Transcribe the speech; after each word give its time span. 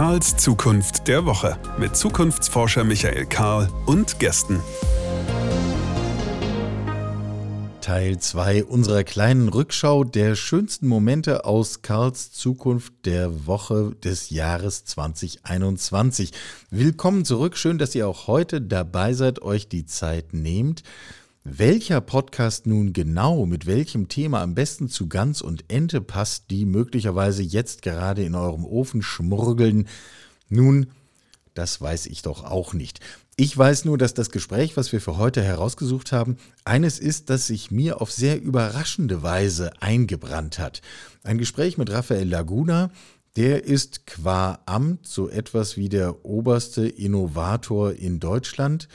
Karls 0.00 0.34
Zukunft 0.38 1.08
der 1.08 1.26
Woche 1.26 1.58
mit 1.78 1.94
Zukunftsforscher 1.94 2.84
Michael 2.84 3.26
Karl 3.26 3.68
und 3.84 4.18
Gästen. 4.18 4.58
Teil 7.82 8.18
2 8.18 8.64
unserer 8.64 9.04
kleinen 9.04 9.50
Rückschau 9.50 10.04
der 10.04 10.36
schönsten 10.36 10.86
Momente 10.86 11.44
aus 11.44 11.82
Karls 11.82 12.32
Zukunft 12.32 12.94
der 13.04 13.46
Woche 13.46 13.94
des 14.02 14.30
Jahres 14.30 14.86
2021. 14.86 16.32
Willkommen 16.70 17.26
zurück, 17.26 17.58
schön, 17.58 17.76
dass 17.76 17.94
ihr 17.94 18.08
auch 18.08 18.26
heute 18.26 18.62
dabei 18.62 19.12
seid, 19.12 19.42
euch 19.42 19.68
die 19.68 19.84
Zeit 19.84 20.32
nehmt. 20.32 20.82
Welcher 21.52 22.00
Podcast 22.00 22.68
nun 22.68 22.92
genau 22.92 23.44
mit 23.44 23.66
welchem 23.66 24.06
Thema 24.06 24.40
am 24.40 24.54
besten 24.54 24.88
zu 24.88 25.08
Gans 25.08 25.42
und 25.42 25.64
Ente 25.66 26.00
passt, 26.00 26.44
die 26.48 26.64
möglicherweise 26.64 27.42
jetzt 27.42 27.82
gerade 27.82 28.22
in 28.22 28.36
eurem 28.36 28.64
Ofen 28.64 29.02
schmurgeln, 29.02 29.88
nun, 30.48 30.92
das 31.54 31.80
weiß 31.80 32.06
ich 32.06 32.22
doch 32.22 32.44
auch 32.44 32.72
nicht. 32.72 33.00
Ich 33.34 33.58
weiß 33.58 33.84
nur, 33.84 33.98
dass 33.98 34.14
das 34.14 34.30
Gespräch, 34.30 34.76
was 34.76 34.92
wir 34.92 35.00
für 35.00 35.16
heute 35.16 35.42
herausgesucht 35.42 36.12
haben, 36.12 36.36
eines 36.64 37.00
ist, 37.00 37.30
das 37.30 37.48
sich 37.48 37.72
mir 37.72 38.00
auf 38.00 38.12
sehr 38.12 38.40
überraschende 38.40 39.24
Weise 39.24 39.72
eingebrannt 39.80 40.60
hat. 40.60 40.82
Ein 41.24 41.38
Gespräch 41.38 41.76
mit 41.76 41.90
Raphael 41.90 42.28
Laguna, 42.28 42.92
der 43.34 43.64
ist 43.64 44.06
qua 44.06 44.60
Amt 44.66 45.04
so 45.04 45.28
etwas 45.28 45.76
wie 45.76 45.88
der 45.88 46.24
oberste 46.24 46.86
Innovator 46.86 47.92
in 47.92 48.20
Deutschland 48.20 48.86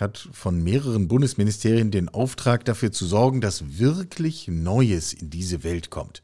hat 0.00 0.28
von 0.32 0.62
mehreren 0.62 1.08
Bundesministerien 1.08 1.90
den 1.90 2.08
Auftrag 2.08 2.64
dafür 2.64 2.92
zu 2.92 3.06
sorgen, 3.06 3.40
dass 3.40 3.78
wirklich 3.78 4.48
Neues 4.48 5.12
in 5.12 5.30
diese 5.30 5.64
Welt 5.64 5.90
kommt. 5.90 6.22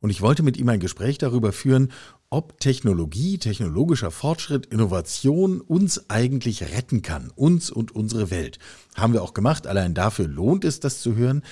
Und 0.00 0.10
ich 0.10 0.22
wollte 0.22 0.42
mit 0.42 0.56
ihm 0.56 0.68
ein 0.68 0.80
Gespräch 0.80 1.18
darüber 1.18 1.52
führen, 1.52 1.92
ob 2.30 2.58
Technologie, 2.60 3.38
technologischer 3.38 4.10
Fortschritt, 4.10 4.66
Innovation 4.66 5.60
uns 5.60 6.08
eigentlich 6.08 6.62
retten 6.74 7.02
kann, 7.02 7.30
uns 7.34 7.70
und 7.70 7.94
unsere 7.94 8.30
Welt. 8.30 8.58
Haben 8.94 9.12
wir 9.12 9.22
auch 9.22 9.34
gemacht, 9.34 9.66
allein 9.66 9.94
dafür 9.94 10.28
lohnt 10.28 10.64
es, 10.64 10.80
das 10.80 11.00
zu 11.00 11.16
hören. 11.16 11.42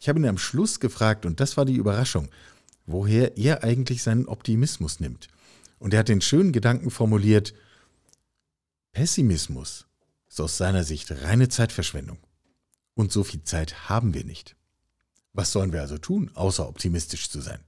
Ich 0.00 0.08
habe 0.08 0.18
ihn 0.18 0.26
am 0.26 0.38
Schluss 0.38 0.80
gefragt, 0.80 1.26
und 1.26 1.38
das 1.38 1.56
war 1.56 1.64
die 1.64 1.76
Überraschung, 1.76 2.28
woher 2.86 3.36
er 3.36 3.62
eigentlich 3.62 4.02
seinen 4.02 4.26
Optimismus 4.26 5.00
nimmt. 5.00 5.28
Und 5.78 5.92
er 5.92 6.00
hat 6.00 6.08
den 6.08 6.22
schönen 6.22 6.52
Gedanken 6.52 6.90
formuliert, 6.90 7.54
Pessimismus 8.92 9.86
ist 10.32 10.40
aus 10.40 10.56
seiner 10.56 10.82
Sicht 10.82 11.10
reine 11.24 11.50
Zeitverschwendung. 11.50 12.16
Und 12.94 13.12
so 13.12 13.22
viel 13.22 13.42
Zeit 13.44 13.90
haben 13.90 14.14
wir 14.14 14.24
nicht. 14.24 14.56
Was 15.34 15.52
sollen 15.52 15.74
wir 15.74 15.82
also 15.82 15.98
tun, 15.98 16.30
außer 16.34 16.66
optimistisch 16.66 17.28
zu 17.28 17.42
sein? 17.42 17.60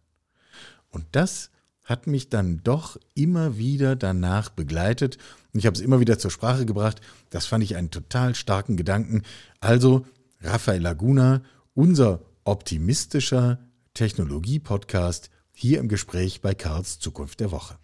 Und 0.89 1.05
das 1.13 1.51
hat 1.85 2.07
mich 2.07 2.31
dann 2.31 2.63
doch 2.65 2.99
immer 3.15 3.59
wieder 3.59 3.97
danach 3.97 4.49
begleitet 4.49 5.19
und 5.53 5.61
ich 5.61 5.67
habe 5.67 5.77
es 5.77 5.83
immer 5.83 6.01
wieder 6.01 6.19
zur 6.19 6.31
Sprache 6.31 6.65
gebracht. 6.65 7.03
Das 7.29 7.45
fand 7.45 7.63
ich 7.63 7.77
einen 7.77 7.91
total 7.91 8.35
starken 8.35 8.79
Gedanken. 8.79 9.23
Also 9.61 10.07
Raphael 10.41 10.81
Laguna, 10.81 11.43
unser 11.75 12.23
optimistischer 12.45 13.59
Technologie-Podcast, 13.93 15.31
hier 15.53 15.81
im 15.81 15.89
Gespräch 15.89 16.41
bei 16.41 16.55
Karls 16.55 16.99
Zukunft 16.99 17.41
der 17.41 17.51
Woche 17.51 17.79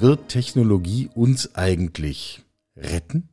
wird 0.00 0.28
Technologie 0.28 1.08
uns 1.14 1.54
eigentlich 1.54 2.42
retten? 2.76 3.28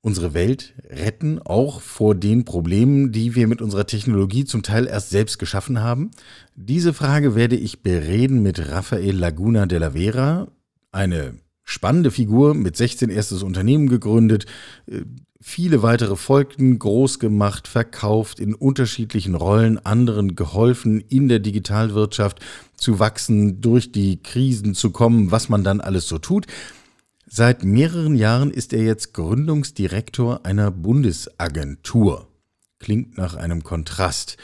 Unsere 0.00 0.32
Welt 0.32 0.74
retten, 0.88 1.40
auch 1.40 1.80
vor 1.80 2.14
den 2.14 2.44
Problemen, 2.44 3.10
die 3.10 3.34
wir 3.34 3.48
mit 3.48 3.60
unserer 3.60 3.86
Technologie 3.86 4.44
zum 4.44 4.62
Teil 4.62 4.86
erst 4.86 5.10
selbst 5.10 5.38
geschaffen 5.38 5.80
haben? 5.80 6.12
Diese 6.54 6.94
Frage 6.94 7.34
werde 7.34 7.56
ich 7.56 7.82
bereden 7.82 8.42
mit 8.42 8.70
Rafael 8.70 9.16
Laguna 9.16 9.66
de 9.66 9.78
la 9.78 9.90
Vera, 9.90 10.48
eine 10.92 11.34
spannende 11.64 12.10
Figur, 12.10 12.54
mit 12.54 12.76
16 12.76 13.10
erstes 13.10 13.42
Unternehmen 13.42 13.88
gegründet, 13.88 14.46
äh, 14.86 15.02
viele 15.40 15.82
weitere 15.82 16.16
folgten, 16.16 16.78
groß 16.78 17.18
gemacht, 17.18 17.68
verkauft, 17.68 18.40
in 18.40 18.54
unterschiedlichen 18.54 19.34
Rollen, 19.34 19.78
anderen 19.78 20.34
geholfen, 20.34 21.00
in 21.00 21.28
der 21.28 21.38
Digitalwirtschaft 21.38 22.40
zu 22.78 22.98
wachsen, 22.98 23.60
durch 23.60 23.92
die 23.92 24.22
Krisen 24.22 24.74
zu 24.74 24.90
kommen, 24.90 25.30
was 25.30 25.48
man 25.48 25.64
dann 25.64 25.80
alles 25.80 26.08
so 26.08 26.18
tut. 26.18 26.46
Seit 27.26 27.62
mehreren 27.62 28.14
Jahren 28.14 28.50
ist 28.50 28.72
er 28.72 28.82
jetzt 28.82 29.12
Gründungsdirektor 29.12 30.46
einer 30.46 30.70
Bundesagentur. 30.70 32.28
Klingt 32.78 33.18
nach 33.18 33.34
einem 33.34 33.64
Kontrast. 33.64 34.36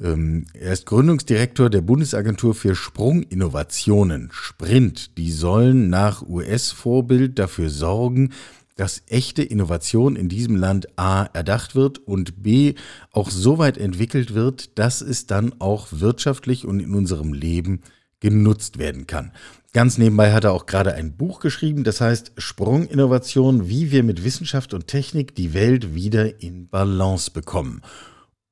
Ähm, 0.00 0.46
er 0.54 0.72
ist 0.72 0.86
Gründungsdirektor 0.86 1.70
der 1.70 1.82
Bundesagentur 1.82 2.54
für 2.54 2.74
Sprunginnovationen, 2.74 4.30
Sprint. 4.32 5.18
Die 5.18 5.30
sollen 5.30 5.90
nach 5.90 6.22
US-Vorbild 6.22 7.38
dafür 7.38 7.68
sorgen, 7.68 8.32
dass 8.76 9.02
echte 9.06 9.42
Innovation 9.42 10.16
in 10.16 10.28
diesem 10.28 10.56
Land 10.56 10.98
A 10.98 11.24
erdacht 11.24 11.74
wird 11.74 11.98
und 11.98 12.42
B 12.42 12.74
auch 13.10 13.30
so 13.30 13.58
weit 13.58 13.78
entwickelt 13.78 14.34
wird, 14.34 14.78
dass 14.78 15.00
es 15.00 15.26
dann 15.26 15.54
auch 15.60 15.88
wirtschaftlich 15.90 16.66
und 16.66 16.80
in 16.80 16.94
unserem 16.94 17.32
Leben 17.32 17.80
genutzt 18.20 18.78
werden 18.78 19.06
kann. 19.06 19.32
Ganz 19.72 19.96
nebenbei 19.98 20.32
hat 20.32 20.44
er 20.44 20.52
auch 20.52 20.66
gerade 20.66 20.94
ein 20.94 21.16
Buch 21.16 21.40
geschrieben, 21.40 21.82
das 21.82 22.00
heißt 22.00 22.32
Sprunginnovation, 22.36 23.68
wie 23.68 23.90
wir 23.90 24.02
mit 24.02 24.22
Wissenschaft 24.22 24.74
und 24.74 24.86
Technik 24.86 25.34
die 25.34 25.54
Welt 25.54 25.94
wieder 25.94 26.42
in 26.42 26.68
Balance 26.68 27.30
bekommen. 27.30 27.82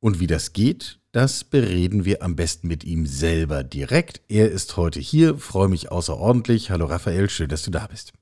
Und 0.00 0.19
wie 0.19 0.26
das 0.26 0.54
geht, 0.54 0.98
das 1.12 1.44
bereden 1.44 2.04
wir 2.04 2.22
am 2.22 2.36
besten 2.36 2.69
mit 2.69 2.84
ihm 2.84 3.04
selber 3.04 3.62
direkt. 3.64 4.22
Er 4.28 4.50
ist 4.50 4.76
heute 4.76 4.98
hier, 4.98 5.36
freue 5.36 5.69
mich 5.69 5.92
außerordentlich. 5.92 6.70
Hallo 6.70 6.86
Raphael, 6.86 7.28
schön, 7.28 7.48
dass 7.48 7.62
du 7.62 7.70
da 7.70 7.86
bist. 7.86 8.12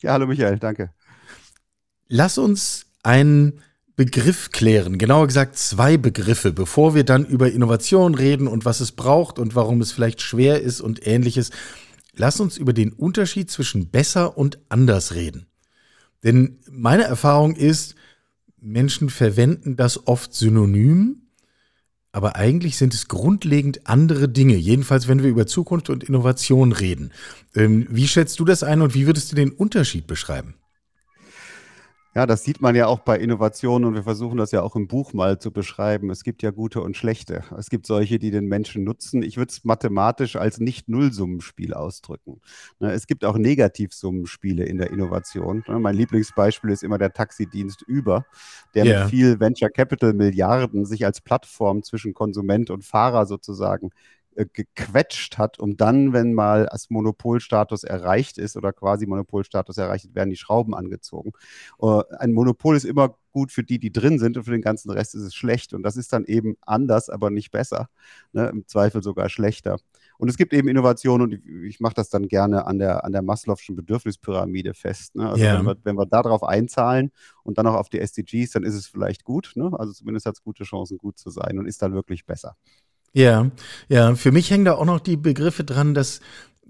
Ja, 0.00 0.12
hallo 0.12 0.26
Michael, 0.26 0.58
danke. 0.58 0.90
Lass 2.08 2.38
uns 2.38 2.86
einen 3.02 3.60
Begriff 3.94 4.50
klären, 4.50 4.96
genauer 4.96 5.26
gesagt 5.26 5.58
zwei 5.58 5.96
Begriffe, 5.96 6.52
bevor 6.52 6.94
wir 6.94 7.04
dann 7.04 7.26
über 7.26 7.50
Innovation 7.50 8.14
reden 8.14 8.46
und 8.46 8.64
was 8.64 8.80
es 8.80 8.92
braucht 8.92 9.38
und 9.38 9.54
warum 9.54 9.80
es 9.80 9.92
vielleicht 9.92 10.22
schwer 10.22 10.62
ist 10.62 10.80
und 10.80 11.06
ähnliches. 11.06 11.50
Lass 12.14 12.40
uns 12.40 12.56
über 12.56 12.72
den 12.72 12.92
Unterschied 12.92 13.50
zwischen 13.50 13.90
besser 13.90 14.38
und 14.38 14.58
anders 14.68 15.14
reden. 15.14 15.46
Denn 16.22 16.58
meine 16.70 17.04
Erfahrung 17.04 17.56
ist, 17.56 17.94
Menschen 18.60 19.10
verwenden 19.10 19.76
das 19.76 20.06
oft 20.06 20.32
synonym, 20.32 21.22
aber 22.12 22.36
eigentlich 22.36 22.78
sind 22.78 22.94
es 22.94 23.08
grundlegend 23.08 23.86
andere 23.86 24.28
Dinge, 24.28 24.56
jedenfalls 24.56 25.08
wenn 25.08 25.22
wir 25.22 25.30
über 25.30 25.46
Zukunft 25.46 25.90
und 25.90 26.04
Innovation 26.04 26.72
reden. 26.72 27.12
Ähm, 27.54 27.86
wie 27.90 28.08
schätzt 28.08 28.40
du 28.40 28.44
das 28.44 28.62
ein 28.62 28.80
und 28.80 28.94
wie 28.94 29.06
würdest 29.06 29.30
du 29.30 29.36
den 29.36 29.50
Unterschied 29.50 30.06
beschreiben? 30.06 30.54
Ja, 32.14 32.26
das 32.26 32.42
sieht 32.42 32.60
man 32.60 32.74
ja 32.74 32.86
auch 32.86 33.00
bei 33.00 33.18
Innovationen 33.18 33.86
und 33.86 33.94
wir 33.94 34.02
versuchen 34.02 34.38
das 34.38 34.50
ja 34.50 34.62
auch 34.62 34.74
im 34.76 34.88
Buch 34.88 35.12
mal 35.12 35.38
zu 35.38 35.52
beschreiben. 35.52 36.10
Es 36.10 36.24
gibt 36.24 36.42
ja 36.42 36.50
gute 36.50 36.80
und 36.80 36.96
schlechte. 36.96 37.44
Es 37.56 37.68
gibt 37.68 37.86
solche, 37.86 38.18
die 38.18 38.30
den 38.30 38.46
Menschen 38.46 38.82
nutzen. 38.82 39.22
Ich 39.22 39.36
würde 39.36 39.50
es 39.50 39.62
mathematisch 39.64 40.36
als 40.36 40.58
Nicht-Nullsummenspiel 40.58 41.74
ausdrücken. 41.74 42.40
Ne, 42.80 42.92
es 42.92 43.06
gibt 43.06 43.24
auch 43.24 43.36
Negativsummenspiele 43.36 44.64
in 44.64 44.78
der 44.78 44.90
Innovation. 44.90 45.62
Ne, 45.68 45.78
mein 45.78 45.94
Lieblingsbeispiel 45.96 46.70
ist 46.70 46.82
immer 46.82 46.98
der 46.98 47.12
Taxidienst 47.12 47.84
Uber, 47.88 48.24
der 48.74 48.86
yeah. 48.86 49.00
mit 49.02 49.10
viel 49.10 49.38
Venture 49.38 49.70
Capital 49.70 50.14
Milliarden 50.14 50.86
sich 50.86 51.04
als 51.04 51.20
Plattform 51.20 51.82
zwischen 51.82 52.14
Konsument 52.14 52.70
und 52.70 52.84
Fahrer 52.84 53.26
sozusagen 53.26 53.90
äh, 54.38 54.46
gequetscht 54.52 55.36
hat, 55.36 55.58
um 55.58 55.76
dann, 55.76 56.12
wenn 56.12 56.32
mal 56.32 56.68
das 56.70 56.90
Monopolstatus 56.90 57.82
erreicht 57.82 58.38
ist 58.38 58.56
oder 58.56 58.72
quasi 58.72 59.04
Monopolstatus 59.04 59.78
erreicht 59.78 60.14
werden 60.14 60.30
die 60.30 60.36
Schrauben 60.36 60.76
angezogen. 60.76 61.32
Uh, 61.80 62.02
ein 62.20 62.32
Monopol 62.32 62.76
ist 62.76 62.84
immer 62.84 63.16
gut 63.32 63.50
für 63.50 63.64
die, 63.64 63.80
die 63.80 63.92
drin 63.92 64.20
sind 64.20 64.36
und 64.36 64.44
für 64.44 64.52
den 64.52 64.62
ganzen 64.62 64.90
Rest 64.90 65.16
ist 65.16 65.22
es 65.22 65.34
schlecht. 65.34 65.74
Und 65.74 65.82
das 65.82 65.96
ist 65.96 66.12
dann 66.12 66.24
eben 66.24 66.56
anders, 66.60 67.10
aber 67.10 67.30
nicht 67.30 67.50
besser. 67.50 67.88
Ne? 68.32 68.48
Im 68.48 68.64
Zweifel 68.68 69.02
sogar 69.02 69.28
schlechter. 69.28 69.78
Und 70.18 70.28
es 70.28 70.36
gibt 70.36 70.52
eben 70.52 70.68
Innovationen 70.68 71.24
und 71.26 71.32
ich, 71.32 71.46
ich 71.46 71.80
mache 71.80 71.94
das 71.94 72.08
dann 72.08 72.28
gerne 72.28 72.66
an 72.66 72.78
der, 72.78 73.04
an 73.04 73.10
der 73.10 73.22
Maslow'schen 73.22 73.74
Bedürfnispyramide 73.74 74.72
fest. 74.72 75.16
Ne? 75.16 75.28
Also 75.28 75.42
yeah. 75.42 75.58
wenn, 75.58 75.66
wir, 75.66 75.76
wenn 75.82 75.96
wir 75.96 76.06
darauf 76.06 76.44
einzahlen 76.44 77.10
und 77.42 77.58
dann 77.58 77.66
auch 77.66 77.74
auf 77.74 77.88
die 77.88 77.98
SDGs, 77.98 78.52
dann 78.52 78.62
ist 78.62 78.74
es 78.74 78.86
vielleicht 78.86 79.24
gut. 79.24 79.52
Ne? 79.56 79.70
Also 79.76 79.92
zumindest 79.92 80.26
hat 80.26 80.34
es 80.34 80.42
gute 80.42 80.62
Chancen, 80.62 80.96
gut 80.96 81.18
zu 81.18 81.30
sein 81.30 81.58
und 81.58 81.66
ist 81.66 81.82
dann 81.82 81.92
wirklich 81.92 82.24
besser. 82.24 82.56
Ja, 83.12 83.50
ja, 83.88 84.14
für 84.14 84.32
mich 84.32 84.50
hängen 84.50 84.64
da 84.64 84.74
auch 84.74 84.84
noch 84.84 85.00
die 85.00 85.16
Begriffe 85.16 85.64
dran, 85.64 85.94
dass 85.94 86.20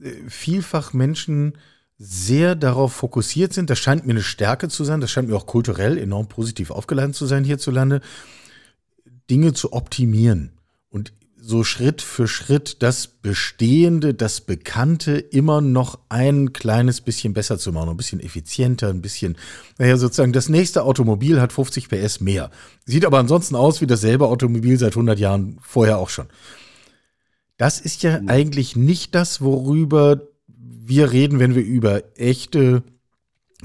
äh, 0.00 0.12
vielfach 0.28 0.92
Menschen 0.92 1.58
sehr 1.98 2.54
darauf 2.54 2.92
fokussiert 2.92 3.52
sind. 3.52 3.70
Das 3.70 3.78
scheint 3.78 4.06
mir 4.06 4.12
eine 4.12 4.22
Stärke 4.22 4.68
zu 4.68 4.84
sein. 4.84 5.00
Das 5.00 5.10
scheint 5.10 5.28
mir 5.28 5.36
auch 5.36 5.46
kulturell 5.46 5.98
enorm 5.98 6.28
positiv 6.28 6.70
aufgeladen 6.70 7.12
zu 7.12 7.26
sein 7.26 7.44
hierzulande, 7.44 8.00
Dinge 9.28 9.52
zu 9.52 9.72
optimieren. 9.72 10.52
Und 10.90 11.12
so 11.40 11.64
Schritt 11.64 12.02
für 12.02 12.26
Schritt 12.26 12.82
das 12.82 13.06
Bestehende, 13.06 14.12
das 14.12 14.40
Bekannte 14.40 15.18
immer 15.18 15.60
noch 15.60 15.98
ein 16.08 16.52
kleines 16.52 17.00
bisschen 17.00 17.32
besser 17.32 17.58
zu 17.58 17.72
machen, 17.72 17.90
ein 17.90 17.96
bisschen 17.96 18.20
effizienter, 18.20 18.88
ein 18.88 19.00
bisschen, 19.00 19.36
naja, 19.78 19.96
sozusagen 19.96 20.32
das 20.32 20.48
nächste 20.48 20.82
Automobil 20.82 21.40
hat 21.40 21.52
50 21.52 21.88
PS 21.88 22.20
mehr. 22.20 22.50
Sieht 22.84 23.06
aber 23.06 23.18
ansonsten 23.18 23.54
aus 23.54 23.80
wie 23.80 23.86
dasselbe 23.86 24.26
Automobil 24.26 24.78
seit 24.78 24.92
100 24.92 25.18
Jahren 25.18 25.58
vorher 25.62 25.98
auch 25.98 26.10
schon. 26.10 26.26
Das 27.56 27.80
ist 27.80 28.02
ja 28.02 28.20
eigentlich 28.26 28.76
nicht 28.76 29.14
das, 29.14 29.40
worüber 29.40 30.22
wir 30.46 31.12
reden, 31.12 31.38
wenn 31.38 31.54
wir 31.54 31.64
über 31.64 32.02
echte 32.16 32.82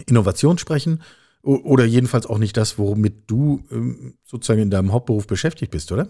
Innovation 0.07 0.57
sprechen. 0.57 1.01
Oder 1.41 1.83
jedenfalls 1.83 2.25
auch 2.25 2.37
nicht 2.37 2.55
das, 2.55 2.77
womit 2.77 3.29
du 3.29 3.63
ähm, 3.69 4.13
sozusagen 4.25 4.61
in 4.61 4.69
deinem 4.69 4.93
Hauptberuf 4.93 5.27
beschäftigt 5.27 5.71
bist, 5.71 5.91
oder? 5.91 6.07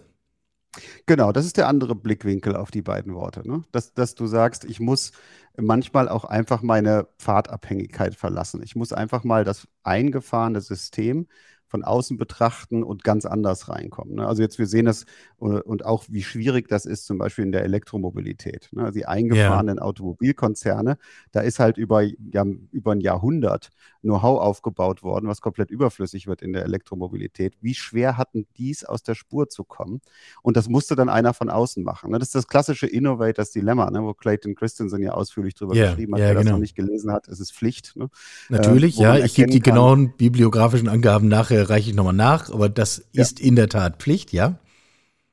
Genau, 1.05 1.31
das 1.31 1.45
ist 1.45 1.57
der 1.57 1.67
andere 1.67 1.95
Blickwinkel 1.95 2.55
auf 2.55 2.71
die 2.71 2.81
beiden 2.81 3.13
Worte. 3.13 3.47
Ne? 3.47 3.63
Dass, 3.71 3.93
dass 3.93 4.15
du 4.15 4.25
sagst, 4.27 4.65
ich 4.65 4.79
muss 4.79 5.11
manchmal 5.57 6.09
auch 6.09 6.25
einfach 6.25 6.61
meine 6.61 7.07
Pfadabhängigkeit 7.19 8.15
verlassen. 8.15 8.61
Ich 8.63 8.75
muss 8.75 8.91
einfach 8.93 9.23
mal 9.23 9.43
das 9.43 9.67
eingefahrene 9.83 10.61
System 10.61 11.27
von 11.73 11.83
außen 11.83 12.17
betrachten 12.17 12.83
und 12.83 13.03
ganz 13.03 13.25
anders 13.25 13.67
reinkommen. 13.67 14.13
Ne? 14.13 14.27
Also 14.27 14.43
jetzt, 14.43 14.59
wir 14.59 14.67
sehen 14.67 14.85
das 14.85 15.05
äh, 15.41 15.45
und 15.45 15.85
auch, 15.85 16.03
wie 16.07 16.21
schwierig 16.21 16.67
das 16.67 16.85
ist, 16.85 17.07
zum 17.07 17.17
Beispiel 17.17 17.45
in 17.45 17.51
der 17.51 17.63
Elektromobilität. 17.63 18.69
Ne? 18.73 18.91
Die 18.91 19.07
eingefahrenen 19.07 19.77
ja. 19.77 19.81
Automobilkonzerne, 19.81 20.99
da 21.31 21.39
ist 21.41 21.57
halt 21.57 21.79
über, 21.79 22.03
ja, 22.03 22.45
über 22.71 22.91
ein 22.91 23.01
Jahrhundert 23.01 23.71
Know-how 24.03 24.39
aufgebaut 24.39 25.01
worden, 25.01 25.27
was 25.27 25.41
komplett 25.41 25.71
überflüssig 25.71 26.27
wird 26.27 26.43
in 26.43 26.53
der 26.53 26.63
Elektromobilität. 26.63 27.55
Wie 27.61 27.73
schwer 27.73 28.17
hatten 28.17 28.45
dies 28.57 28.83
aus 28.83 29.01
der 29.01 29.15
Spur 29.15 29.49
zu 29.49 29.63
kommen? 29.63 30.01
Und 30.43 30.55
das 30.57 30.69
musste 30.69 30.95
dann 30.95 31.09
einer 31.09 31.33
von 31.33 31.49
außen 31.49 31.83
machen. 31.83 32.11
Ne? 32.11 32.19
Das 32.19 32.27
ist 32.27 32.35
das 32.35 32.47
klassische 32.47 32.85
Innovators 32.85 33.49
Dilemma, 33.49 33.89
ne? 33.89 34.03
wo 34.03 34.13
Clayton 34.13 34.53
Christensen 34.53 35.01
ja 35.01 35.13
ausführlich 35.13 35.55
drüber 35.55 35.73
yeah, 35.73 35.89
geschrieben 35.89 36.13
hat, 36.13 36.19
yeah, 36.19 36.27
wer 36.27 36.35
genau. 36.35 36.43
das 36.43 36.51
noch 36.51 36.59
nicht 36.59 36.75
gelesen 36.75 37.11
hat. 37.11 37.27
Es 37.29 37.39
ist 37.39 37.51
Pflicht. 37.51 37.95
Ne? 37.95 38.09
Natürlich, 38.49 38.99
äh, 38.99 39.03
ja. 39.03 39.17
Ich 39.17 39.33
gebe 39.33 39.49
die 39.49 39.59
kann, 39.59 39.73
genauen 39.73 40.13
bibliografischen 40.17 40.89
Angaben 40.89 41.29
nachher, 41.29 41.62
reiche 41.69 41.89
ich 41.89 41.95
nochmal 41.95 42.13
nach, 42.13 42.51
aber 42.51 42.69
das 42.69 43.05
ja. 43.11 43.21
ist 43.21 43.39
in 43.39 43.55
der 43.55 43.69
Tat 43.69 43.97
Pflicht, 43.97 44.31
ja. 44.31 44.59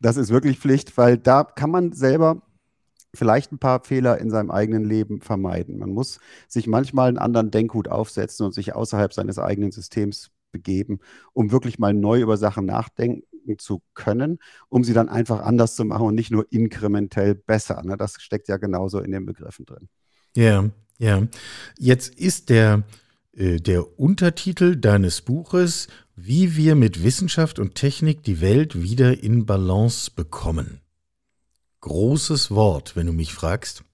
Das 0.00 0.16
ist 0.16 0.30
wirklich 0.30 0.58
Pflicht, 0.58 0.96
weil 0.96 1.18
da 1.18 1.44
kann 1.44 1.70
man 1.70 1.92
selber 1.92 2.42
vielleicht 3.14 3.52
ein 3.52 3.58
paar 3.58 3.82
Fehler 3.84 4.18
in 4.18 4.30
seinem 4.30 4.50
eigenen 4.50 4.84
Leben 4.84 5.20
vermeiden. 5.20 5.78
Man 5.78 5.90
muss 5.90 6.20
sich 6.48 6.66
manchmal 6.66 7.08
einen 7.08 7.18
anderen 7.18 7.50
Denkhut 7.50 7.88
aufsetzen 7.88 8.46
und 8.46 8.54
sich 8.54 8.74
außerhalb 8.74 9.12
seines 9.12 9.38
eigenen 9.38 9.72
Systems 9.72 10.30
begeben, 10.52 11.00
um 11.32 11.52
wirklich 11.52 11.78
mal 11.78 11.94
neu 11.94 12.20
über 12.20 12.36
Sachen 12.36 12.66
nachdenken 12.66 13.58
zu 13.58 13.82
können, 13.94 14.38
um 14.68 14.84
sie 14.84 14.92
dann 14.92 15.08
einfach 15.08 15.40
anders 15.40 15.74
zu 15.74 15.84
machen 15.84 16.06
und 16.06 16.14
nicht 16.14 16.30
nur 16.30 16.46
inkrementell 16.50 17.34
besser. 17.34 17.82
Ne? 17.82 17.96
Das 17.96 18.14
steckt 18.20 18.48
ja 18.48 18.56
genauso 18.56 19.00
in 19.00 19.12
den 19.12 19.26
Begriffen 19.26 19.66
drin. 19.66 19.88
Ja, 20.36 20.70
ja. 20.98 21.26
Jetzt 21.78 22.14
ist 22.14 22.50
der, 22.50 22.84
äh, 23.32 23.56
der 23.56 23.98
Untertitel 23.98 24.76
deines 24.76 25.22
Buches, 25.22 25.88
wie 26.22 26.54
wir 26.56 26.74
mit 26.74 27.02
Wissenschaft 27.02 27.58
und 27.58 27.74
Technik 27.74 28.22
die 28.22 28.40
Welt 28.40 28.82
wieder 28.82 29.22
in 29.22 29.46
Balance 29.46 30.10
bekommen. 30.10 30.80
Großes 31.80 32.50
Wort, 32.50 32.94
wenn 32.94 33.06
du 33.06 33.12
mich 33.12 33.32
fragst. 33.32 33.84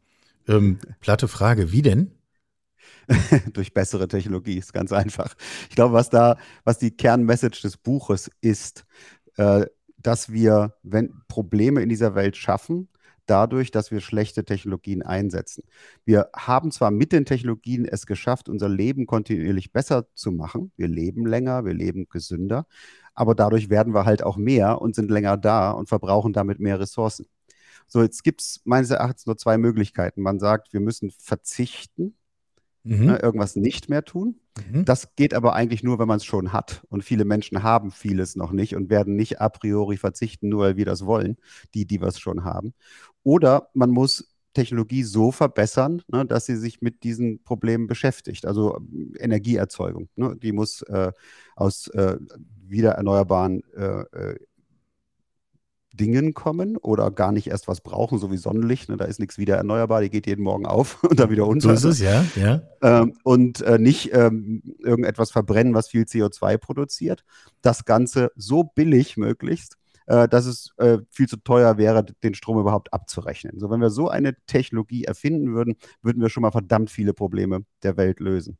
Ähm, 0.48 0.78
platte 1.00 1.28
Frage, 1.28 1.70
wie 1.70 1.82
denn? 1.82 2.10
Durch 3.52 3.72
bessere 3.72 4.08
Technologie, 4.08 4.58
ist 4.58 4.72
ganz 4.72 4.92
einfach. 4.92 5.36
Ich 5.70 5.76
glaube, 5.76 5.94
was 5.94 6.10
da, 6.10 6.36
was 6.64 6.78
die 6.78 6.90
Kernmessage 6.90 7.62
des 7.62 7.76
Buches 7.76 8.28
ist, 8.40 8.84
äh, 9.36 9.66
dass 9.96 10.32
wir, 10.32 10.74
wenn 10.82 11.22
Probleme 11.28 11.80
in 11.80 11.88
dieser 11.88 12.16
Welt 12.16 12.36
schaffen, 12.36 12.88
dadurch, 13.26 13.70
dass 13.70 13.90
wir 13.90 14.00
schlechte 14.00 14.44
Technologien 14.44 15.02
einsetzen. 15.02 15.64
Wir 16.04 16.30
haben 16.34 16.70
zwar 16.70 16.90
mit 16.90 17.12
den 17.12 17.24
Technologien 17.24 17.84
es 17.84 18.06
geschafft, 18.06 18.48
unser 18.48 18.68
Leben 18.68 19.06
kontinuierlich 19.06 19.72
besser 19.72 20.06
zu 20.14 20.32
machen. 20.32 20.72
Wir 20.76 20.88
leben 20.88 21.26
länger, 21.26 21.64
wir 21.64 21.74
leben 21.74 22.08
gesünder, 22.08 22.66
aber 23.14 23.34
dadurch 23.34 23.70
werden 23.70 23.94
wir 23.94 24.04
halt 24.04 24.22
auch 24.22 24.36
mehr 24.36 24.80
und 24.80 24.94
sind 24.94 25.10
länger 25.10 25.36
da 25.36 25.70
und 25.70 25.88
verbrauchen 25.88 26.32
damit 26.32 26.60
mehr 26.60 26.80
Ressourcen. 26.80 27.26
So, 27.88 28.02
jetzt 28.02 28.24
gibt 28.24 28.42
es 28.42 28.60
meines 28.64 28.90
Erachtens 28.90 29.26
nur 29.26 29.36
zwei 29.36 29.58
Möglichkeiten. 29.58 30.22
Man 30.22 30.40
sagt, 30.40 30.72
wir 30.72 30.80
müssen 30.80 31.10
verzichten, 31.10 32.16
mhm. 32.86 33.06
ne, 33.06 33.18
irgendwas 33.18 33.56
nicht 33.56 33.88
mehr 33.88 34.04
tun. 34.04 34.36
Mhm. 34.70 34.84
Das 34.84 35.14
geht 35.16 35.34
aber 35.34 35.54
eigentlich 35.54 35.82
nur, 35.82 35.98
wenn 35.98 36.08
man 36.08 36.18
es 36.18 36.24
schon 36.24 36.52
hat. 36.52 36.82
Und 36.88 37.04
viele 37.04 37.24
Menschen 37.24 37.62
haben 37.62 37.90
vieles 37.90 38.36
noch 38.36 38.52
nicht 38.52 38.74
und 38.76 38.90
werden 38.90 39.16
nicht 39.16 39.40
a 39.40 39.48
priori 39.48 39.96
verzichten, 39.96 40.48
nur 40.48 40.64
weil 40.64 40.76
wir 40.76 40.86
das 40.86 41.04
wollen, 41.04 41.36
die, 41.74 41.86
die 41.86 42.00
was 42.00 42.18
schon 42.18 42.44
haben. 42.44 42.72
Oder 43.22 43.68
man 43.74 43.90
muss 43.90 44.36
Technologie 44.54 45.02
so 45.02 45.32
verbessern, 45.32 46.02
ne, 46.08 46.24
dass 46.24 46.46
sie 46.46 46.56
sich 46.56 46.80
mit 46.80 47.04
diesen 47.04 47.42
Problemen 47.42 47.86
beschäftigt. 47.86 48.46
Also 48.46 48.78
äh, 48.78 49.18
Energieerzeugung, 49.18 50.08
ne, 50.16 50.34
die 50.40 50.52
muss 50.52 50.80
äh, 50.82 51.12
aus 51.56 51.88
äh, 51.88 52.16
wieder 52.66 52.92
erneuerbaren 52.92 53.62
äh, 53.74 54.00
äh 54.00 54.36
Dingen 55.96 56.34
kommen 56.34 56.76
oder 56.76 57.10
gar 57.10 57.32
nicht 57.32 57.48
erst 57.48 57.68
was 57.68 57.80
brauchen, 57.80 58.18
so 58.18 58.30
wie 58.30 58.36
Sonnenlicht. 58.36 58.88
Ne? 58.88 58.96
Da 58.96 59.04
ist 59.04 59.20
nichts 59.20 59.38
wieder 59.38 59.56
erneuerbar, 59.56 60.00
die 60.02 60.10
geht 60.10 60.26
jeden 60.26 60.42
Morgen 60.42 60.66
auf 60.66 61.02
und 61.08 61.18
dann 61.18 61.30
wieder 61.30 61.46
unter. 61.46 61.76
So 61.76 61.88
ist 61.88 62.00
es, 62.00 62.00
ja. 62.00 62.24
ja. 62.36 62.62
Ähm, 62.82 63.14
und 63.24 63.62
äh, 63.62 63.78
nicht 63.78 64.12
ähm, 64.12 64.62
irgendetwas 64.78 65.30
verbrennen, 65.30 65.74
was 65.74 65.88
viel 65.88 66.02
CO2 66.02 66.58
produziert. 66.58 67.24
Das 67.62 67.84
Ganze 67.84 68.30
so 68.36 68.64
billig 68.64 69.16
möglichst, 69.16 69.76
äh, 70.06 70.28
dass 70.28 70.46
es 70.46 70.70
äh, 70.78 70.98
viel 71.10 71.28
zu 71.28 71.36
teuer 71.36 71.78
wäre, 71.78 72.04
den 72.22 72.34
Strom 72.34 72.58
überhaupt 72.58 72.92
abzurechnen. 72.92 73.58
So, 73.58 73.70
wenn 73.70 73.80
wir 73.80 73.90
so 73.90 74.08
eine 74.08 74.36
Technologie 74.46 75.04
erfinden 75.04 75.54
würden, 75.54 75.76
würden 76.02 76.22
wir 76.22 76.28
schon 76.28 76.42
mal 76.42 76.52
verdammt 76.52 76.90
viele 76.90 77.12
Probleme 77.12 77.64
der 77.82 77.96
Welt 77.96 78.20
lösen. 78.20 78.58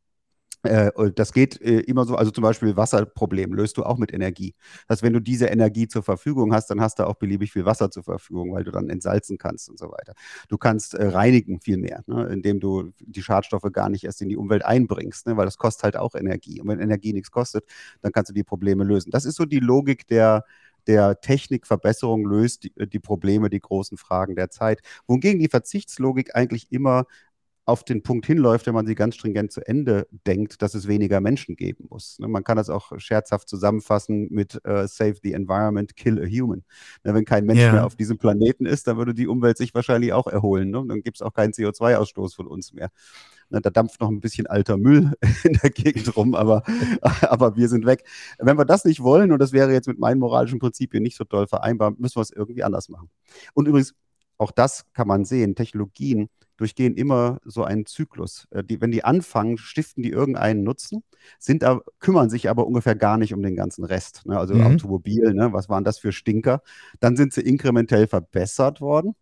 Äh, 0.67 1.13
das 1.15 1.33
geht 1.33 1.61
äh, 1.61 1.81
immer 1.81 2.05
so, 2.05 2.17
also 2.17 2.31
zum 2.31 2.43
Beispiel 2.43 2.77
Wasserproblem 2.77 3.53
löst 3.55 3.77
du 3.77 3.85
auch 3.85 3.99
mit 3.99 4.13
Energie. 4.13 4.55
Das 4.87 4.97
heißt, 4.97 5.03
wenn 5.03 5.13
du 5.13 5.21
diese 5.21 5.47
Energie 5.47 5.89
zur 5.89 6.03
Verfügung 6.03 6.53
hast, 6.53 6.69
dann 6.71 6.81
hast 6.81 6.99
du 6.99 7.07
auch 7.07 7.15
beliebig 7.15 7.53
viel 7.53 7.65
Wasser 7.65 7.91
zur 7.91 8.03
Verfügung, 8.03 8.53
weil 8.53 8.65
du 8.65 8.71
dann 8.71 8.91
entsalzen 8.91 9.39
kannst 9.39 9.69
und 9.69 9.79
so 9.79 9.91
weiter. 9.91 10.15
Du 10.49 10.59
kannst 10.59 10.95
äh, 10.95 11.07
reinigen 11.07 11.61
viel 11.61 11.79
mehr, 11.79 12.03
ne, 12.07 12.27
indem 12.27 12.61
du 12.61 12.93
die 13.01 13.23
Schadstoffe 13.23 13.71
gar 13.73 13.89
nicht 13.89 14.05
erst 14.05 14.23
in 14.23 14.29
die 14.29 14.37
Umwelt 14.37 14.65
einbringst, 14.65 15.27
ne, 15.27 15.37
weil 15.37 15.47
das 15.47 15.59
kostet 15.59 15.85
halt 15.85 15.97
auch 15.97 16.15
Energie. 16.15 16.61
Und 16.61 16.69
wenn 16.69 16.81
Energie 16.81 17.13
nichts 17.13 17.31
kostet, 17.31 17.65
dann 18.03 18.13
kannst 18.13 18.31
du 18.31 18.35
die 18.35 18.45
Probleme 18.45 18.85
lösen. 18.85 19.11
Das 19.11 19.25
ist 19.25 19.37
so 19.37 19.45
die 19.45 19.61
Logik 19.61 20.07
der, 20.07 20.45
der 20.87 21.21
Technikverbesserung 21.21 22.25
löst 22.25 22.65
die, 22.65 22.73
die, 22.89 23.01
Probleme, 23.01 23.51
die 23.51 23.61
großen 23.61 23.99
Fragen 23.99 24.37
der 24.37 24.51
Zeit. 24.51 24.81
Wohingegen 25.07 25.41
die 25.41 25.49
Verzichtslogik 25.49 26.35
eigentlich 26.35 26.71
immer 26.71 27.07
auf 27.67 27.83
den 27.83 28.05
Punkt 28.05 28.27
hinläuft, 28.27 28.67
wenn 28.67 28.75
man 28.75 28.87
sie 28.87 28.95
ganz 28.95 29.17
stringent 29.17 29.51
zu 29.51 29.61
Ende 29.67 30.07
denkt, 30.25 30.63
dass 30.63 30.75
es 30.75 30.87
weniger 30.87 31.21
Menschen 31.21 31.57
geben 31.57 31.87
muss. 31.91 32.17
Ne, 32.21 32.29
man 32.29 32.45
kann 32.45 32.57
das 32.57 32.71
auch 32.71 32.93
scherzhaft 32.99 33.49
zusammenfassen 33.49 34.29
mit 34.31 34.55
uh, 34.65 34.87
Save 34.87 35.17
the 35.21 35.33
Environment, 35.33 35.97
Kill 35.97 36.23
a 36.23 36.27
Human. 36.27 36.63
Ne, 37.03 37.13
wenn 37.13 37.25
kein 37.25 37.45
Mensch 37.45 37.59
yeah. 37.59 37.73
mehr 37.73 37.85
auf 37.85 37.97
diesem 37.97 38.19
Planeten 38.19 38.67
ist, 38.67 38.87
dann 38.87 38.99
würde 38.99 39.15
die 39.15 39.27
Umwelt 39.27 39.59
sich 39.59 39.75
wahrscheinlich 39.75 40.13
auch 40.13 40.29
erholen. 40.29 40.71
Ne? 40.71 40.85
Dann 40.87 41.03
gibt 41.03 41.17
es 41.17 41.23
auch 41.23 41.35
keinen 41.35 41.53
CO2-Ausstoß 41.53 42.37
von 42.37 42.47
uns 42.47 42.73
mehr. 42.73 42.91
Ne, 43.51 43.61
da 43.61 43.71
dampft 43.71 44.01
noch 44.01 44.11
ein 44.11 44.21
bisschen 44.21 44.47
alter 44.47 44.77
Müll 44.77 45.15
in 45.43 45.55
der 45.55 45.71
Gegend 45.71 46.17
rum, 46.17 46.37
aber, 46.37 46.63
aber 47.23 47.57
wir 47.57 47.69
sind 47.69 47.85
weg. 47.85 48.05
Wenn 48.39 48.57
wir 48.57 48.65
das 48.65 48.85
nicht 48.85 49.03
wollen, 49.03 49.33
und 49.33 49.41
das 49.41 49.53
wäre 49.53 49.73
jetzt 49.73 49.89
mit 49.89 49.99
meinen 49.99 50.21
moralischen 50.21 50.61
Prinzipien 50.61 51.03
nicht 51.03 51.17
so 51.17 51.25
toll 51.25 51.49
vereinbar, 51.49 51.91
müssen 51.99 52.15
wir 52.17 52.23
es 52.23 52.31
irgendwie 52.31 52.63
anders 52.63 52.89
machen. 52.89 53.11
Und 53.55 53.67
übrigens, 53.67 53.93
auch 54.39 54.53
das 54.53 54.85
kann 54.93 55.09
man 55.09 55.25
sehen, 55.25 55.57
Technologien 55.57 56.29
durchgehen 56.57 56.95
immer 56.95 57.39
so 57.45 57.65
einen 57.65 57.87
Zyklus. 57.87 58.47
Äh, 58.51 58.65
die, 58.65 58.81
wenn 58.81 58.91
die 58.91 59.05
anfangen, 59.05 59.59
stiften 59.59 60.03
die 60.03 60.11
irgendeinen 60.11 60.63
Nutzen, 60.63 61.03
sind 61.39 61.63
da, 61.63 61.81
kümmern 61.99 62.31
sich 62.31 62.49
aber 62.49 62.67
ungefähr 62.67 62.95
gar 62.95 63.19
nicht 63.19 63.35
um 63.35 63.43
den 63.43 63.57
ganzen 63.57 63.85
Rest. 63.85 64.23
Ne? 64.27 64.39
Also 64.39 64.55
mhm. 64.55 64.63
Automobil, 64.63 65.35
ne? 65.35 65.53
was 65.53 65.69
waren 65.69 65.85
das 65.85 65.99
für 65.99 66.13
Stinker? 66.13 66.63
Dann 67.01 67.17
sind 67.17 67.33
sie 67.33 67.43
inkrementell 67.43 68.07
verbessert 68.07 68.81
worden. 68.81 69.15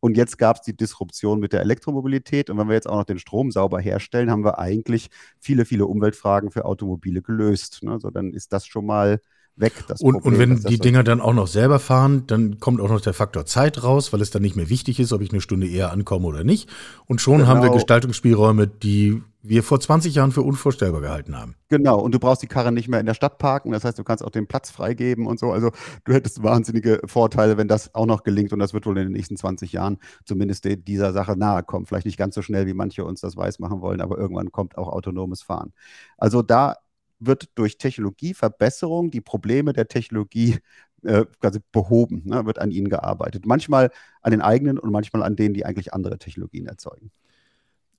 Und 0.00 0.16
jetzt 0.16 0.38
gab 0.38 0.56
es 0.56 0.62
die 0.62 0.76
Disruption 0.76 1.40
mit 1.40 1.52
der 1.52 1.62
Elektromobilität. 1.62 2.50
Und 2.50 2.58
wenn 2.58 2.68
wir 2.68 2.74
jetzt 2.74 2.88
auch 2.88 2.96
noch 2.96 3.04
den 3.04 3.18
Strom 3.18 3.50
sauber 3.50 3.80
herstellen, 3.80 4.30
haben 4.30 4.44
wir 4.44 4.58
eigentlich 4.58 5.08
viele, 5.40 5.64
viele 5.64 5.86
Umweltfragen 5.86 6.50
für 6.50 6.64
Automobile 6.64 7.22
gelöst. 7.22 7.82
Ne? 7.82 7.98
So, 7.98 8.10
dann 8.10 8.32
ist 8.32 8.52
das 8.52 8.66
schon 8.66 8.86
mal 8.86 9.20
weg. 9.56 9.72
Das 9.88 10.00
und, 10.00 10.20
Problem, 10.20 10.52
und 10.52 10.64
wenn 10.64 10.70
die 10.70 10.78
Dinger 10.78 11.02
dann 11.02 11.20
auch 11.20 11.32
noch 11.32 11.46
selber 11.46 11.78
fahren, 11.78 12.24
dann 12.26 12.60
kommt 12.60 12.80
auch 12.80 12.88
noch 12.88 13.00
der 13.00 13.14
Faktor 13.14 13.46
Zeit 13.46 13.82
raus, 13.82 14.12
weil 14.12 14.20
es 14.20 14.30
dann 14.30 14.42
nicht 14.42 14.56
mehr 14.56 14.68
wichtig 14.68 15.00
ist, 15.00 15.12
ob 15.12 15.22
ich 15.22 15.32
eine 15.32 15.40
Stunde 15.40 15.68
eher 15.68 15.92
ankomme 15.92 16.26
oder 16.26 16.44
nicht. 16.44 16.68
Und 17.06 17.20
schon 17.20 17.38
genau. 17.38 17.48
haben 17.48 17.58
wir 17.58 17.68
genau. 17.68 17.74
Gestaltungsspielräume, 17.74 18.66
die 18.66 19.22
wir 19.48 19.62
vor 19.62 19.78
20 19.78 20.14
Jahren 20.14 20.32
für 20.32 20.42
unvorstellbar 20.42 21.00
gehalten 21.00 21.38
haben. 21.38 21.54
Genau, 21.68 22.00
und 22.00 22.12
du 22.12 22.18
brauchst 22.18 22.42
die 22.42 22.48
Karre 22.48 22.72
nicht 22.72 22.88
mehr 22.88 23.00
in 23.00 23.06
der 23.06 23.14
Stadt 23.14 23.38
parken, 23.38 23.70
das 23.70 23.84
heißt, 23.84 23.98
du 23.98 24.04
kannst 24.04 24.24
auch 24.24 24.30
den 24.30 24.46
Platz 24.46 24.70
freigeben 24.70 25.26
und 25.26 25.38
so. 25.38 25.52
Also 25.52 25.70
du 26.04 26.12
hättest 26.12 26.42
wahnsinnige 26.42 27.00
Vorteile, 27.04 27.56
wenn 27.56 27.68
das 27.68 27.94
auch 27.94 28.06
noch 28.06 28.24
gelingt 28.24 28.52
und 28.52 28.58
das 28.58 28.74
wird 28.74 28.86
wohl 28.86 28.98
in 28.98 29.04
den 29.04 29.12
nächsten 29.12 29.36
20 29.36 29.72
Jahren 29.72 29.98
zumindest 30.24 30.64
dieser 30.64 31.12
Sache 31.12 31.36
nahe 31.36 31.62
kommen. 31.62 31.86
Vielleicht 31.86 32.06
nicht 32.06 32.18
ganz 32.18 32.34
so 32.34 32.42
schnell, 32.42 32.66
wie 32.66 32.74
manche 32.74 33.04
uns 33.04 33.20
das 33.20 33.36
weiß 33.36 33.58
machen 33.60 33.80
wollen, 33.80 34.00
aber 34.00 34.18
irgendwann 34.18 34.50
kommt 34.50 34.76
auch 34.78 34.88
autonomes 34.88 35.42
Fahren. 35.42 35.72
Also 36.18 36.42
da 36.42 36.76
wird 37.18 37.48
durch 37.54 37.78
Technologieverbesserung 37.78 39.10
die 39.10 39.20
Probleme 39.20 39.72
der 39.72 39.88
Technologie 39.88 40.58
äh, 41.04 41.24
quasi 41.40 41.60
behoben, 41.72 42.22
ne, 42.24 42.46
wird 42.46 42.58
an 42.58 42.70
ihnen 42.70 42.88
gearbeitet. 42.88 43.46
Manchmal 43.46 43.90
an 44.22 44.30
den 44.32 44.40
eigenen 44.40 44.78
und 44.78 44.90
manchmal 44.90 45.22
an 45.22 45.36
denen, 45.36 45.54
die 45.54 45.64
eigentlich 45.64 45.92
andere 45.94 46.18
Technologien 46.18 46.66
erzeugen. 46.66 47.10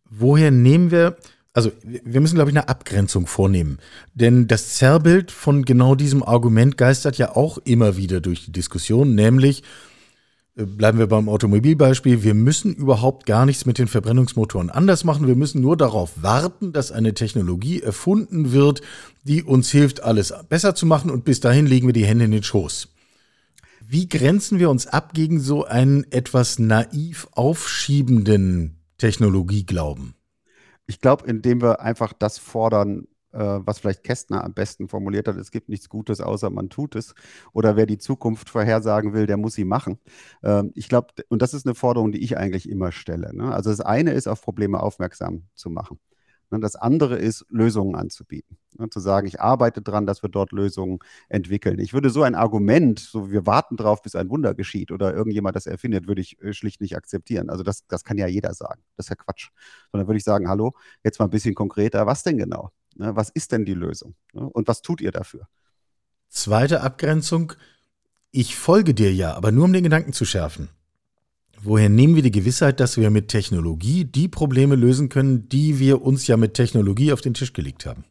Woher 0.10 0.52
nehmen 0.52 0.92
wir, 0.92 1.18
also 1.54 1.72
wir 1.84 2.22
müssen, 2.22 2.36
glaube 2.36 2.52
ich, 2.52 2.58
eine 2.58 2.70
Abgrenzung 2.70 3.28
vornehmen. 3.28 3.80
Denn 4.14 4.48
das 4.48 4.76
Zerrbild 4.76 5.32
von 5.32 5.64
genau 5.66 5.96
diesem 5.96 6.24
Argument 6.24 6.78
geistert 6.78 7.18
ja 7.18 7.36
auch 7.36 7.58
immer 7.60 7.98
wieder 7.98 8.22
durch 8.22 8.46
die 8.46 8.52
Diskussion, 8.52 9.16
nämlich 9.16 9.64
bleiben 10.66 10.98
wir 10.98 11.08
beim 11.08 11.30
Automobilbeispiel. 11.30 12.24
Wir 12.24 12.34
müssen 12.34 12.74
überhaupt 12.74 13.28
gar 13.28 13.46
nichts 13.46 13.66
mit 13.66 13.78
den 13.78 13.88
Verbrennungsmotoren 13.88 14.72
anders 14.72 15.04
machen. 15.04 15.28
Wir 15.28 15.36
müssen 15.36 15.62
nur 15.62 15.78
darauf 15.78 16.24
warten, 16.24 16.74
dass 16.74 16.92
eine 16.92 17.14
Technologie 17.14 17.82
erfunden 17.82 18.52
wird, 18.52 18.82
die 19.24 19.44
uns 19.44 19.70
hilft, 19.70 20.02
alles 20.02 20.34
besser 20.50 20.74
zu 20.74 20.88
machen. 20.88 21.12
Und 21.12 21.26
bis 21.26 21.40
dahin 21.40 21.68
legen 21.68 21.88
wir 21.88 21.94
die 21.94 22.06
Hände 22.06 22.26
in 22.26 22.32
den 22.32 22.44
Schoß. 22.44 22.90
Wie 23.88 24.10
grenzen 24.10 24.58
wir 24.58 24.70
uns 24.70 24.88
ab 24.88 25.14
gegen 25.14 25.40
so 25.40 25.64
einen 25.64 26.12
etwas 26.12 26.58
naiv 26.58 27.28
aufschiebenden 27.32 28.78
Technologieglauben? 28.98 30.16
Ich 30.88 31.00
glaube, 31.02 31.28
indem 31.28 31.62
wir 31.62 31.82
einfach 31.82 32.14
das 32.14 32.40
fordern, 32.40 33.04
äh, 33.04 33.17
was 33.40 33.80
vielleicht 33.80 34.04
Kästner 34.04 34.44
am 34.44 34.54
besten 34.54 34.88
formuliert 34.88 35.28
hat, 35.28 35.38
es 35.38 35.52
gibt 35.52 35.70
nichts 35.70 35.90
Gutes, 35.90 36.22
außer 36.22 36.50
man 36.50 36.70
tut 36.70 36.96
es. 36.96 37.14
Oder 37.54 37.76
wer 37.76 37.86
die 37.86 37.98
Zukunft 37.98 38.50
vorhersagen 38.50 39.14
will, 39.14 39.28
der 39.28 39.38
muss 39.38 39.54
sie 39.54 39.66
machen. 39.66 40.00
Ähm, 40.44 40.72
ich 40.76 40.90
glaube, 40.90 41.10
und 41.30 41.42
das 41.42 41.54
ist 41.54 41.66
eine 41.66 41.76
Forderung, 41.76 42.12
die 42.12 42.24
ich 42.24 42.38
eigentlich 42.38 42.70
immer 42.70 42.92
stelle. 42.92 43.36
Ne? 43.36 43.54
Also 43.54 43.70
das 43.70 43.82
eine 43.82 44.12
ist, 44.12 44.28
auf 44.28 44.42
Probleme 44.42 44.82
aufmerksam 44.82 45.44
zu 45.56 45.70
machen. 45.70 46.00
Ne, 46.50 46.60
das 46.62 46.76
andere 46.78 47.18
ist, 47.18 47.46
Lösungen 47.50 47.96
anzubieten. 47.96 48.58
Ne, 48.78 48.90
zu 48.90 49.00
sagen, 49.02 49.28
ich 49.28 49.42
arbeite 49.42 49.82
daran, 49.82 50.06
dass 50.06 50.24
wir 50.24 50.30
dort 50.30 50.52
Lösungen 50.54 51.00
entwickeln. 51.28 51.80
Ich 51.80 51.94
würde 51.94 52.10
so 52.10 52.24
ein 52.24 52.36
Argument, 52.36 53.00
so 53.00 53.30
wir 53.32 53.46
warten 53.46 53.76
drauf, 53.76 54.02
bis 54.02 54.16
ein 54.16 54.30
Wunder 54.30 54.54
geschieht 54.54 54.92
oder 54.92 55.14
irgendjemand 55.14 55.56
das 55.58 55.66
erfindet, 55.68 56.08
würde 56.08 56.22
ich 56.22 56.42
äh, 56.42 56.54
schlicht 56.54 56.80
nicht 56.80 56.96
akzeptieren. 56.96 57.50
Also 57.50 57.64
das, 57.64 57.86
das 57.88 58.04
kann 58.06 58.18
ja 58.18 58.28
jeder 58.28 58.54
sagen. 58.54 58.82
Das 58.96 59.08
ist 59.08 59.10
ja 59.10 59.16
Quatsch. 59.16 59.50
Sondern 59.92 60.08
würde 60.08 60.18
ich 60.18 60.24
sagen, 60.24 60.48
hallo, 60.48 60.74
jetzt 61.04 61.20
mal 61.20 61.26
ein 61.26 61.32
bisschen 61.32 61.56
konkreter, 61.56 62.06
was 62.06 62.24
denn 62.24 62.38
genau? 62.38 62.72
Ne, 62.98 63.16
was 63.16 63.30
ist 63.30 63.52
denn 63.52 63.66
die 63.66 63.76
Lösung? 63.76 64.16
Und 64.34 64.68
was 64.68 64.82
tut 64.82 65.02
ihr 65.02 65.12
dafür? 65.12 65.48
Zweite 66.30 66.82
Abgrenzung, 66.82 67.54
ich 68.32 68.56
folge 68.56 68.94
dir 68.94 69.14
ja, 69.14 69.34
aber 69.36 69.52
nur 69.52 69.66
um 69.66 69.74
den 69.74 69.84
Gedanken 69.84 70.14
zu 70.14 70.26
schärfen. 70.26 70.70
Woher 71.62 71.90
nehmen 71.90 72.16
wir 72.16 72.24
die 72.24 72.32
Gewissheit, 72.32 72.80
dass 72.80 72.98
wir 72.98 73.10
mit 73.10 73.30
Technologie 73.30 74.06
die 74.06 74.28
Probleme 74.28 74.76
lösen 74.76 75.10
können, 75.10 75.50
die 75.50 75.80
wir 75.80 76.02
uns 76.02 76.28
ja 76.28 76.38
mit 76.38 76.54
Technologie 76.54 77.14
auf 77.14 77.22
den 77.22 77.34
Tisch 77.34 77.54
gelegt 77.54 77.86
haben? 77.86 78.04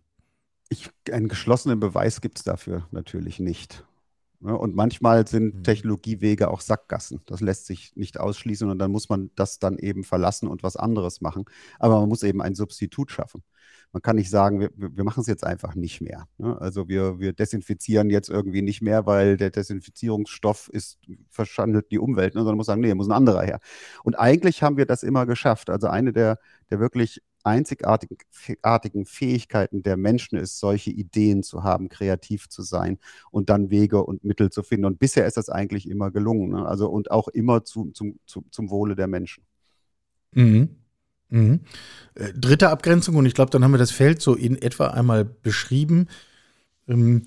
Ich, 0.69 0.90
einen 1.12 1.28
geschlossenen 1.28 1.78
Beweis 1.78 2.21
gibt 2.21 2.38
es 2.38 2.45
dafür 2.45 2.88
natürlich 2.90 3.38
nicht. 3.38 3.85
Und 4.40 4.75
manchmal 4.75 5.26
sind 5.26 5.55
hm. 5.55 5.64
Technologiewege 5.64 6.49
auch 6.50 6.61
Sackgassen. 6.61 7.21
Das 7.26 7.40
lässt 7.40 7.66
sich 7.66 7.95
nicht 7.97 8.21
ausschließen 8.21 8.69
und 8.71 8.78
dann 8.78 8.90
muss 8.90 9.09
man 9.09 9.31
das 9.35 9.59
dann 9.59 9.78
eben 9.78 10.05
verlassen 10.05 10.49
und 10.49 10.62
was 10.62 10.76
anderes 10.76 11.21
machen. 11.21 11.45
Aber 11.78 12.00
man 12.00 12.09
muss 12.09 12.23
eben 12.23 12.43
ein 12.43 12.55
Substitut 12.55 13.11
schaffen. 13.11 13.43
Man 13.93 14.02
kann 14.02 14.16
nicht 14.16 14.31
sagen, 14.31 14.61
wir, 14.61 14.71
wir 14.76 15.05
machen 15.05 15.21
es 15.21 15.26
jetzt 15.26 15.45
einfach 15.45 15.75
nicht 15.75 16.00
mehr. 16.00 16.28
Ne? 16.38 16.61
Also 16.61 16.88
wir, 16.88 17.19
wir 17.19 17.33
desinfizieren 17.33 18.11
jetzt 18.11 18.28
irgendwie 18.28 18.62
nicht 18.62 18.83
mehr, 18.83 19.07
weil 19.07 19.37
der 19.37 19.50
Desinfizierungsstoff 19.50 20.69
ist, 20.69 20.99
verschandelt 21.31 21.90
die 21.90 21.99
Umwelt, 21.99 22.35
ne? 22.35 22.40
sondern 22.40 22.52
man 22.52 22.59
muss 22.59 22.66
sagen, 22.66 22.83
nee, 22.83 22.95
muss 22.95 23.09
ein 23.09 23.12
anderer 23.12 23.43
her. 23.43 23.61
Und 24.05 24.19
eigentlich 24.19 24.62
haben 24.62 24.76
wir 24.76 24.87
das 24.87 25.02
immer 25.02 25.25
geschafft. 25.25 25.71
Also 25.71 25.87
eine 25.87 26.12
der, 26.12 26.38
der 26.71 26.81
wirklich 26.81 27.23
einzigartigen 27.47 29.07
Fähigkeiten 29.07 29.83
der 29.83 29.97
Menschen 29.97 30.37
ist, 30.37 30.59
solche 30.59 30.91
Ideen 30.91 31.43
zu 31.43 31.62
haben, 31.62 31.88
kreativ 31.88 32.49
zu 32.49 32.62
sein 32.62 32.99
und 33.31 33.49
dann 33.49 33.71
Wege 33.71 34.03
und 34.03 34.25
Mittel 34.25 34.50
zu 34.50 34.62
finden. 34.62 34.87
Und 34.87 34.99
bisher 34.99 35.26
ist 35.26 35.37
das 35.37 35.49
eigentlich 35.49 35.88
immer 35.88 36.11
gelungen. 36.11 36.50
Ne? 36.50 36.67
Also 36.67 36.88
und 36.88 37.11
auch 37.11 37.29
immer 37.29 37.65
zu, 37.65 37.91
zum, 37.93 38.19
zu, 38.26 38.45
zum 38.50 38.71
Wohle 38.71 38.97
der 38.97 39.07
Menschen. 39.07 39.45
Mhm. 40.33 40.76
Mhm. 41.29 41.61
Äh, 42.15 42.33
dritte 42.35 42.69
Abgrenzung, 42.69 43.17
und 43.17 43.26
ich 43.26 43.35
glaube, 43.35 43.50
dann 43.50 43.65
haben 43.65 43.73
wir 43.73 43.79
das 43.79 43.91
Feld 43.91 44.21
so 44.21 44.35
in 44.35 44.61
etwa 44.61 44.88
einmal 44.88 45.25
beschrieben. 45.25 46.09
Ähm, 46.88 47.26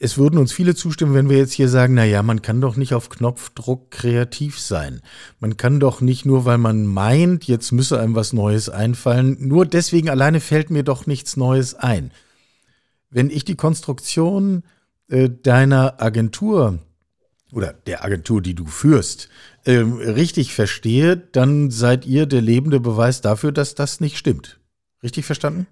es 0.00 0.16
würden 0.16 0.38
uns 0.38 0.52
viele 0.52 0.74
zustimmen, 0.76 1.14
wenn 1.14 1.28
wir 1.28 1.38
jetzt 1.38 1.52
hier 1.52 1.68
sagen, 1.68 1.94
na 1.94 2.04
ja, 2.04 2.22
man 2.22 2.40
kann 2.40 2.60
doch 2.60 2.76
nicht 2.76 2.94
auf 2.94 3.08
Knopfdruck 3.08 3.90
kreativ 3.90 4.60
sein. 4.60 5.00
Man 5.40 5.56
kann 5.56 5.80
doch 5.80 6.00
nicht 6.00 6.24
nur, 6.24 6.44
weil 6.44 6.58
man 6.58 6.86
meint, 6.86 7.44
jetzt 7.44 7.72
müsse 7.72 7.98
einem 7.98 8.14
was 8.14 8.32
Neues 8.32 8.68
einfallen, 8.68 9.36
nur 9.40 9.66
deswegen 9.66 10.08
alleine 10.08 10.40
fällt 10.40 10.70
mir 10.70 10.84
doch 10.84 11.06
nichts 11.06 11.36
Neues 11.36 11.74
ein. 11.74 12.12
Wenn 13.10 13.28
ich 13.28 13.44
die 13.44 13.56
Konstruktion 13.56 14.62
äh, 15.08 15.28
deiner 15.30 16.00
Agentur 16.00 16.78
oder 17.52 17.72
der 17.72 18.04
Agentur, 18.04 18.40
die 18.40 18.54
du 18.54 18.66
führst, 18.66 19.28
ähm, 19.64 19.94
richtig 19.94 20.54
verstehe, 20.54 21.16
dann 21.16 21.70
seid 21.70 22.06
ihr 22.06 22.26
der 22.26 22.42
lebende 22.42 22.78
Beweis 22.78 23.20
dafür, 23.20 23.50
dass 23.50 23.74
das 23.74 24.00
nicht 24.00 24.16
stimmt. 24.16 24.60
Richtig 25.02 25.24
verstanden? 25.24 25.66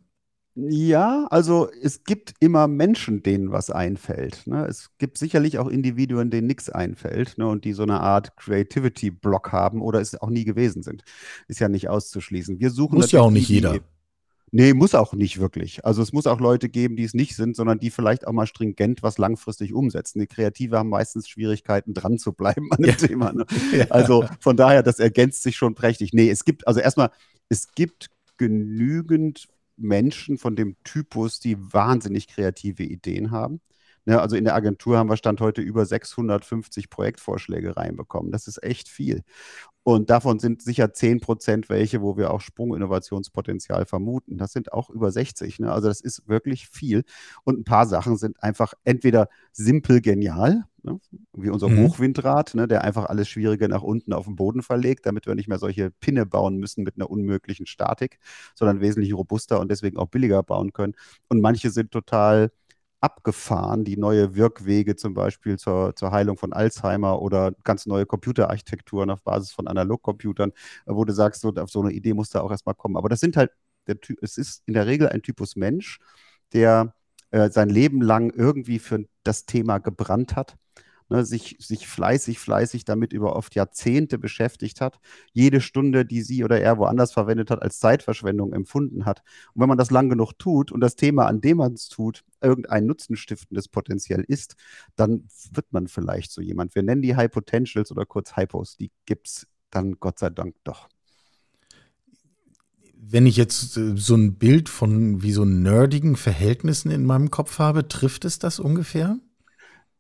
Ja, 0.59 1.27
also 1.31 1.69
es 1.83 2.05
gibt 2.05 2.33
immer 2.41 2.67
Menschen, 2.67 3.23
denen 3.23 3.53
was 3.53 3.71
einfällt. 3.71 4.47
Ne? 4.47 4.65
Es 4.67 4.91
gibt 4.97 5.19
sicherlich 5.19 5.59
auch 5.59 5.69
Individuen, 5.69 6.31
denen 6.31 6.47
nichts 6.47 6.71
einfällt 6.71 7.37
ne? 7.37 7.47
und 7.47 7.67
die 7.67 7.75
so 7.75 7.83
eine 7.83 8.01
Art 8.01 8.39
Creativity-Block 8.39 9.53
haben 9.53 9.83
oder 9.83 10.01
es 10.01 10.19
auch 10.19 10.31
nie 10.31 10.45
gewesen 10.45 10.83
sind. 10.83 11.05
Ist 11.47 11.61
ja 11.61 11.69
nicht 11.69 11.91
auszuschließen. 11.91 12.59
Wir 12.59 12.71
suchen 12.71 12.97
Muss 12.97 13.13
ja 13.13 13.21
auch 13.21 13.31
nicht 13.31 13.51
die, 13.51 13.55
jeder. 13.55 13.81
Nee, 14.51 14.73
muss 14.73 14.95
auch 14.95 15.13
nicht 15.13 15.39
wirklich. 15.41 15.85
Also 15.85 16.01
es 16.01 16.15
muss 16.15 16.27
auch 16.27 16.41
Leute 16.41 16.71
geben, 16.71 16.97
die 16.97 17.05
es 17.05 17.13
nicht 17.13 17.37
sind, 17.37 17.55
sondern 17.55 17.79
die 17.79 17.91
vielleicht 17.91 18.27
auch 18.27 18.33
mal 18.33 18.47
stringent 18.47 19.03
was 19.03 19.19
langfristig 19.19 19.75
umsetzen. 19.75 20.21
Die 20.21 20.27
Kreative 20.27 20.79
haben 20.79 20.89
meistens 20.89 21.29
Schwierigkeiten, 21.29 21.93
dran 21.93 22.17
zu 22.17 22.33
bleiben 22.33 22.73
an 22.73 22.79
dem 22.79 22.91
ja. 22.91 22.97
Thema. 23.07 23.33
Ne? 23.35 23.45
Also 23.91 24.25
von 24.41 24.57
daher, 24.57 24.83
das 24.83 25.01
ergänzt 25.01 25.43
sich 25.43 25.57
schon 25.57 25.75
prächtig. 25.75 26.15
Nee, 26.15 26.31
es 26.31 26.47
gibt, 26.47 26.67
also 26.67 26.81
erstmal, 26.81 27.11
es 27.51 27.73
gibt 27.73 28.09
genügend 28.39 29.49
Menschen 29.77 30.39
von 30.39 30.57
dem 30.57 30.77
Typus, 30.85 31.41
die 31.41 31.57
wahnsinnig 31.73 32.29
kreative 32.29 32.83
Ideen 32.83 33.31
haben. 33.31 33.61
Ja, 34.07 34.21
also 34.21 34.37
in 34.37 34.45
der 34.45 34.55
Agentur 34.55 34.99
haben 34.99 35.11
wir 35.11 35.17
Stand 35.17 35.41
heute 35.41 35.61
über 35.61 35.85
650 35.85 36.91
Projektvorschläge 36.91 37.77
reinbekommen. 37.77 38.31
Das 38.31 38.47
ist 38.47 38.63
echt 38.63 38.89
viel. 38.89 39.25
Und 39.83 40.11
davon 40.11 40.39
sind 40.39 40.63
sicher 40.63 40.93
10 40.93 41.21
Prozent 41.21 41.69
welche, 41.69 42.03
wo 42.03 42.17
wir 42.17 42.33
auch 42.33 42.41
Sprunginnovationspotenzial 42.41 43.85
vermuten. 43.85 44.39
Das 44.39 44.53
sind 44.53 44.73
auch 44.73 44.91
über 44.91 45.11
60. 45.11 45.59
Ne? 45.59 45.73
Also 45.73 45.89
das 45.89 46.01
ist 46.01 46.29
wirklich 46.29 46.69
viel. 46.69 47.05
Und 47.45 47.59
ein 47.59 47.65
paar 47.65 47.87
Sachen 47.87 48.17
sind 48.17 48.43
einfach 48.43 48.75
entweder 48.85 49.29
simpel 49.53 50.01
genial, 50.01 50.65
ne? 50.83 51.01
wie 51.35 51.51
unser 51.51 51.69
mhm. 51.69 51.85
Hochwindrad, 51.85 52.55
ne? 52.55 52.69
der 52.69 52.83
einfach 52.83 53.07
alles 53.07 53.29
Schwierige 53.29 53.69
nach 53.69 53.83
unten 53.83 54.13
auf 54.13 54.27
den 54.27 54.37
Boden 54.37 54.63
verlegt, 54.63 55.07
damit 55.07 55.27
wir 55.27 55.35
nicht 55.35 55.49
mehr 55.49 55.59
solche 55.59 55.91
Pinne 55.91 56.27
bauen 56.27 56.59
müssen 56.59 56.85
mit 56.85 56.97
einer 56.97 57.11
unmöglichen 57.11 57.67
Statik, 57.67 58.19
sondern 58.55 58.81
wesentlich 58.81 59.15
robuster 59.15 59.59
und 59.59 59.71
deswegen 59.71 59.99
auch 59.99 60.09
billiger 60.09 60.45
bauen 60.45 60.73
können. 60.73 60.95
Und 61.29 61.41
manche 61.41 61.71
sind 61.71 61.91
total 61.91 62.51
abgefahren, 63.07 63.85
die 63.85 63.97
neue 63.97 64.35
Wirkwege 64.35 64.97
zum 64.97 65.15
Beispiel 65.15 65.59
zur, 65.59 65.95
zur 65.95 66.11
Heilung 66.11 66.37
von 66.37 66.53
Alzheimer 66.53 67.23
oder 67.23 67.53
ganz 67.63 67.87
neue 67.87 68.05
Computerarchitekturen 68.05 69.11
auf 69.11 69.23
Basis 69.23 69.53
von 69.53 69.69
Analogcomputern, 69.69 70.51
äh, 70.51 70.55
wo 70.87 71.05
du 71.05 71.13
sagst, 71.13 71.41
so, 71.43 71.55
auf 71.55 71.71
so 71.71 71.81
eine 71.81 71.93
Idee 71.93 72.15
muss 72.15 72.31
da 72.31 72.41
auch 72.41 72.51
erstmal 72.51 72.75
kommen. 72.75 72.97
Aber 72.97 73.09
das 73.09 73.21
sind 73.21 73.37
halt, 73.37 73.53
der, 73.87 73.97
es 74.23 74.39
ist 74.39 74.63
in 74.67 74.75
der 74.75 74.87
Regel 74.87 75.09
ein 75.09 75.23
Typus 75.23 75.55
Mensch, 75.55 76.01
der 76.53 76.95
äh, 77.31 77.49
sein 77.51 77.69
Leben 77.69 78.03
lang 78.03 78.31
irgendwie 78.35 78.81
für 78.81 79.05
das 79.23 79.47
Thema 79.47 79.79
gebrannt 79.79 80.35
hat 80.35 80.57
ne, 81.09 81.25
sich, 81.25 81.57
sich 81.61 81.87
fleißig, 81.87 82.39
fleißig 82.39 82.85
damit 82.85 83.13
über 83.13 83.37
oft 83.37 83.55
Jahrzehnte 83.55 84.19
beschäftigt 84.19 84.81
hat, 84.81 84.99
jede 85.33 85.61
Stunde, 85.61 86.05
die 86.05 86.23
sie 86.23 86.45
oder 86.45 86.61
er 86.61 86.79
woanders 86.79 87.13
verwendet 87.13 87.51
hat, 87.51 87.63
als 87.63 87.79
Zeitverschwendung 87.79 88.53
empfunden 88.53 89.05
hat. 89.05 89.23
Und 89.55 89.63
wenn 89.63 89.69
man 89.69 89.79
das 89.79 89.91
lang 89.91 90.09
genug 90.09 90.33
tut 90.39 90.73
und 90.73 90.81
das 90.81 90.97
Thema, 90.97 91.27
an 91.27 91.41
dem 91.41 91.59
man 91.59 91.75
es 91.75 91.89
tut, 91.89 92.25
irgendein 92.41 92.87
nutzenstiftendes 92.87 93.69
Potenzial 93.69 94.25
ist, 94.27 94.57
dann 94.97 95.29
wird 95.53 95.73
man 95.73 95.89
vielleicht 95.89 96.33
so 96.33 96.41
jemand. 96.41 96.75
Wir 96.75 96.83
nennen 96.83 97.03
die 97.03 97.17
High 97.17 97.31
Potentials 97.31 97.91
oder 97.91 98.07
kurz 98.07 98.37
Hypos, 98.37 98.77
die 98.77 98.91
gibt 99.05 99.29
es 99.29 99.47
dann 99.71 99.97
Gott 100.01 100.19
sei 100.19 100.31
Dank 100.31 100.57
doch 100.65 100.89
wenn 103.09 103.27
ich 103.27 103.37
jetzt 103.37 103.77
äh, 103.77 103.97
so 103.97 104.15
ein 104.15 104.35
Bild 104.35 104.69
von 104.69 105.23
wie 105.23 105.33
so 105.33 105.45
nerdigen 105.45 106.17
Verhältnissen 106.17 106.91
in 106.91 107.05
meinem 107.05 107.31
Kopf 107.31 107.59
habe, 107.59 107.89
trifft 107.89 108.25
es 108.25 108.39
das 108.39 108.59
ungefähr? 108.59 109.19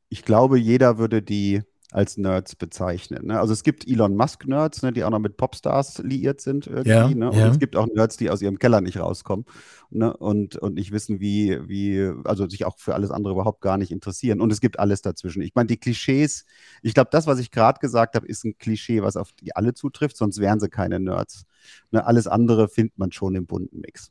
Ich 0.09 0.25
glaube, 0.25 0.59
jeder 0.59 0.99
würde 0.99 1.23
die 1.23 1.63
als 1.93 2.17
Nerds 2.17 2.57
bezeichnen. 2.57 3.27
Ne? 3.27 3.41
Also 3.41 3.53
es 3.53 3.63
gibt 3.63 3.89
Elon 3.89 4.17
Musk-Nerds, 4.17 4.83
ne, 4.83 4.93
die 4.93 5.05
auch 5.05 5.11
noch 5.11 5.21
mit 5.21 5.37
Popstars 5.37 5.99
liiert 5.99 6.41
sind 6.41 6.67
irgendwie. 6.67 6.91
Ja, 6.91 7.09
ne? 7.09 7.31
Und 7.31 7.39
ja. 7.39 7.49
es 7.49 7.59
gibt 7.59 7.77
auch 7.77 7.87
Nerds, 7.87 8.17
die 8.17 8.29
aus 8.29 8.43
ihrem 8.43 8.59
Keller 8.59 8.81
nicht 8.81 8.99
rauskommen 8.99 9.47
ne? 9.91 10.15
und, 10.15 10.57
und 10.57 10.75
nicht 10.75 10.91
wissen, 10.91 11.21
wie, 11.21 11.59
wie, 11.69 12.13
also 12.25 12.49
sich 12.49 12.65
auch 12.65 12.77
für 12.79 12.95
alles 12.95 13.11
andere 13.11 13.35
überhaupt 13.35 13.61
gar 13.61 13.79
nicht 13.79 13.93
interessieren. 13.93 14.41
Und 14.41 14.53
es 14.53 14.61
gibt 14.61 14.81
alles 14.81 15.01
dazwischen. 15.01 15.43
Ich 15.43 15.55
meine, 15.55 15.69
die 15.69 15.79
Klischees, 15.79 16.45
ich 16.83 16.93
glaube, 16.93 17.11
das, 17.13 17.29
was 17.29 17.39
ich 17.39 17.53
gerade 17.53 17.79
gesagt 17.79 18.17
habe, 18.17 18.27
ist 18.27 18.45
ein 18.45 18.59
Klischee, 18.59 19.03
was 19.03 19.17
auf 19.17 19.33
die 19.33 19.55
alle 19.55 19.73
zutrifft, 19.73 20.17
sonst 20.17 20.41
wären 20.41 20.59
sie 20.59 20.69
keine 20.69 20.99
Nerds. 20.99 21.47
Ne? 21.93 22.05
Alles 22.05 22.27
andere 22.27 22.69
findet 22.69 22.99
man 22.99 23.13
schon 23.13 23.37
im 23.37 23.47
bunten 23.47 23.81
Mix. 23.81 24.11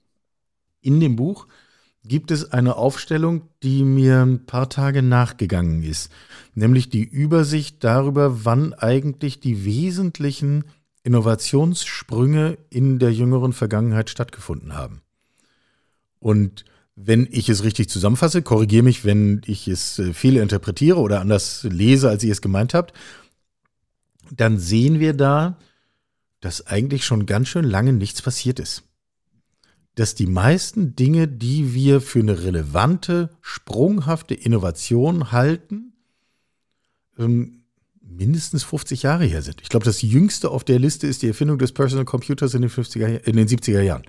In 0.81 0.99
dem 0.99 1.17
Buch 1.17 1.47
gibt 2.07 2.31
es 2.31 2.51
eine 2.51 2.75
Aufstellung, 2.75 3.43
die 3.63 3.83
mir 3.83 4.21
ein 4.21 4.45
paar 4.45 4.69
Tage 4.69 5.01
nachgegangen 5.01 5.83
ist, 5.83 6.12
nämlich 6.53 6.89
die 6.89 7.03
Übersicht 7.03 7.83
darüber, 7.83 8.45
wann 8.45 8.74
eigentlich 8.74 9.39
die 9.39 9.65
wesentlichen 9.65 10.65
Innovationssprünge 11.03 12.57
in 12.69 13.00
der 13.00 13.13
jüngeren 13.13 13.53
Vergangenheit 13.53 14.09
stattgefunden 14.09 14.74
haben. 14.74 15.01
Und 16.19 16.65
wenn 16.95 17.27
ich 17.29 17.50
es 17.50 17.63
richtig 17.63 17.89
zusammenfasse, 17.89 18.41
korrigiere 18.41 18.83
mich, 18.83 19.03
wenn 19.03 19.41
ich 19.45 19.67
es 19.67 20.00
äh, 20.00 20.13
fehlinterpretiere 20.13 21.00
oder 21.00 21.19
anders 21.19 21.63
lese, 21.63 22.09
als 22.09 22.24
ihr 22.24 22.31
es 22.31 22.41
gemeint 22.41 22.74
habt. 22.74 22.93
dann 24.31 24.57
sehen 24.57 25.00
wir 25.00 25.13
da, 25.13 25.57
dass 26.39 26.65
eigentlich 26.65 27.05
schon 27.05 27.25
ganz 27.27 27.47
schön 27.47 27.65
lange 27.65 27.93
nichts 27.93 28.21
passiert 28.21 28.59
ist. 28.59 28.83
Dass 29.95 30.15
die 30.15 30.27
meisten 30.27 30.95
Dinge, 30.95 31.27
die 31.27 31.73
wir 31.73 32.01
für 32.01 32.19
eine 32.19 32.43
relevante, 32.43 33.29
sprunghafte 33.41 34.33
Innovation 34.33 35.31
halten, 35.31 35.93
ähm, 37.17 37.63
mindestens 38.01 38.63
50 38.63 39.03
Jahre 39.03 39.25
her 39.25 39.41
sind. 39.41 39.61
Ich 39.61 39.69
glaube, 39.69 39.85
das 39.85 40.01
jüngste 40.01 40.49
auf 40.49 40.63
der 40.63 40.79
Liste 40.79 41.07
ist 41.07 41.21
die 41.21 41.27
Erfindung 41.27 41.57
des 41.57 41.71
Personal 41.71 42.05
Computers 42.05 42.53
in 42.53 42.61
den, 42.61 42.69
50er, 42.69 43.23
in 43.25 43.35
den 43.35 43.47
70er 43.47 43.81
Jahren. 43.81 44.03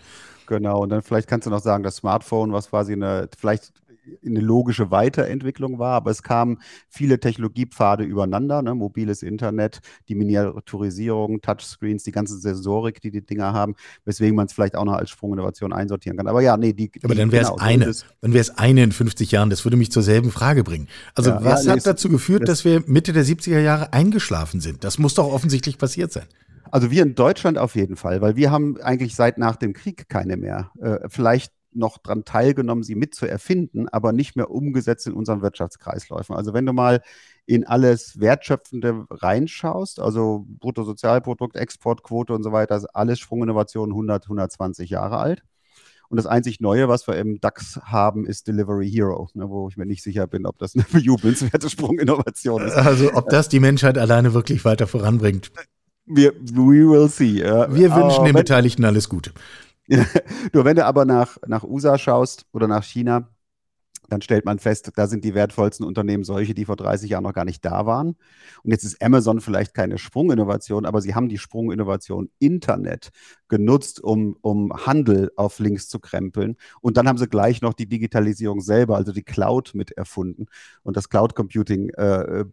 Genau, 0.47 0.83
und 0.83 0.90
dann 0.90 1.02
vielleicht 1.02 1.28
kannst 1.28 1.47
du 1.47 1.50
noch 1.50 1.62
sagen, 1.62 1.83
das 1.83 1.97
Smartphone, 1.97 2.52
was 2.52 2.71
quasi 2.71 2.93
eine, 2.93 3.28
vielleicht 3.37 3.73
eine 4.25 4.41
logische 4.41 4.91
Weiterentwicklung 4.91 5.79
war, 5.79 5.95
aber 5.95 6.11
es 6.11 6.23
kamen 6.23 6.59
viele 6.89 7.21
Technologiepfade 7.21 8.05
übereinander, 8.05 8.63
ne? 8.63 8.75
mobiles 8.75 9.23
Internet, 9.23 9.81
die 10.09 10.15
Miniaturisierung, 10.15 11.41
Touchscreens, 11.41 12.03
die 12.05 12.13
ganze 12.13 12.39
Sensorik, 12.39 13.01
die 13.01 13.11
die 13.11 13.25
Dinger 13.25 13.53
haben, 13.53 13.75
weswegen 14.05 14.37
man 14.37 14.47
es 14.47 14.53
vielleicht 14.53 14.77
auch 14.77 14.85
noch 14.85 14.95
als 14.95 15.11
Sprunginnovation 15.11 15.73
einsortieren 15.73 16.17
kann. 16.17 16.29
Aber 16.29 16.41
ja, 16.41 16.57
nee, 16.57 16.73
die. 16.73 16.91
Aber 17.03 17.15
dann 17.15 17.33
wäre 17.33 17.45
es 17.45 17.51
genau, 17.51 17.63
eine, 17.63 17.93
dann 18.21 18.33
wäre 18.33 18.41
es 18.41 18.51
eine 18.59 18.85
in 18.85 18.93
50 18.93 19.31
Jahren. 19.31 19.51
Das 19.51 19.65
würde 19.65 19.77
mich 19.77 19.91
zur 19.91 20.03
selben 20.03 20.31
Frage 20.31 20.65
bringen. 20.65 20.89
Also 21.15 21.31
ja, 21.31 21.45
was 21.45 21.65
ja, 21.65 21.73
nee, 21.73 21.81
hat 21.81 21.87
dazu 21.87 22.09
geführt, 22.09 22.49
dass 22.49 22.65
wir 22.65 22.83
Mitte 22.87 23.13
der 23.13 23.25
70er 23.25 23.61
Jahre 23.61 23.93
eingeschlafen 23.93 24.61
sind? 24.61 24.85
Das 24.85 24.99
muss 24.99 25.15
doch 25.15 25.33
offensichtlich 25.33 25.79
passiert 25.79 26.13
sein. 26.13 26.27
Also 26.71 26.91
wir 26.91 27.03
in 27.03 27.15
Deutschland 27.15 27.59
auf 27.59 27.75
jeden 27.75 27.97
Fall, 27.97 28.21
weil 28.21 28.37
wir 28.37 28.51
haben 28.51 28.77
eigentlich 28.81 29.15
seit 29.15 29.39
nach 29.39 29.57
dem 29.57 29.73
Krieg 29.73 30.09
keine 30.09 30.37
mehr. 30.37 30.73
Äh, 30.81 31.09
vielleicht 31.09 31.53
noch 31.76 31.99
daran 31.99 32.25
teilgenommen, 32.25 32.83
sie 32.83 32.95
mit 32.95 33.14
zu 33.14 33.26
erfinden, 33.26 33.88
aber 33.88 34.12
nicht 34.12 34.37
mehr 34.37 34.50
umgesetzt 34.50 35.06
in 35.06 35.12
unseren 35.12 35.42
Wirtschaftskreisläufen. 35.42 36.35
Also 36.35 36.54
wenn 36.54 36.66
du 36.66 36.73
mal 36.73 37.02
in 37.47 37.66
alles 37.66 38.18
Wertschöpfende 38.18 39.06
reinschaust, 39.11 40.00
also 40.00 40.47
Bruttosozialprodukt, 40.49 41.56
Exportquote 41.56 42.35
und 42.35 42.42
so 42.42 42.52
weiter, 42.52 42.76
ist 42.76 42.87
alles 42.87 43.21
Sprunginnovation 43.21 43.90
100, 43.90 44.25
120 44.25 44.90
Jahre 44.90 45.18
alt. 45.18 45.42
Und 46.09 46.16
das 46.18 46.26
einzig 46.26 46.61
Neue, 46.61 46.88
was 46.88 47.09
wir 47.09 47.16
im 47.16 47.40
DAX 47.40 47.80
haben, 47.83 48.26
ist 48.26 48.47
Delivery 48.47 48.88
Hero, 48.88 49.28
ne, 49.35 49.49
wo 49.49 49.68
ich 49.68 49.76
mir 49.76 49.87
nicht 49.87 50.02
sicher 50.02 50.26
bin, 50.26 50.47
ob 50.47 50.59
das 50.59 50.75
eine 50.75 50.85
bejubelnswerte 50.92 51.68
Sprunginnovation 51.68 52.62
ist. 52.62 52.75
Also 52.75 53.12
ob 53.14 53.28
das 53.28 53.49
die 53.49 53.61
Menschheit 53.61 53.99
alleine 53.99 54.35
wirklich 54.35 54.64
weiter 54.64 54.87
voranbringt. 54.87 55.50
Wir, 56.09 56.33
we 56.35 56.88
will 56.88 57.09
see. 57.09 57.42
Wir 57.42 57.95
wünschen 57.97 58.25
den 58.25 58.35
Beteiligten 58.35 58.85
alles 58.85 59.09
Gute. 59.09 59.33
Nur 60.52 60.64
wenn 60.64 60.76
du 60.76 60.85
aber 60.85 61.05
nach, 61.05 61.37
nach 61.47 61.64
USA 61.64 61.99
schaust 61.99 62.47
oder 62.52 62.66
nach 62.66 62.85
China, 62.85 63.28
dann 64.09 64.23
stellt 64.23 64.45
man 64.45 64.59
fest, 64.59 64.93
da 64.95 65.07
sind 65.07 65.25
die 65.25 65.35
wertvollsten 65.35 65.85
Unternehmen 65.85 66.25
solche, 66.25 66.55
die 66.55 66.64
vor 66.64 66.76
30 66.76 67.11
Jahren 67.11 67.25
noch 67.25 67.33
gar 67.33 67.45
nicht 67.45 67.64
da 67.64 67.87
waren. 67.87 68.16
Und 68.62 68.71
jetzt 68.71 68.85
ist 68.85 69.02
Amazon 69.02 69.40
vielleicht 69.40 69.75
keine 69.75 69.99
Sprunginnovation, 69.99 70.87
aber 70.87 71.00
sie 71.00 71.14
haben 71.14 71.28
die 71.28 71.38
Sprunginnovation 71.38 72.31
Internet 72.38 73.11
genutzt, 73.49 74.02
um, 74.02 74.37
um 74.43 74.73
Handel 74.87 75.31
auf 75.37 75.59
links 75.59 75.88
zu 75.88 75.99
krempeln. 75.99 76.57
Und 76.81 76.97
dann 76.97 77.09
haben 77.09 77.19
sie 77.19 77.28
gleich 77.28 77.62
noch 77.62 77.75
die 77.75 77.88
Digitalisierung 77.88 78.61
selber, 78.61 78.97
also 78.97 79.12
die 79.12 79.25
Cloud 79.25 79.73
mit 79.75 79.93
erfunden 79.93 80.47
und 80.83 80.97
das 80.97 81.09
Cloud 81.09 81.35
Computing 81.35 81.90
äh, 81.90 82.45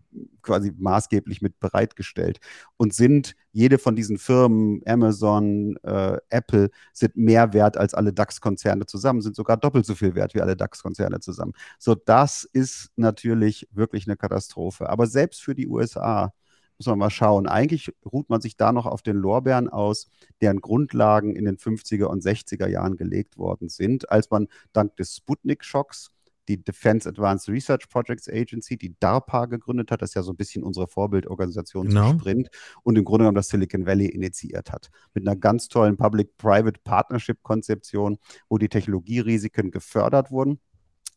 quasi 0.41 0.73
maßgeblich 0.75 1.41
mit 1.41 1.59
bereitgestellt 1.59 2.39
und 2.77 2.93
sind 2.93 3.35
jede 3.53 3.77
von 3.77 3.95
diesen 3.95 4.17
Firmen, 4.17 4.81
Amazon, 4.85 5.77
äh, 5.83 6.17
Apple, 6.29 6.71
sind 6.91 7.15
mehr 7.15 7.53
wert 7.53 7.77
als 7.77 7.93
alle 7.93 8.11
DAX-Konzerne 8.11 8.87
zusammen, 8.87 9.21
sind 9.21 9.35
sogar 9.35 9.57
doppelt 9.57 9.85
so 9.85 9.95
viel 9.95 10.15
wert 10.15 10.33
wie 10.33 10.41
alle 10.41 10.57
DAX-Konzerne 10.57 11.19
zusammen. 11.19 11.53
So, 11.77 11.95
das 11.95 12.43
ist 12.51 12.91
natürlich 12.95 13.69
wirklich 13.71 14.07
eine 14.07 14.17
Katastrophe. 14.17 14.89
Aber 14.89 15.05
selbst 15.07 15.41
für 15.41 15.53
die 15.53 15.67
USA 15.67 16.33
muss 16.79 16.87
man 16.87 16.97
mal 16.97 17.11
schauen. 17.11 17.47
Eigentlich 17.47 17.93
ruht 18.03 18.29
man 18.29 18.41
sich 18.41 18.57
da 18.57 18.71
noch 18.71 18.87
auf 18.87 19.03
den 19.03 19.17
Lorbeeren 19.17 19.69
aus, 19.69 20.09
deren 20.41 20.59
Grundlagen 20.59 21.35
in 21.35 21.45
den 21.45 21.57
50er 21.57 22.05
und 22.05 22.23
60er 22.23 22.67
Jahren 22.67 22.97
gelegt 22.97 23.37
worden 23.37 23.69
sind, 23.69 24.11
als 24.11 24.31
man 24.31 24.47
dank 24.73 24.97
des 24.97 25.15
Sputnik-Schocks 25.15 26.09
die 26.47 26.63
Defense 26.63 27.07
Advanced 27.07 27.49
Research 27.49 27.89
Projects 27.89 28.29
Agency, 28.29 28.77
die 28.77 28.95
DARPA 28.99 29.45
gegründet 29.45 29.91
hat, 29.91 30.01
das 30.01 30.11
ist 30.11 30.15
ja 30.15 30.23
so 30.23 30.31
ein 30.31 30.37
bisschen 30.37 30.63
unsere 30.63 30.87
Vorbildorganisation 30.87 31.87
genau. 31.87 32.09
zum 32.09 32.19
Sprint 32.19 32.49
und 32.83 32.97
im 32.97 33.05
Grunde 33.05 33.23
genommen 33.23 33.35
das 33.35 33.49
Silicon 33.49 33.85
Valley 33.85 34.07
initiiert 34.07 34.71
hat. 34.71 34.89
Mit 35.13 35.27
einer 35.27 35.35
ganz 35.35 35.67
tollen 35.67 35.97
Public-Private 35.97 36.79
Partnership-Konzeption, 36.83 38.17
wo 38.49 38.57
die 38.57 38.69
Technologierisiken 38.69 39.71
gefördert 39.71 40.31
wurden 40.31 40.59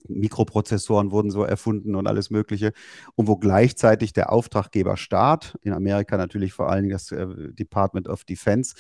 Mikroprozessoren 0.09 1.11
wurden 1.11 1.31
so 1.31 1.45
erfunden 1.45 1.95
und 1.95 2.07
alles 2.07 2.31
Mögliche. 2.31 2.73
Und 3.15 3.29
wo 3.29 3.37
gleichzeitig 3.37 4.12
der 4.12 4.33
Auftraggeber 4.33 4.97
Staat, 4.97 5.59
in 5.62 5.73
Amerika 5.73 6.17
natürlich 6.17 6.53
vor 6.53 6.71
allen 6.71 6.85
Dingen 6.85 6.93
das 6.93 7.11
äh, 7.12 7.27
Department 7.53 8.09
of 8.09 8.25
Defense, 8.25 8.75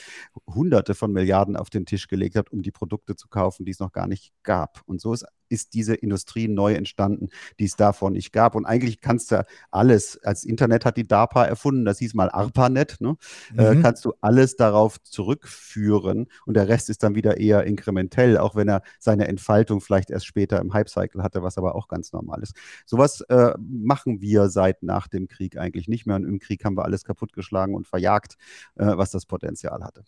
Hunderte 0.46 0.94
von 0.94 1.12
Milliarden 1.12 1.56
auf 1.56 1.70
den 1.70 1.86
Tisch 1.86 2.08
gelegt 2.08 2.36
hat, 2.36 2.50
um 2.50 2.62
die 2.62 2.70
Produkte 2.70 3.16
zu 3.16 3.28
kaufen, 3.28 3.64
die 3.64 3.72
es 3.72 3.80
noch 3.80 3.92
gar 3.92 4.06
nicht 4.06 4.32
gab. 4.42 4.82
Und 4.86 5.00
so 5.00 5.12
ist 5.12 5.26
ist 5.48 5.74
diese 5.74 5.94
Industrie 5.94 6.48
neu 6.48 6.74
entstanden, 6.74 7.28
die 7.58 7.64
es 7.64 7.76
davor 7.76 8.10
nicht 8.10 8.32
gab. 8.32 8.54
Und 8.54 8.66
eigentlich 8.66 9.00
kannst 9.00 9.30
du 9.32 9.44
alles, 9.70 10.18
als 10.22 10.44
Internet 10.44 10.84
hat 10.84 10.96
die 10.96 11.06
DARPA 11.06 11.44
erfunden, 11.44 11.84
das 11.84 11.98
hieß 11.98 12.14
mal 12.14 12.30
ARPANET, 12.30 13.00
ne? 13.00 13.16
Äh, 13.56 13.74
mhm. 13.74 13.80
äh, 13.80 13.82
kannst 13.82 14.04
du 14.04 14.14
alles 14.20 14.56
darauf 14.56 15.00
zurückführen 15.02 16.26
und 16.44 16.54
der 16.54 16.68
Rest 16.68 16.90
ist 16.90 17.02
dann 17.02 17.14
wieder 17.14 17.38
eher 17.38 17.64
inkrementell, 17.64 18.38
auch 18.38 18.54
wenn 18.54 18.68
er 18.68 18.82
seine 18.98 19.28
Entfaltung 19.28 19.80
vielleicht 19.80 20.10
erst 20.10 20.26
später 20.26 20.60
im 20.60 20.72
Hype-Cycle 20.72 21.22
hatte, 21.22 21.42
was 21.42 21.58
aber 21.58 21.74
auch 21.74 21.88
ganz 21.88 22.12
normal 22.12 22.42
ist. 22.42 22.54
Sowas 22.86 23.20
äh, 23.22 23.54
machen 23.58 24.20
wir 24.20 24.48
seit 24.48 24.82
nach 24.82 25.08
dem 25.08 25.28
Krieg 25.28 25.56
eigentlich 25.56 25.88
nicht 25.88 26.06
mehr 26.06 26.16
und 26.16 26.24
im 26.24 26.38
Krieg 26.38 26.64
haben 26.64 26.76
wir 26.76 26.84
alles 26.84 27.04
kaputtgeschlagen 27.04 27.74
und 27.74 27.86
verjagt, 27.86 28.36
äh, 28.76 28.96
was 28.96 29.10
das 29.10 29.26
Potenzial 29.26 29.84
hatte. 29.84 30.04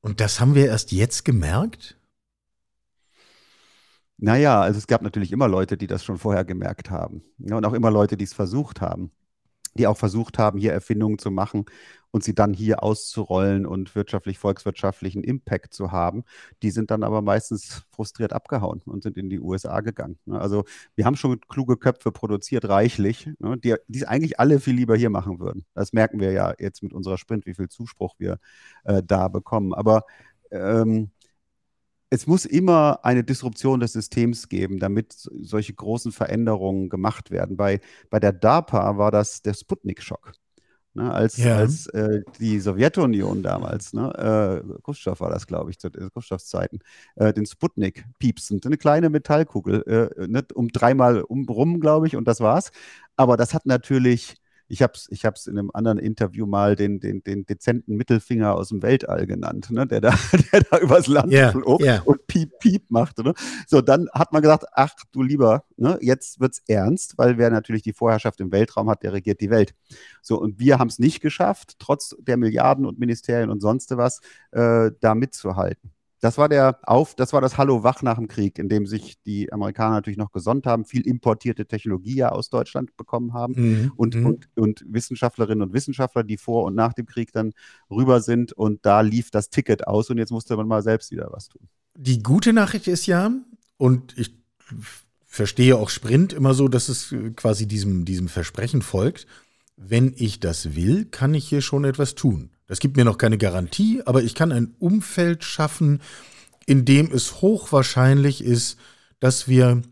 Und 0.00 0.20
das 0.20 0.40
haben 0.40 0.54
wir 0.54 0.66
erst 0.66 0.92
jetzt 0.92 1.24
gemerkt? 1.24 1.99
Naja, 4.22 4.60
also 4.60 4.76
es 4.76 4.86
gab 4.86 5.00
natürlich 5.00 5.32
immer 5.32 5.48
Leute, 5.48 5.78
die 5.78 5.86
das 5.86 6.04
schon 6.04 6.18
vorher 6.18 6.44
gemerkt 6.44 6.90
haben. 6.90 7.22
Ja, 7.38 7.56
und 7.56 7.64
auch 7.64 7.72
immer 7.72 7.90
Leute, 7.90 8.18
die 8.18 8.24
es 8.24 8.34
versucht 8.34 8.82
haben. 8.82 9.10
Die 9.74 9.86
auch 9.86 9.96
versucht 9.96 10.38
haben, 10.38 10.58
hier 10.58 10.72
Erfindungen 10.72 11.18
zu 11.18 11.30
machen 11.30 11.64
und 12.10 12.22
sie 12.22 12.34
dann 12.34 12.52
hier 12.52 12.82
auszurollen 12.82 13.64
und 13.64 13.94
wirtschaftlich, 13.94 14.38
volkswirtschaftlichen 14.38 15.24
Impact 15.24 15.72
zu 15.72 15.90
haben. 15.90 16.24
Die 16.62 16.70
sind 16.70 16.90
dann 16.90 17.02
aber 17.02 17.22
meistens 17.22 17.84
frustriert 17.90 18.34
abgehauen 18.34 18.82
und 18.84 19.02
sind 19.04 19.16
in 19.16 19.30
die 19.30 19.40
USA 19.40 19.80
gegangen. 19.80 20.18
Ne? 20.26 20.38
Also 20.38 20.64
wir 20.96 21.06
haben 21.06 21.16
schon 21.16 21.40
kluge 21.48 21.78
Köpfe 21.78 22.12
produziert, 22.12 22.68
reichlich, 22.68 23.30
ne, 23.38 23.56
die, 23.56 23.76
die 23.88 24.06
eigentlich 24.06 24.38
alle 24.38 24.60
viel 24.60 24.74
lieber 24.74 24.96
hier 24.96 25.10
machen 25.10 25.38
würden. 25.40 25.64
Das 25.72 25.94
merken 25.94 26.20
wir 26.20 26.32
ja 26.32 26.52
jetzt 26.58 26.82
mit 26.82 26.92
unserer 26.92 27.16
Sprint, 27.16 27.46
wie 27.46 27.54
viel 27.54 27.68
Zuspruch 27.68 28.16
wir 28.18 28.38
äh, 28.84 29.02
da 29.02 29.28
bekommen. 29.28 29.72
Aber 29.72 30.04
ähm, 30.50 31.10
es 32.10 32.26
muss 32.26 32.44
immer 32.44 33.04
eine 33.04 33.24
Disruption 33.24 33.80
des 33.80 33.92
Systems 33.92 34.48
geben, 34.48 34.78
damit 34.80 35.12
solche 35.14 35.72
großen 35.72 36.12
Veränderungen 36.12 36.88
gemacht 36.88 37.30
werden. 37.30 37.56
Bei, 37.56 37.80
bei 38.10 38.18
der 38.18 38.32
DARPA 38.32 38.98
war 38.98 39.12
das 39.12 39.42
der 39.42 39.54
Sputnik-Schock. 39.54 40.32
Ne, 40.92 41.08
als 41.12 41.36
ja. 41.36 41.56
als 41.56 41.86
äh, 41.86 42.22
die 42.40 42.58
Sowjetunion 42.58 43.44
damals, 43.44 43.92
ne, 43.92 44.10
äh, 44.66 44.80
Khrushchev 44.82 45.20
war 45.20 45.30
das, 45.30 45.46
glaube 45.46 45.70
ich, 45.70 45.78
zu 45.78 45.88
Khrushchevs 45.88 46.46
Zeiten, 46.46 46.80
äh, 47.14 47.32
den 47.32 47.46
Sputnik 47.46 48.04
piepsend, 48.18 48.66
eine 48.66 48.76
kleine 48.76 49.08
Metallkugel, 49.08 49.84
äh, 50.18 50.26
ne, 50.26 50.44
um 50.52 50.66
dreimal 50.66 51.22
um 51.22 51.44
rum, 51.48 51.78
glaube 51.78 52.08
ich, 52.08 52.16
und 52.16 52.26
das 52.26 52.40
war's. 52.40 52.72
Aber 53.14 53.36
das 53.36 53.54
hat 53.54 53.66
natürlich 53.66 54.39
ich 54.70 54.82
habe 54.82 54.92
es 54.94 55.08
ich 55.10 55.24
hab's 55.24 55.46
in 55.48 55.58
einem 55.58 55.70
anderen 55.74 55.98
Interview 55.98 56.46
mal 56.46 56.76
den, 56.76 57.00
den, 57.00 57.24
den 57.24 57.44
dezenten 57.44 57.96
Mittelfinger 57.96 58.54
aus 58.54 58.68
dem 58.68 58.82
Weltall 58.82 59.26
genannt, 59.26 59.70
ne? 59.70 59.86
der, 59.86 60.00
da, 60.00 60.14
der 60.52 60.60
da 60.62 60.78
übers 60.78 61.08
Land 61.08 61.32
yeah, 61.32 61.50
flog 61.50 61.82
yeah. 61.82 62.02
und 62.04 62.26
piep, 62.28 62.52
piep 62.60 62.88
machte. 62.88 63.24
Ne? 63.24 63.34
So, 63.66 63.80
dann 63.80 64.08
hat 64.14 64.32
man 64.32 64.42
gesagt, 64.42 64.66
ach 64.72 64.94
du 65.10 65.22
lieber, 65.22 65.64
ne? 65.76 65.98
jetzt 66.00 66.38
wird's 66.38 66.62
ernst, 66.68 67.18
weil 67.18 67.36
wer 67.36 67.50
natürlich 67.50 67.82
die 67.82 67.92
Vorherrschaft 67.92 68.40
im 68.40 68.52
Weltraum 68.52 68.88
hat, 68.88 69.02
der 69.02 69.12
regiert 69.12 69.40
die 69.40 69.50
Welt. 69.50 69.74
So, 70.22 70.40
und 70.40 70.60
wir 70.60 70.78
haben 70.78 70.88
es 70.88 71.00
nicht 71.00 71.20
geschafft, 71.20 71.74
trotz 71.80 72.14
der 72.20 72.36
Milliarden 72.36 72.86
und 72.86 73.00
Ministerien 73.00 73.50
und 73.50 73.60
sonst 73.60 73.96
was, 73.96 74.20
äh, 74.52 74.92
da 75.00 75.16
mitzuhalten. 75.16 75.90
Das 76.20 76.36
war 76.36 76.50
der 76.50 76.78
Auf, 76.82 77.14
das 77.14 77.32
war 77.32 77.40
das 77.40 77.56
Hallo 77.56 77.82
Wach 77.82 78.02
nach 78.02 78.16
dem 78.16 78.28
Krieg, 78.28 78.58
in 78.58 78.68
dem 78.68 78.86
sich 78.86 79.20
die 79.22 79.52
Amerikaner 79.52 79.96
natürlich 79.96 80.18
noch 80.18 80.32
gesonnt 80.32 80.66
haben, 80.66 80.84
viel 80.84 81.06
importierte 81.06 81.66
Technologie 81.66 82.16
ja 82.16 82.28
aus 82.28 82.50
Deutschland 82.50 82.96
bekommen 82.96 83.32
haben 83.32 83.54
mhm. 83.56 83.92
Und, 83.96 84.14
mhm. 84.14 84.26
und, 84.26 84.48
und 84.54 84.84
Wissenschaftlerinnen 84.86 85.62
und 85.62 85.72
Wissenschaftler, 85.72 86.22
die 86.22 86.36
vor 86.36 86.64
und 86.64 86.74
nach 86.74 86.92
dem 86.92 87.06
Krieg 87.06 87.32
dann 87.32 87.52
rüber 87.90 88.20
sind 88.20 88.52
und 88.52 88.84
da 88.84 89.00
lief 89.00 89.30
das 89.30 89.48
Ticket 89.48 89.86
aus 89.86 90.10
und 90.10 90.18
jetzt 90.18 90.30
musste 90.30 90.56
man 90.56 90.68
mal 90.68 90.82
selbst 90.82 91.10
wieder 91.10 91.28
was 91.32 91.48
tun. 91.48 91.62
Die 91.96 92.22
gute 92.22 92.52
Nachricht 92.52 92.86
ist 92.86 93.06
ja, 93.06 93.32
und 93.78 94.16
ich 94.18 94.34
verstehe 95.24 95.76
auch 95.76 95.88
Sprint 95.88 96.32
immer 96.32 96.52
so, 96.54 96.68
dass 96.68 96.88
es 96.88 97.14
quasi 97.36 97.66
diesem, 97.66 98.04
diesem 98.04 98.28
Versprechen 98.28 98.82
folgt, 98.82 99.26
wenn 99.76 100.12
ich 100.16 100.40
das 100.40 100.74
will, 100.74 101.06
kann 101.06 101.32
ich 101.32 101.48
hier 101.48 101.62
schon 101.62 101.84
etwas 101.84 102.14
tun. 102.14 102.50
Das 102.70 102.78
gibt 102.78 102.96
mir 102.96 103.04
noch 103.04 103.18
keine 103.18 103.36
Garantie, 103.36 104.00
aber 104.06 104.22
ich 104.22 104.36
kann 104.36 104.52
ein 104.52 104.76
Umfeld 104.78 105.42
schaffen, 105.42 106.00
in 106.66 106.84
dem 106.84 107.10
es 107.10 107.40
hochwahrscheinlich 107.40 108.44
ist, 108.44 108.78
dass 109.18 109.48
wir 109.48 109.82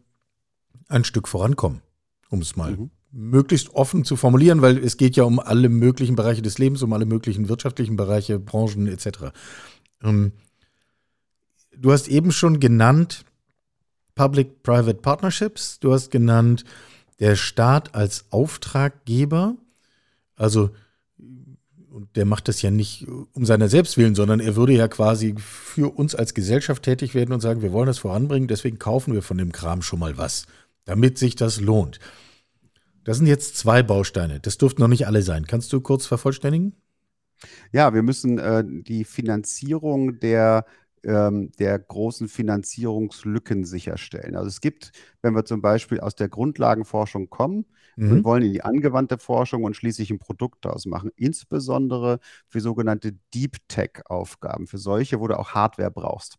ein 0.87 1.03
Stück 1.03 1.27
vorankommen, 1.27 1.83
um 2.31 2.41
es 2.41 2.55
mal 2.55 2.77
mhm. 2.77 2.91
möglichst 3.11 3.75
offen 3.75 4.05
zu 4.05 4.15
formulieren, 4.15 4.63
weil 4.63 4.79
es 4.79 4.97
geht 4.97 5.17
ja 5.17 5.25
um 5.25 5.41
alle 5.41 5.69
möglichen 5.69 6.15
Bereiche 6.15 6.41
des 6.41 6.59
Lebens, 6.59 6.81
um 6.85 6.93
alle 6.93 7.05
möglichen 7.05 7.49
wirtschaftlichen 7.49 7.97
Bereiche, 7.97 8.39
Branchen 8.39 8.87
etc. 8.87 9.33
Ähm, 10.05 10.31
du 11.77 11.91
hast 11.91 12.07
eben 12.07 12.31
schon 12.31 12.61
genannt 12.61 13.25
Public-Private 14.15 15.01
Partnerships, 15.01 15.81
du 15.81 15.93
hast 15.93 16.13
genannt 16.13 16.65
der 17.19 17.35
Staat 17.35 17.97
als 17.97 18.27
Auftraggeber, 18.31 19.57
also 20.37 20.71
und 21.99 22.17
der 22.17 22.25
macht 22.25 22.47
das 22.47 22.63
ja 22.63 22.71
nicht 22.71 23.07
um 23.33 23.45
seiner 23.45 23.69
selbst 23.69 23.97
willen, 23.97 24.15
sondern 24.15 24.39
er 24.39 24.55
würde 24.55 24.73
ja 24.73 24.87
quasi 24.87 25.35
für 25.37 25.93
uns 25.93 26.15
als 26.15 26.33
Gesellschaft 26.33 26.85
tätig 26.85 27.15
werden 27.15 27.33
und 27.33 27.41
sagen, 27.41 27.61
wir 27.61 27.73
wollen 27.73 27.89
das 27.89 27.99
voranbringen, 27.99 28.47
deswegen 28.47 28.79
kaufen 28.79 29.15
wir 29.15 29.23
von 29.23 29.37
dem 29.37 29.51
Kram 29.51 29.83
schon 29.83 29.99
mal 29.99 30.17
was, 30.17 30.47
damit 30.85 31.19
sich 31.19 31.35
das 31.35 31.61
lohnt. 31.61 31.99
Das 33.03 33.17
sind 33.17 33.27
jetzt 33.27 33.57
zwei 33.57 33.83
Bausteine. 33.83 34.39
Das 34.39 34.59
dürften 34.59 34.81
noch 34.81 34.89
nicht 34.89 35.07
alle 35.09 35.23
sein. 35.23 35.47
Kannst 35.47 35.73
du 35.73 35.81
kurz 35.81 36.07
vervollständigen? 36.07 36.77
Ja, 37.73 37.93
wir 37.95 38.03
müssen 38.03 38.39
äh, 38.39 38.63
die 38.65 39.05
Finanzierung 39.05 40.21
der 40.21 40.67
ähm, 41.05 41.53
der 41.59 41.79
großen 41.79 42.29
Finanzierungslücken 42.29 43.65
sicherstellen. 43.65 44.37
Also 44.37 44.49
es 44.49 44.61
gibt, 44.61 44.93
wenn 45.23 45.35
wir 45.35 45.45
zum 45.45 45.63
Beispiel 45.63 46.01
aus 46.01 46.15
der 46.15 46.29
Grundlagenforschung 46.29 47.31
kommen 47.31 47.67
mhm. 47.99 48.13
und 48.13 48.25
wollen 48.25 48.43
in 48.43 48.53
die 48.53 48.63
angewandte 48.63 49.19
Forschung 49.19 49.65
und 49.65 49.77
schließlich 49.77 50.11
ein 50.11 50.19
Produkt 50.19 50.65
daraus 50.65 50.87
machen, 50.87 51.11
insbesondere 51.17 52.21
für 52.47 52.61
sogenannte 52.61 53.13
Deep 53.35 53.57
Tech-Aufgaben, 53.69 54.67
für 54.67 54.79
solche, 54.79 55.21
wo 55.21 55.29
du 55.29 55.39
auch 55.39 55.51
Hardware 55.51 55.91
brauchst. 55.91 56.37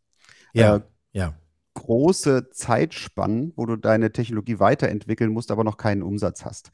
Ja, 0.53 0.77
äh, 0.77 0.81
ja. 1.13 1.33
Große 1.75 2.49
Zeitspannen, 2.49 3.53
wo 3.55 3.65
du 3.65 3.75
deine 3.77 4.11
Technologie 4.11 4.59
weiterentwickeln 4.59 5.31
musst, 5.31 5.51
aber 5.51 5.63
noch 5.63 5.77
keinen 5.77 6.01
Umsatz 6.03 6.43
hast 6.43 6.71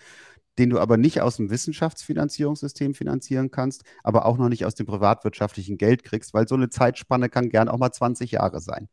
den 0.58 0.70
du 0.70 0.80
aber 0.80 0.98
nicht 0.98 1.22
aus 1.22 1.38
dem 1.38 1.50
Wissenschaftsfinanzierungssystem 1.50 2.94
finanzieren 2.94 3.52
kannst, 3.52 3.84
aber 4.04 4.26
auch 4.26 4.38
noch 4.38 4.50
nicht 4.50 4.66
aus 4.66 4.76
dem 4.76 4.86
privatwirtschaftlichen 4.86 5.78
Geld 5.78 6.04
kriegst, 6.04 6.34
weil 6.34 6.48
so 6.48 6.56
eine 6.56 6.70
Zeitspanne 6.70 7.30
kann 7.30 7.50
gern 7.50 7.68
auch 7.68 7.78
mal 7.78 7.92
20 7.92 8.32
Jahre 8.32 8.62
sein. 8.62 8.88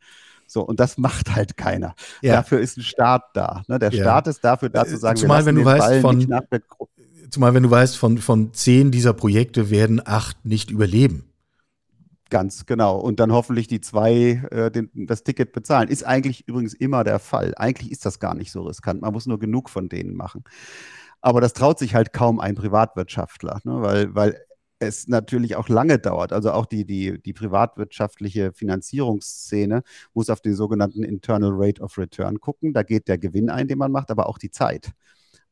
So, 0.53 0.61
und 0.63 0.81
das 0.81 0.99
macht 0.99 1.35
halt 1.35 1.57
keiner. 1.57 1.95
Ja. 2.21 2.35
Dafür 2.35 2.61
ist 2.61 2.77
ein 2.77 2.83
Staat 2.83 3.23
da. 3.35 3.63
Ne? 3.69 3.79
Der 3.79 3.91
ja. 3.91 4.03
Staat 4.03 4.27
ist 4.27 4.45
dafür 4.45 4.69
da 4.69 4.85
zu 4.85 4.99
sagen, 4.99 5.17
zumal 5.17 5.47
wenn 5.47 5.55
du 5.55 5.65
weißt, 5.65 6.03
von, 6.03 6.21
zumal 7.31 7.55
wenn 7.55 7.63
du 7.63 7.71
weißt, 7.71 7.97
von, 7.97 8.19
von 8.19 8.53
zehn 8.53 8.91
dieser 8.91 9.15
Projekte 9.15 9.71
werden 9.71 10.03
acht 10.05 10.45
nicht 10.45 10.71
überleben. 10.71 11.33
Ganz 12.29 12.67
genau. 12.67 12.99
Und 12.99 13.19
dann 13.19 13.33
hoffentlich 13.33 13.67
die 13.67 13.81
zwei 13.81 14.43
äh, 14.51 14.71
den, 14.71 14.91
das 14.95 15.23
Ticket 15.23 15.53
bezahlen. 15.53 15.89
Ist 15.89 16.05
eigentlich 16.05 16.47
übrigens 16.47 16.75
immer 16.75 17.03
der 17.03 17.19
Fall. 17.19 17.55
Eigentlich 17.57 17.91
ist 17.91 18.05
das 18.05 18.21
gar 18.21 18.35
nicht 18.35 18.53
so 18.53 18.63
riskant. 18.63 19.01
Man 19.01 19.13
muss 19.13 19.27
nur 19.27 19.39
genug 19.39 19.71
von 19.71 19.89
denen 19.89 20.15
machen. 20.15 20.45
Aber 21.23 21.41
das 21.41 21.55
traut 21.55 21.79
sich 21.79 21.95
halt 21.95 22.13
kaum 22.13 22.41
ein 22.41 22.57
Privatwirtschaftler, 22.57 23.61
ne? 23.65 23.81
weil, 23.81 24.15
weil 24.15 24.41
es 24.83 25.09
natürlich 25.09 25.57
auch 25.57 25.69
lange 25.69 25.99
dauert. 25.99 26.33
Also 26.33 26.53
auch 26.53 26.67
die, 26.67 26.85
die, 26.85 27.23
die 27.23 27.33
privatwirtschaftliche 27.33 28.53
Finanzierungsszene 28.53 29.83
muss 30.13 30.29
auf 30.29 30.41
den 30.41 30.55
sogenannten 30.55 31.05
Internal 31.05 31.53
Rate 31.53 31.81
of 31.81 31.97
Return 31.99 32.41
gucken. 32.41 32.73
Da 32.73 32.83
geht 32.83 33.09
der 33.09 33.19
Gewinn 33.19 33.49
ein, 33.49 33.69
den 33.69 33.79
man 33.79 33.93
macht, 33.93 34.11
aber 34.11 34.29
auch 34.29 34.39
die 34.39 34.51
Zeit. 34.51 34.93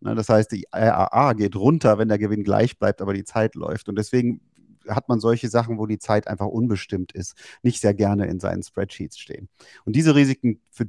Ne? 0.00 0.14
Das 0.14 0.28
heißt, 0.28 0.50
die 0.52 0.66
RAA 0.72 1.34
geht 1.34 1.56
runter, 1.56 1.98
wenn 1.98 2.08
der 2.08 2.18
Gewinn 2.18 2.42
gleich 2.42 2.78
bleibt, 2.78 3.00
aber 3.00 3.14
die 3.14 3.24
Zeit 3.24 3.54
läuft. 3.54 3.88
Und 3.88 3.96
deswegen 3.96 4.40
hat 4.88 5.08
man 5.08 5.20
solche 5.20 5.48
Sachen, 5.48 5.78
wo 5.78 5.86
die 5.86 5.98
Zeit 5.98 6.26
einfach 6.26 6.46
unbestimmt 6.46 7.12
ist, 7.12 7.34
nicht 7.62 7.80
sehr 7.80 7.94
gerne 7.94 8.26
in 8.26 8.40
seinen 8.40 8.62
Spreadsheets 8.62 9.18
stehen. 9.18 9.48
Und 9.84 9.94
diese 9.94 10.14
Risiken, 10.14 10.60
für 10.70 10.86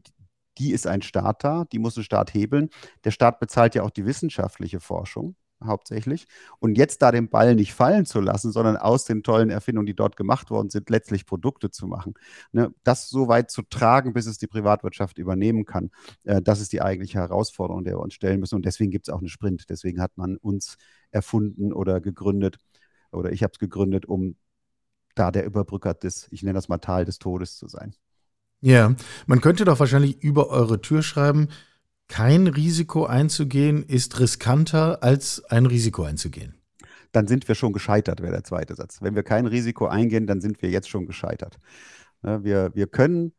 die 0.58 0.71
ist 0.71 0.88
ein 0.88 1.01
Staat 1.01 1.43
da, 1.43 1.65
die 1.71 1.80
muss 1.80 1.97
ein 1.97 2.04
Staat 2.04 2.34
hebeln. 2.34 2.69
Der 3.04 3.12
Staat 3.12 3.39
bezahlt 3.39 3.75
ja 3.75 3.84
auch 3.84 3.91
die 3.91 4.06
wissenschaftliche 4.06 4.80
Forschung 4.80 5.36
hauptsächlich. 5.65 6.28
Und 6.60 6.78
jetzt 6.78 7.02
da 7.02 7.12
den 7.12 7.30
Ball 7.30 7.56
nicht 7.56 7.74
fallen 7.74 8.06
zu 8.06 8.19
lassen, 8.19 8.52
sondern 8.52 8.78
aus 8.78 9.06
den 9.06 9.24
tollen 9.24 9.50
Erfindungen, 9.50 9.86
die 9.86 9.95
dort 9.95 10.15
gemacht 10.15 10.50
worden 10.50 10.69
sind, 10.69 10.89
letztlich 10.89 11.26
Produkte 11.26 11.71
zu 11.71 11.88
machen. 11.88 12.13
Ne, 12.52 12.74
das 12.84 13.10
so 13.10 13.28
weit 13.28 13.52
zu 13.52 13.62
tragen, 13.63 14.13
bis 14.13 14.26
es 14.26 14.38
die 14.38 14.47
Privatwirtschaft 14.47 15.17
übernehmen 15.17 15.65
kann, 15.65 15.91
äh, 16.24 16.41
das 16.41 16.62
ist 16.62 16.74
die 16.74 16.82
eigentliche 16.82 17.19
Herausforderung, 17.19 17.84
der 17.84 17.93
wir 17.93 18.02
uns 18.02 18.13
stellen 18.13 18.39
müssen. 18.39 18.56
Und 18.56 18.65
deswegen 18.65 18.91
gibt 18.91 19.08
es 19.08 19.13
auch 19.13 19.19
einen 19.19 19.30
Sprint. 19.30 19.69
Deswegen 19.69 20.02
hat 20.02 20.17
man 20.17 20.38
uns 20.38 20.78
erfunden 21.12 21.74
oder 21.74 22.02
gegründet, 22.02 22.58
oder 23.12 23.32
ich 23.32 23.43
habe 23.43 23.52
es 23.54 23.60
gegründet, 23.60 24.06
um 24.06 24.36
da 25.15 25.32
der 25.32 25.45
Überbrücker 25.45 25.93
des, 25.93 26.28
ich 26.32 26.43
nenne 26.43 26.54
das 26.54 26.69
mal 26.69 26.78
Tal 26.78 27.06
des 27.06 27.19
Todes 27.19 27.58
zu 27.58 27.67
sein. 27.67 27.93
Ja, 28.62 28.95
man 29.26 29.41
könnte 29.41 29.65
doch 29.65 29.80
wahrscheinlich 29.80 30.21
über 30.21 30.50
eure 30.50 30.82
Tür 30.82 31.02
schreiben, 31.02 31.50
kein 32.12 32.47
Risiko 32.47 33.06
einzugehen 33.06 33.84
ist 33.84 34.19
riskanter, 34.19 35.02
als 35.02 35.45
ein 35.45 35.65
Risiko 35.65 36.04
einzugehen. 36.04 36.56
Dann 37.13 37.26
sind 37.26 37.47
wir 37.47 37.56
schon 37.56 37.71
gescheitert, 37.71 38.21
wäre 38.21 38.34
der 38.34 38.43
zweite 38.43 38.76
Satz. 38.76 39.02
Wenn 39.02 39.15
wir 39.15 39.24
kein 39.24 39.45
Risiko 39.45 39.88
eingehen, 39.88 40.28
dann 40.28 40.41
sind 40.41 40.62
wir 40.62 40.69
jetzt 40.69 40.89
schon 40.89 41.06
gescheitert. 41.06 41.58
Wir, 42.21 42.71
wir 42.76 42.88
können 42.88 43.32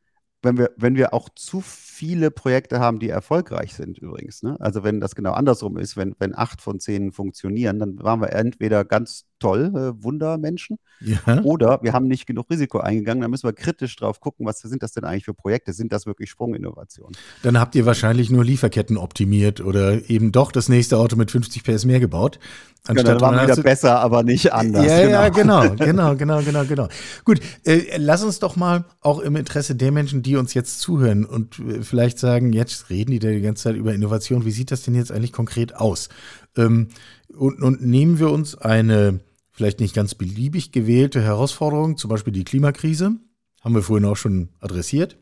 wenn 0.42 0.58
wir, 0.58 0.72
wenn 0.76 0.96
wir 0.96 1.14
auch 1.14 1.28
zu 1.36 1.60
viele 1.60 2.30
Projekte 2.30 2.80
haben, 2.80 2.98
die 2.98 3.08
erfolgreich 3.08 3.74
sind 3.74 3.98
übrigens. 3.98 4.42
Ne? 4.42 4.56
Also 4.58 4.82
wenn 4.82 5.00
das 5.00 5.14
genau 5.14 5.32
andersrum 5.32 5.78
ist, 5.78 5.96
wenn, 5.96 6.16
wenn 6.18 6.34
acht 6.34 6.60
von 6.60 6.80
zehn 6.80 7.12
funktionieren, 7.12 7.78
dann 7.78 8.02
waren 8.02 8.20
wir 8.20 8.32
entweder 8.32 8.84
ganz 8.84 9.26
toll, 9.42 9.72
äh, 9.74 10.02
Wundermenschen, 10.02 10.78
ja. 11.00 11.42
oder 11.42 11.80
wir 11.82 11.92
haben 11.92 12.06
nicht 12.06 12.26
genug 12.26 12.48
Risiko 12.48 12.78
eingegangen. 12.78 13.22
Da 13.22 13.28
müssen 13.28 13.46
wir 13.46 13.52
kritisch 13.52 13.96
drauf 13.96 14.20
gucken, 14.20 14.46
was 14.46 14.60
sind 14.60 14.82
das 14.82 14.92
denn 14.92 15.04
eigentlich 15.04 15.24
für 15.24 15.34
Projekte? 15.34 15.72
Sind 15.72 15.92
das 15.92 16.06
wirklich 16.06 16.30
Sprunginnovationen? 16.30 17.16
Dann 17.42 17.58
habt 17.58 17.74
ihr 17.74 17.84
wahrscheinlich 17.86 18.30
nur 18.30 18.44
Lieferketten 18.44 18.96
optimiert 18.96 19.60
oder 19.60 20.08
eben 20.08 20.32
doch 20.32 20.52
das 20.52 20.68
nächste 20.68 20.96
Auto 20.98 21.16
mit 21.16 21.30
50 21.30 21.64
PS 21.64 21.84
mehr 21.84 22.00
gebaut. 22.00 22.38
Anstatt 22.84 23.06
genau, 23.06 23.18
dann 23.18 23.36
waren 23.36 23.48
wieder 23.48 23.62
besser, 23.62 24.00
aber 24.00 24.24
nicht 24.24 24.52
anders. 24.52 24.86
Ja, 24.86 25.28
genau. 25.28 25.62
ja, 25.62 25.68
genau, 25.68 25.74
genau, 25.76 26.16
genau, 26.16 26.42
genau, 26.42 26.64
genau. 26.64 26.88
Gut, 27.24 27.40
äh, 27.64 27.96
lass 27.96 28.24
uns 28.24 28.40
doch 28.40 28.56
mal 28.56 28.84
auch 29.00 29.20
im 29.20 29.36
Interesse 29.36 29.76
der 29.76 29.92
Menschen, 29.92 30.22
die 30.22 30.36
uns 30.36 30.52
jetzt 30.54 30.80
zuhören 30.80 31.24
und 31.24 31.60
äh, 31.60 31.82
vielleicht 31.82 32.18
sagen, 32.18 32.52
jetzt 32.52 32.90
reden 32.90 33.12
die 33.12 33.20
da 33.20 33.28
die 33.28 33.40
ganze 33.40 33.64
Zeit 33.64 33.76
über 33.76 33.94
Innovation. 33.94 34.44
Wie 34.44 34.50
sieht 34.50 34.72
das 34.72 34.82
denn 34.82 34.96
jetzt 34.96 35.12
eigentlich 35.12 35.32
konkret 35.32 35.76
aus? 35.76 36.08
Ähm, 36.56 36.88
und, 37.36 37.62
und 37.62 37.86
nehmen 37.86 38.18
wir 38.18 38.30
uns 38.30 38.56
eine 38.56 39.20
vielleicht 39.52 39.80
nicht 39.80 39.94
ganz 39.94 40.14
beliebig 40.14 40.72
gewählte 40.72 41.22
Herausforderung, 41.22 41.96
zum 41.96 42.08
Beispiel 42.10 42.32
die 42.32 42.44
Klimakrise, 42.44 43.16
haben 43.60 43.74
wir 43.74 43.82
vorhin 43.82 44.08
auch 44.08 44.16
schon 44.16 44.48
adressiert. 44.60 45.16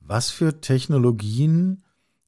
Was 0.00 0.30
für 0.30 0.60
Technologien 0.60 1.84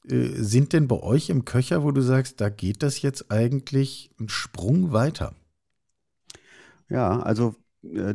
äh, 0.09 0.31
sind 0.37 0.73
denn 0.73 0.89
bei 0.89 1.01
euch 1.01 1.31
im 1.31 1.45
Köcher, 1.45 1.83
wo 1.83 1.93
du 1.93 2.03
sagst, 2.03 2.41
da 2.41 2.49
geht 2.49 2.83
das 2.83 3.03
jetzt 3.03 3.31
eigentlich 3.31 4.11
einen 4.19 4.29
Sprung 4.29 4.93
weiter? 4.93 5.35
Ja, 6.89 7.21
also 7.21 7.55
äh, 7.83 8.15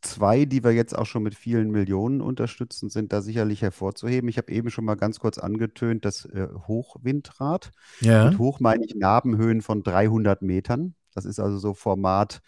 zwei, 0.00 0.44
die 0.44 0.64
wir 0.64 0.72
jetzt 0.72 0.96
auch 0.96 1.06
schon 1.06 1.22
mit 1.22 1.34
vielen 1.34 1.70
Millionen 1.70 2.20
unterstützen, 2.20 2.90
sind 2.90 3.12
da 3.12 3.22
sicherlich 3.22 3.62
hervorzuheben. 3.62 4.28
Ich 4.28 4.38
habe 4.38 4.52
eben 4.52 4.70
schon 4.70 4.84
mal 4.84 4.96
ganz 4.96 5.20
kurz 5.20 5.38
angetönt, 5.38 6.04
das 6.04 6.24
äh, 6.26 6.48
Hochwindrad. 6.66 7.72
Ja. 8.00 8.30
Mit 8.30 8.38
hoch 8.38 8.60
meine 8.60 8.84
ich 8.84 8.94
Nabenhöhen 8.94 9.62
von 9.62 9.82
300 9.82 10.42
Metern. 10.42 10.94
Das 11.16 11.24
ist 11.24 11.40
also 11.40 11.58
so 11.58 11.74
Format 11.74 12.40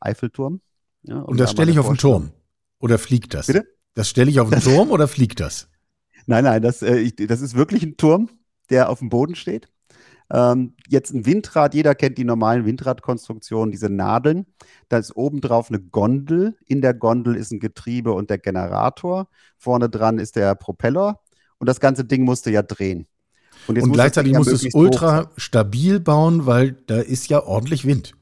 Eiffelturm. 0.00 0.60
Ja, 1.02 1.20
und, 1.20 1.28
und 1.28 1.40
das 1.40 1.52
stelle 1.52 1.70
ich 1.70 1.78
auf 1.78 1.86
den 1.86 1.96
Turm. 1.96 2.32
Oder 2.80 2.98
fliegt 2.98 3.32
das? 3.32 3.46
Bitte? 3.46 3.66
Das 3.94 4.10
stelle 4.10 4.30
ich 4.30 4.40
auf 4.40 4.50
den 4.50 4.60
Turm 4.60 4.90
oder 4.90 5.08
fliegt 5.08 5.40
das? 5.40 5.68
Nein, 6.26 6.42
nein, 6.42 6.60
das, 6.60 6.82
äh, 6.82 6.96
ich, 6.96 7.14
das 7.14 7.40
ist 7.40 7.54
wirklich 7.54 7.84
ein 7.84 7.96
Turm, 7.96 8.28
der 8.68 8.90
auf 8.90 8.98
dem 8.98 9.10
Boden 9.10 9.36
steht. 9.36 9.68
Ähm, 10.32 10.74
jetzt 10.88 11.14
ein 11.14 11.24
Windrad, 11.24 11.72
jeder 11.72 11.94
kennt 11.94 12.18
die 12.18 12.24
normalen 12.24 12.66
Windradkonstruktionen, 12.66 13.70
diese 13.70 13.88
Nadeln. 13.88 14.46
Da 14.88 14.98
ist 14.98 15.16
obendrauf 15.16 15.70
eine 15.70 15.80
Gondel. 15.80 16.56
In 16.66 16.80
der 16.80 16.94
Gondel 16.94 17.36
ist 17.36 17.52
ein 17.52 17.60
Getriebe 17.60 18.12
und 18.12 18.28
der 18.28 18.38
Generator. 18.38 19.28
Vorne 19.56 19.88
dran 19.88 20.18
ist 20.18 20.34
der 20.34 20.56
Propeller. 20.56 21.20
Und 21.58 21.68
das 21.68 21.78
ganze 21.78 22.04
Ding 22.04 22.24
musste 22.24 22.50
ja 22.50 22.62
drehen. 22.62 23.06
Und, 23.66 23.80
und 23.80 23.92
gleichzeitig 23.92 24.32
muss 24.32 24.48
es 24.48 24.74
ultra 24.74 25.30
stabil 25.36 26.00
bauen, 26.00 26.46
weil 26.46 26.72
da 26.72 27.00
ist 27.00 27.28
ja 27.28 27.42
ordentlich 27.42 27.84
Wind. 27.84 28.14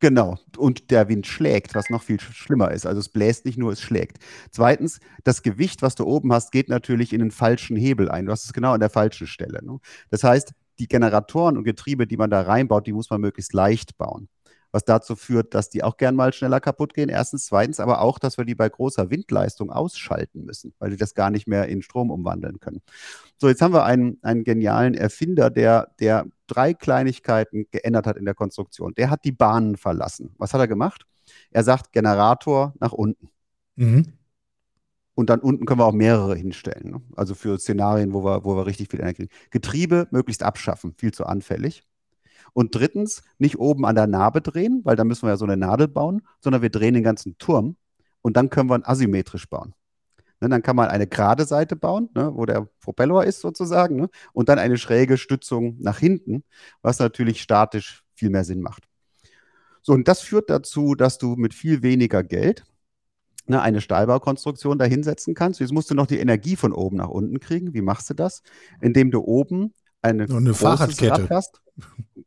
Genau. 0.00 0.38
Und 0.56 0.90
der 0.90 1.08
Wind 1.08 1.26
schlägt, 1.26 1.74
was 1.74 1.88
noch 1.88 2.02
viel 2.02 2.20
schlimmer 2.20 2.70
ist. 2.72 2.86
Also 2.86 3.00
es 3.00 3.08
bläst 3.08 3.46
nicht 3.46 3.56
nur, 3.56 3.72
es 3.72 3.80
schlägt. 3.80 4.18
Zweitens, 4.50 5.00
das 5.22 5.42
Gewicht, 5.42 5.82
was 5.82 5.94
du 5.94 6.04
oben 6.04 6.32
hast, 6.32 6.52
geht 6.52 6.68
natürlich 6.68 7.12
in 7.12 7.20
den 7.20 7.30
falschen 7.30 7.76
Hebel 7.76 8.10
ein. 8.10 8.26
Du 8.26 8.32
hast 8.32 8.44
es 8.44 8.52
genau 8.52 8.72
an 8.72 8.80
der 8.80 8.90
falschen 8.90 9.26
Stelle. 9.26 9.64
Ne? 9.64 9.78
Das 10.10 10.24
heißt, 10.24 10.52
die 10.78 10.88
Generatoren 10.88 11.56
und 11.56 11.64
Getriebe, 11.64 12.06
die 12.06 12.16
man 12.16 12.30
da 12.30 12.42
reinbaut, 12.42 12.86
die 12.86 12.92
muss 12.92 13.08
man 13.08 13.20
möglichst 13.20 13.52
leicht 13.54 13.96
bauen 13.96 14.28
was 14.74 14.84
dazu 14.84 15.14
führt, 15.14 15.54
dass 15.54 15.70
die 15.70 15.84
auch 15.84 15.96
gern 15.96 16.16
mal 16.16 16.32
schneller 16.32 16.58
kaputt 16.58 16.94
gehen. 16.94 17.08
Erstens, 17.08 17.46
zweitens 17.46 17.78
aber 17.78 18.00
auch, 18.00 18.18
dass 18.18 18.38
wir 18.38 18.44
die 18.44 18.56
bei 18.56 18.68
großer 18.68 19.08
Windleistung 19.08 19.70
ausschalten 19.70 20.44
müssen, 20.44 20.74
weil 20.80 20.90
die 20.90 20.96
das 20.96 21.14
gar 21.14 21.30
nicht 21.30 21.46
mehr 21.46 21.68
in 21.68 21.80
Strom 21.80 22.10
umwandeln 22.10 22.58
können. 22.58 22.82
So, 23.38 23.48
jetzt 23.48 23.62
haben 23.62 23.72
wir 23.72 23.84
einen, 23.84 24.18
einen 24.22 24.42
genialen 24.42 24.94
Erfinder, 24.94 25.48
der, 25.48 25.94
der 26.00 26.26
drei 26.48 26.74
Kleinigkeiten 26.74 27.66
geändert 27.70 28.08
hat 28.08 28.16
in 28.16 28.24
der 28.24 28.34
Konstruktion. 28.34 28.94
Der 28.96 29.10
hat 29.10 29.24
die 29.24 29.30
Bahnen 29.30 29.76
verlassen. 29.76 30.34
Was 30.38 30.52
hat 30.52 30.60
er 30.60 30.66
gemacht? 30.66 31.06
Er 31.52 31.62
sagt 31.62 31.92
Generator 31.92 32.74
nach 32.80 32.92
unten. 32.92 33.30
Mhm. 33.76 34.14
Und 35.14 35.30
dann 35.30 35.38
unten 35.38 35.66
können 35.66 35.78
wir 35.78 35.86
auch 35.86 35.92
mehrere 35.92 36.34
hinstellen. 36.34 36.90
Ne? 36.90 37.00
Also 37.14 37.36
für 37.36 37.60
Szenarien, 37.60 38.12
wo 38.12 38.24
wir, 38.24 38.44
wo 38.44 38.56
wir 38.56 38.66
richtig 38.66 38.88
viel 38.90 38.98
Energie 38.98 39.28
kriegen. 39.28 39.50
Getriebe 39.50 40.08
möglichst 40.10 40.42
abschaffen, 40.42 40.94
viel 40.98 41.14
zu 41.14 41.26
anfällig. 41.26 41.84
Und 42.54 42.74
drittens, 42.74 43.22
nicht 43.38 43.58
oben 43.58 43.84
an 43.84 43.96
der 43.96 44.06
Narbe 44.06 44.40
drehen, 44.40 44.80
weil 44.84 44.96
dann 44.96 45.08
müssen 45.08 45.26
wir 45.26 45.30
ja 45.30 45.36
so 45.36 45.44
eine 45.44 45.56
Nadel 45.56 45.88
bauen, 45.88 46.22
sondern 46.40 46.62
wir 46.62 46.70
drehen 46.70 46.94
den 46.94 47.02
ganzen 47.02 47.36
Turm 47.36 47.76
und 48.22 48.36
dann 48.36 48.48
können 48.48 48.70
wir 48.70 48.76
ihn 48.76 48.84
asymmetrisch 48.84 49.48
bauen. 49.48 49.74
Ne, 50.40 50.48
dann 50.48 50.62
kann 50.62 50.76
man 50.76 50.88
eine 50.88 51.06
gerade 51.06 51.44
Seite 51.44 51.76
bauen, 51.76 52.08
ne, 52.14 52.30
wo 52.34 52.46
der 52.46 52.68
Propeller 52.80 53.24
ist 53.24 53.40
sozusagen, 53.40 53.96
ne, 53.96 54.08
und 54.32 54.48
dann 54.48 54.58
eine 54.58 54.78
schräge 54.78 55.18
Stützung 55.18 55.76
nach 55.80 55.98
hinten, 55.98 56.44
was 56.80 56.98
natürlich 56.98 57.42
statisch 57.42 58.04
viel 58.14 58.30
mehr 58.30 58.44
Sinn 58.44 58.60
macht. 58.60 58.84
So, 59.82 59.92
und 59.92 60.08
das 60.08 60.20
führt 60.20 60.48
dazu, 60.48 60.94
dass 60.94 61.18
du 61.18 61.36
mit 61.36 61.54
viel 61.54 61.82
weniger 61.82 62.22
Geld 62.22 62.64
ne, 63.46 63.60
eine 63.60 63.80
Stahlbaukonstruktion 63.80 64.78
da 64.78 64.84
hinsetzen 64.84 65.34
kannst. 65.34 65.60
Jetzt 65.60 65.72
musst 65.72 65.90
du 65.90 65.94
noch 65.94 66.06
die 66.06 66.18
Energie 66.18 66.56
von 66.56 66.72
oben 66.72 66.96
nach 66.96 67.08
unten 67.08 67.40
kriegen. 67.40 67.74
Wie 67.74 67.82
machst 67.82 68.10
du 68.10 68.14
das? 68.14 68.42
Indem 68.80 69.10
du 69.10 69.20
oben 69.20 69.74
eine, 70.02 70.24
eine 70.24 70.54
Fahrradkette 70.54 71.28
hast. 71.30 71.60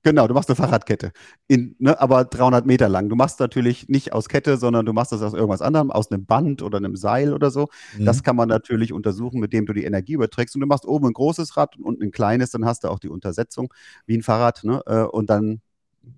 Genau, 0.04 0.28
du 0.28 0.34
machst 0.34 0.50
eine 0.50 0.56
Fahrradkette, 0.56 1.12
in, 1.48 1.76
ne, 1.80 2.00
aber 2.00 2.26
300 2.26 2.66
Meter 2.66 2.88
lang. 2.90 3.10
Du 3.10 3.16
machst 3.16 3.40
natürlich 3.40 3.90
nicht 3.90 4.14
aus 4.14 4.30
Kette, 4.30 4.58
sondern 4.58 4.86
du 4.86 4.94
machst 4.94 5.12
das 5.12 5.22
aus 5.22 5.34
irgendwas 5.34 5.62
anderem, 5.62 5.92
aus 5.92 6.12
einem 6.12 6.26
Band 6.26 6.62
oder 6.62 6.78
einem 6.78 6.96
Seil 6.96 7.34
oder 7.34 7.52
so. 7.52 7.68
Mhm. 7.98 8.06
Das 8.06 8.24
kann 8.24 8.36
man 8.36 8.48
natürlich 8.50 8.94
untersuchen, 8.94 9.40
mit 9.40 9.54
dem 9.54 9.66
du 9.66 9.74
die 9.74 9.84
Energie 9.84 10.14
überträgst. 10.14 10.56
Und 10.56 10.62
du 10.62 10.68
machst 10.68 10.86
oben 10.86 11.08
ein 11.08 11.14
großes 11.14 11.58
Rad 11.58 11.78
und 11.78 11.84
unten 11.84 12.04
ein 12.04 12.12
kleines, 12.12 12.52
dann 12.52 12.66
hast 12.66 12.84
du 12.84 12.90
auch 12.90 13.00
die 13.00 13.10
Untersetzung 13.10 13.74
wie 14.06 14.18
ein 14.18 14.24
Fahrrad 14.24 14.64
ne, 14.64 14.82
äh, 14.86 15.04
und 15.04 15.30
dann 15.30 15.62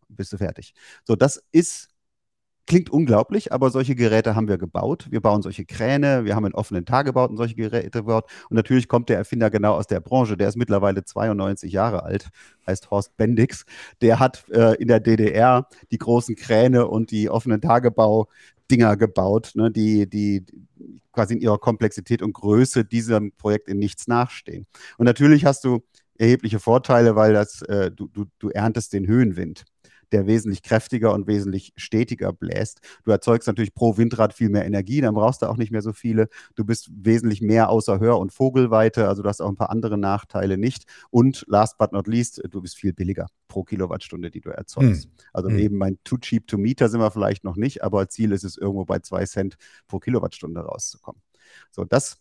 bist 0.09 0.33
du 0.33 0.37
fertig. 0.37 0.73
So, 1.03 1.15
das 1.15 1.41
ist 1.51 1.88
Klingt 2.69 2.91
unglaublich, 2.91 3.51
aber 3.51 3.71
solche 3.71 3.95
Geräte 3.95 4.35
haben 4.35 4.47
wir 4.47 4.59
gebaut. 4.59 5.07
Wir 5.09 5.21
bauen 5.21 5.41
solche 5.41 5.65
Kräne, 5.65 6.23
wir 6.23 6.35
haben 6.35 6.45
in 6.45 6.53
offenen 6.53 6.85
Tagebauten 6.85 7.35
solche 7.35 7.55
Geräte 7.55 8.01
gebaut. 8.01 8.25
Und 8.47 8.57
natürlich 8.57 8.87
kommt 8.87 9.09
der 9.09 9.17
Erfinder 9.17 9.49
genau 9.49 9.73
aus 9.73 9.87
der 9.87 9.99
Branche. 10.01 10.37
Der 10.37 10.49
ist 10.49 10.55
mittlerweile 10.55 11.03
92 11.03 11.73
Jahre 11.73 12.03
alt, 12.03 12.29
heißt 12.67 12.91
Horst 12.91 13.17
Bendix. 13.17 13.65
Der 14.01 14.19
hat 14.19 14.47
äh, 14.51 14.75
in 14.75 14.87
der 14.87 14.99
DDR 14.99 15.67
die 15.89 15.97
großen 15.97 16.35
Kräne 16.35 16.87
und 16.87 17.09
die 17.09 17.27
offenen 17.31 17.59
Tagebau-Dinger 17.59 18.97
gebaut, 18.97 19.53
ne, 19.55 19.71
die, 19.71 20.07
die 20.07 20.45
quasi 21.11 21.33
in 21.33 21.41
ihrer 21.41 21.57
Komplexität 21.57 22.21
und 22.21 22.33
Größe 22.33 22.85
diesem 22.85 23.31
Projekt 23.31 23.67
in 23.67 23.79
nichts 23.79 24.07
nachstehen. 24.07 24.67
Und 24.99 25.05
natürlich 25.05 25.43
hast 25.43 25.63
du 25.63 25.79
erhebliche 26.19 26.59
Vorteile, 26.59 27.15
weil 27.15 27.33
das, 27.33 27.63
äh, 27.63 27.89
du, 27.89 28.09
du, 28.09 28.25
du 28.37 28.49
erntest 28.49 28.93
den 28.93 29.07
Höhenwind 29.07 29.65
der 30.11 30.27
wesentlich 30.27 30.63
kräftiger 30.63 31.13
und 31.13 31.27
wesentlich 31.27 31.73
stetiger 31.75 32.33
bläst. 32.33 32.81
Du 33.03 33.11
erzeugst 33.11 33.47
natürlich 33.47 33.73
pro 33.73 33.97
Windrad 33.97 34.33
viel 34.33 34.49
mehr 34.49 34.65
Energie, 34.65 35.01
dann 35.01 35.13
brauchst 35.13 35.41
du 35.41 35.47
auch 35.47 35.57
nicht 35.57 35.71
mehr 35.71 35.81
so 35.81 35.93
viele. 35.93 36.29
Du 36.55 36.65
bist 36.65 36.89
wesentlich 36.93 37.41
mehr 37.41 37.69
außer 37.69 37.99
Hör- 37.99 38.19
und 38.19 38.33
Vogelweite, 38.33 39.07
also 39.07 39.21
du 39.21 39.29
hast 39.29 39.41
auch 39.41 39.49
ein 39.49 39.55
paar 39.55 39.69
andere 39.69 39.97
Nachteile 39.97 40.57
nicht. 40.57 40.85
Und 41.09 41.45
last 41.47 41.77
but 41.77 41.91
not 41.91 42.07
least, 42.07 42.41
du 42.49 42.61
bist 42.61 42.77
viel 42.77 42.93
billiger 42.93 43.27
pro 43.47 43.63
Kilowattstunde, 43.63 44.31
die 44.31 44.41
du 44.41 44.49
erzeugst. 44.49 45.05
Hm. 45.05 45.11
Also 45.33 45.49
hm. 45.49 45.59
eben 45.59 45.77
mein 45.77 45.97
Too 46.03 46.17
Cheap 46.17 46.47
to 46.47 46.57
Meter 46.57 46.89
sind 46.89 46.99
wir 46.99 47.11
vielleicht 47.11 47.43
noch 47.43 47.55
nicht, 47.55 47.83
aber 47.83 48.07
Ziel 48.09 48.31
ist 48.31 48.43
es, 48.43 48.57
irgendwo 48.57 48.85
bei 48.85 48.99
zwei 48.99 49.25
Cent 49.25 49.57
pro 49.87 49.99
Kilowattstunde 49.99 50.61
rauszukommen. 50.61 51.21
So, 51.71 51.83
das 51.83 52.19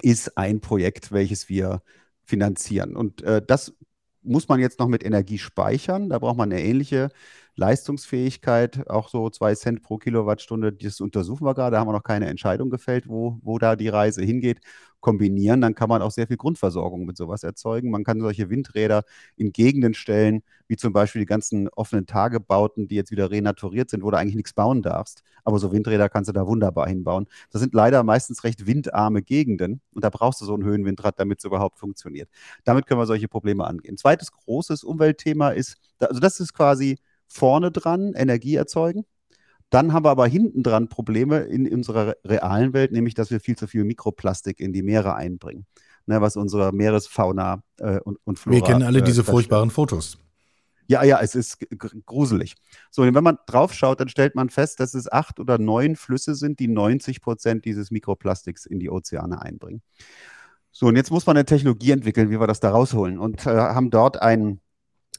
ist 0.00 0.36
ein 0.38 0.60
Projekt, 0.60 1.12
welches 1.12 1.48
wir 1.48 1.82
finanzieren. 2.24 2.96
Und 2.96 3.22
äh, 3.22 3.42
das 3.44 3.74
muss 4.22 4.48
man 4.48 4.60
jetzt 4.60 4.78
noch 4.78 4.88
mit 4.88 5.04
Energie 5.04 5.38
speichern. 5.38 6.08
Da 6.08 6.18
braucht 6.18 6.36
man 6.36 6.52
eine 6.52 6.62
ähnliche 6.62 7.10
Leistungsfähigkeit, 7.54 8.88
auch 8.88 9.08
so 9.08 9.28
zwei 9.28 9.54
Cent 9.54 9.82
pro 9.82 9.98
Kilowattstunde. 9.98 10.72
Das 10.72 11.00
untersuchen 11.00 11.44
wir 11.44 11.54
gerade. 11.54 11.74
Da 11.74 11.80
haben 11.80 11.88
wir 11.88 11.92
noch 11.92 12.02
keine 12.02 12.26
Entscheidung 12.26 12.70
gefällt, 12.70 13.08
wo, 13.08 13.38
wo 13.42 13.58
da 13.58 13.76
die 13.76 13.88
Reise 13.88 14.22
hingeht. 14.22 14.60
Kombinieren, 15.00 15.60
dann 15.60 15.74
kann 15.74 15.88
man 15.88 16.00
auch 16.00 16.12
sehr 16.12 16.28
viel 16.28 16.36
Grundversorgung 16.36 17.04
mit 17.04 17.16
sowas 17.16 17.42
erzeugen. 17.42 17.90
Man 17.90 18.04
kann 18.04 18.20
solche 18.20 18.50
Windräder 18.50 19.02
in 19.36 19.52
Gegenden 19.52 19.94
stellen, 19.94 20.44
wie 20.68 20.76
zum 20.76 20.92
Beispiel 20.92 21.20
die 21.20 21.26
ganzen 21.26 21.68
offenen 21.70 22.06
Tagebauten, 22.06 22.86
die 22.86 22.94
jetzt 22.94 23.10
wieder 23.10 23.28
renaturiert 23.30 23.90
sind, 23.90 24.04
wo 24.04 24.12
du 24.12 24.16
eigentlich 24.16 24.36
nichts 24.36 24.52
bauen 24.52 24.80
darfst. 24.80 25.24
Aber 25.42 25.58
so 25.58 25.72
Windräder 25.72 26.08
kannst 26.08 26.28
du 26.28 26.32
da 26.32 26.46
wunderbar 26.46 26.86
hinbauen. 26.86 27.26
Das 27.50 27.60
sind 27.60 27.74
leider 27.74 28.04
meistens 28.04 28.44
recht 28.44 28.66
windarme 28.66 29.22
Gegenden 29.22 29.80
und 29.92 30.04
da 30.04 30.08
brauchst 30.08 30.40
du 30.40 30.44
so 30.44 30.56
ein 30.56 30.62
Höhenwindrad, 30.62 31.18
damit 31.18 31.40
es 31.40 31.44
überhaupt 31.44 31.80
funktioniert. 31.80 32.28
Damit 32.62 32.86
können 32.86 33.00
wir 33.00 33.06
solche 33.06 33.26
Probleme 33.26 33.66
angehen. 33.66 33.96
Zweites 33.96 34.30
großes 34.30 34.84
Umweltthema 34.84 35.50
ist, 35.50 35.78
also 35.98 36.20
das 36.20 36.38
ist 36.38 36.54
quasi 36.54 36.98
vorne 37.32 37.70
dran 37.70 38.12
Energie 38.14 38.54
erzeugen. 38.54 39.04
Dann 39.70 39.94
haben 39.94 40.04
wir 40.04 40.10
aber 40.10 40.26
hinten 40.26 40.62
dran 40.62 40.88
Probleme 40.88 41.38
in 41.38 41.66
unserer 41.72 42.14
realen 42.26 42.74
Welt, 42.74 42.92
nämlich 42.92 43.14
dass 43.14 43.30
wir 43.30 43.40
viel 43.40 43.56
zu 43.56 43.66
viel 43.66 43.84
Mikroplastik 43.84 44.60
in 44.60 44.72
die 44.72 44.82
Meere 44.82 45.14
einbringen, 45.14 45.66
ne, 46.04 46.20
was 46.20 46.36
unsere 46.36 46.72
Meeresfauna 46.72 47.62
äh, 47.78 47.98
und, 48.00 48.18
und 48.24 48.38
Flora. 48.38 48.56
Wir 48.56 48.64
kennen 48.64 48.82
alle 48.82 48.98
äh, 48.98 49.02
diese 49.02 49.24
furchtbaren 49.24 49.70
Fotos. 49.70 50.18
Ja, 50.88 51.02
ja, 51.04 51.20
es 51.20 51.34
ist 51.34 51.64
gruselig. 52.04 52.54
So, 52.90 53.02
wenn 53.02 53.24
man 53.24 53.38
drauf 53.46 53.72
schaut, 53.72 54.00
dann 54.00 54.10
stellt 54.10 54.34
man 54.34 54.50
fest, 54.50 54.78
dass 54.78 54.92
es 54.92 55.10
acht 55.10 55.40
oder 55.40 55.56
neun 55.56 55.96
Flüsse 55.96 56.34
sind, 56.34 56.58
die 56.60 56.68
90 56.68 57.22
Prozent 57.22 57.64
dieses 57.64 57.90
Mikroplastiks 57.90 58.66
in 58.66 58.78
die 58.78 58.90
Ozeane 58.90 59.40
einbringen. 59.40 59.80
So, 60.70 60.86
und 60.86 60.96
jetzt 60.96 61.10
muss 61.10 61.24
man 61.24 61.36
eine 61.36 61.46
Technologie 61.46 61.92
entwickeln, 61.92 62.30
wie 62.30 62.38
wir 62.38 62.46
das 62.46 62.60
da 62.60 62.70
rausholen. 62.70 63.18
Und 63.18 63.46
äh, 63.46 63.50
haben 63.50 63.90
dort 63.90 64.20
einen 64.20 64.60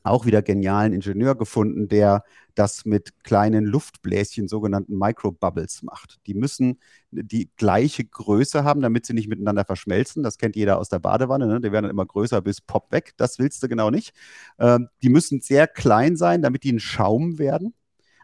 auch 0.03 0.25
wieder 0.25 0.41
genialen 0.41 0.93
Ingenieur 0.93 1.35
gefunden, 1.35 1.87
der 1.87 2.23
das 2.55 2.85
mit 2.85 3.23
kleinen 3.23 3.65
Luftbläschen, 3.65 4.47
sogenannten 4.47 4.97
Microbubbles 4.97 5.81
macht. 5.81 6.19
Die 6.27 6.33
müssen 6.33 6.79
die 7.11 7.49
gleiche 7.55 8.03
Größe 8.05 8.63
haben, 8.63 8.81
damit 8.81 9.05
sie 9.05 9.13
nicht 9.13 9.27
miteinander 9.27 9.65
verschmelzen. 9.65 10.21
Das 10.21 10.37
kennt 10.37 10.55
jeder 10.55 10.77
aus 10.77 10.89
der 10.89 10.99
Badewanne. 10.99 11.47
Ne? 11.47 11.61
Die 11.61 11.71
werden 11.71 11.85
dann 11.85 11.91
immer 11.91 12.05
größer 12.05 12.41
bis 12.41 12.61
Pop 12.61 12.91
weg. 12.91 13.13
Das 13.17 13.39
willst 13.39 13.63
du 13.63 13.67
genau 13.67 13.89
nicht. 13.89 14.13
Ähm, 14.59 14.89
die 15.01 15.09
müssen 15.09 15.41
sehr 15.41 15.67
klein 15.67 16.15
sein, 16.15 16.41
damit 16.41 16.63
die 16.63 16.73
ein 16.73 16.79
Schaum 16.79 17.39
werden. 17.39 17.73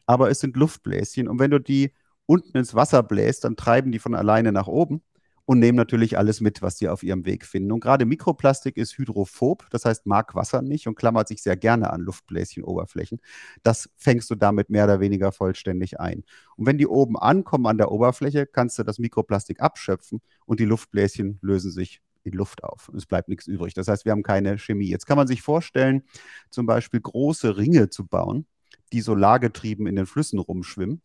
Aber 0.05 0.29
es 0.29 0.39
sind 0.39 0.57
Luftbläschen. 0.57 1.27
Und 1.27 1.39
wenn 1.39 1.51
du 1.51 1.59
die 1.59 1.93
unten 2.25 2.57
ins 2.57 2.75
Wasser 2.75 3.03
bläst, 3.03 3.43
dann 3.45 3.55
treiben 3.55 3.91
die 3.91 3.99
von 3.99 4.15
alleine 4.15 4.51
nach 4.51 4.67
oben 4.67 5.01
und 5.49 5.57
nehmen 5.57 5.77
natürlich 5.77 6.15
alles 6.15 6.41
mit, 6.41 6.62
was 6.62 6.77
sie 6.77 6.89
auf 6.89 7.01
ihrem 7.01 7.25
Weg 7.25 7.43
finden. 7.43 7.71
Und 7.71 7.79
gerade 7.79 8.05
Mikroplastik 8.05 8.77
ist 8.77 8.99
hydrophob, 8.99 9.65
das 9.71 9.83
heißt 9.83 10.05
mag 10.05 10.35
Wasser 10.35 10.62
nicht 10.62 10.85
und 10.85 10.93
klammert 10.93 11.27
sich 11.27 11.41
sehr 11.41 11.57
gerne 11.57 11.91
an 11.91 12.01
Luftbläschenoberflächen. 12.01 13.19
Das 13.63 13.89
fängst 13.97 14.29
du 14.29 14.35
damit 14.35 14.69
mehr 14.69 14.83
oder 14.83 14.99
weniger 14.99 15.31
vollständig 15.31 15.99
ein. 15.99 16.23
Und 16.55 16.67
wenn 16.67 16.77
die 16.77 16.85
oben 16.85 17.17
ankommen 17.17 17.65
an 17.65 17.79
der 17.79 17.91
Oberfläche, 17.91 18.45
kannst 18.45 18.77
du 18.77 18.83
das 18.83 18.99
Mikroplastik 18.99 19.59
abschöpfen 19.59 20.21
und 20.45 20.59
die 20.59 20.65
Luftbläschen 20.65 21.39
lösen 21.41 21.71
sich 21.71 21.99
in 22.23 22.33
Luft 22.33 22.63
auf. 22.63 22.91
Es 22.95 23.07
bleibt 23.07 23.27
nichts 23.27 23.47
übrig. 23.47 23.73
Das 23.73 23.88
heißt, 23.88 24.05
wir 24.05 24.12
haben 24.12 24.21
keine 24.21 24.59
Chemie. 24.59 24.89
Jetzt 24.89 25.07
kann 25.07 25.17
man 25.17 25.25
sich 25.25 25.41
vorstellen, 25.41 26.03
zum 26.51 26.67
Beispiel 26.67 27.01
große 27.01 27.57
Ringe 27.57 27.89
zu 27.89 28.05
bauen, 28.05 28.45
die 28.93 29.01
solargetrieben 29.01 29.88
in 29.88 29.95
den 29.95 30.05
Flüssen 30.05 30.38
rumschwimmen 30.38 31.01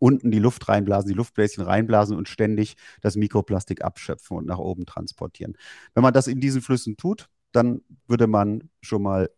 unten 0.00 0.32
die 0.32 0.40
Luft 0.40 0.68
reinblasen, 0.68 1.08
die 1.08 1.16
Luftbläschen 1.16 1.62
reinblasen 1.62 2.16
und 2.16 2.28
ständig 2.28 2.76
das 3.00 3.14
Mikroplastik 3.14 3.84
abschöpfen 3.84 4.36
und 4.36 4.46
nach 4.46 4.58
oben 4.58 4.86
transportieren. 4.86 5.56
Wenn 5.94 6.02
man 6.02 6.12
das 6.12 6.26
in 6.26 6.40
diesen 6.40 6.62
Flüssen 6.62 6.96
tut, 6.96 7.28
dann 7.52 7.82
würde 8.08 8.26
man 8.26 8.70
schon 8.80 9.02
mal 9.02 9.30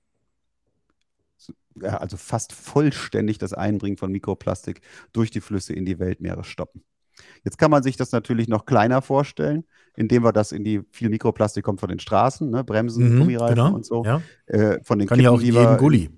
ja, 1.81 1.96
also 1.96 2.16
fast 2.16 2.53
vollständig 2.53 3.38
das 3.38 3.53
Einbringen 3.53 3.96
von 3.96 4.12
Mikroplastik 4.12 4.83
durch 5.12 5.31
die 5.31 5.40
Flüsse 5.40 5.72
in 5.72 5.85
die 5.85 5.98
Weltmeere 5.98 6.44
stoppen. 6.44 6.85
Jetzt 7.44 7.59
kann 7.59 7.70
man 7.70 7.83
sich 7.83 7.96
das 7.96 8.12
natürlich 8.12 8.48
noch 8.48 8.66
kleiner 8.66 9.03
vorstellen, 9.03 9.64
indem 9.96 10.25
wir 10.25 10.33
das 10.33 10.53
in 10.53 10.64
die 10.64 10.83
viel 10.90 11.09
Mikroplastik 11.09 11.64
kommt 11.64 11.81
von 11.81 11.88
den 11.88 11.98
Straßen, 11.98 12.51
ne, 12.51 12.64
Bremsen, 12.64 13.14
mhm, 13.14 13.18
Gummireifen 13.20 13.57
genau, 13.57 13.75
und 13.75 13.85
so, 13.85 14.05
ja. 14.05 14.22
äh, 14.46 14.83
von 14.83 14.98
den 14.98 15.09
kann 15.09 15.18
Kippen, 15.18 15.25
ja 15.25 15.31
auch 15.31 15.40
jeden 15.40 15.77
Gully. 15.79 16.11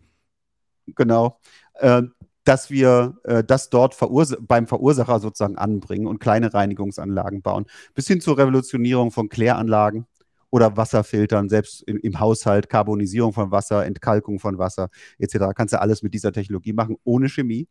Genau. 0.94 1.40
Äh, 1.74 2.02
dass 2.44 2.70
wir 2.70 3.16
äh, 3.24 3.42
das 3.42 3.70
dort 3.70 3.94
verurs 3.94 4.36
beim 4.40 4.66
Verursacher 4.66 5.18
sozusagen 5.18 5.56
anbringen 5.56 6.06
und 6.06 6.20
kleine 6.20 6.52
Reinigungsanlagen 6.52 7.42
bauen. 7.42 7.66
Bis 7.94 8.06
hin 8.06 8.20
zur 8.20 8.38
Revolutionierung 8.38 9.10
von 9.10 9.28
Kläranlagen 9.28 10.06
oder 10.50 10.76
Wasserfiltern, 10.76 11.48
selbst 11.48 11.82
im, 11.82 11.98
im 11.98 12.20
Haushalt, 12.20 12.68
Karbonisierung 12.68 13.32
von 13.32 13.50
Wasser, 13.50 13.84
Entkalkung 13.84 14.38
von 14.38 14.58
Wasser 14.58 14.88
etc. 15.18 15.46
Kannst 15.54 15.74
du 15.74 15.80
alles 15.80 16.02
mit 16.02 16.14
dieser 16.14 16.32
Technologie 16.32 16.72
machen, 16.72 16.96
ohne 17.04 17.28
Chemie. 17.28 17.66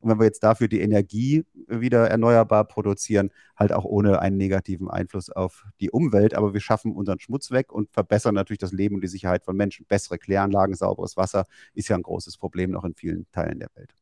Und 0.00 0.10
wenn 0.10 0.18
wir 0.18 0.26
jetzt 0.26 0.42
dafür 0.42 0.68
die 0.68 0.80
Energie 0.80 1.44
wieder 1.66 2.10
erneuerbar 2.10 2.64
produzieren, 2.66 3.30
halt 3.56 3.72
auch 3.72 3.84
ohne 3.84 4.18
einen 4.20 4.36
negativen 4.36 4.90
Einfluss 4.90 5.30
auf 5.30 5.64
die 5.80 5.90
Umwelt. 5.90 6.34
Aber 6.34 6.52
wir 6.52 6.60
schaffen 6.60 6.92
unseren 6.92 7.20
Schmutz 7.20 7.50
weg 7.50 7.72
und 7.72 7.90
verbessern 7.90 8.34
natürlich 8.34 8.58
das 8.58 8.72
Leben 8.72 8.96
und 8.96 9.00
die 9.00 9.08
Sicherheit 9.08 9.44
von 9.44 9.56
Menschen. 9.56 9.86
Bessere 9.86 10.18
Kläranlagen, 10.18 10.74
sauberes 10.74 11.16
Wasser 11.16 11.44
ist 11.72 11.88
ja 11.88 11.96
ein 11.96 12.02
großes 12.02 12.36
Problem 12.36 12.70
noch 12.70 12.84
in 12.84 12.94
vielen 12.94 13.26
Teilen 13.32 13.60
der 13.60 13.68
Welt. 13.76 13.94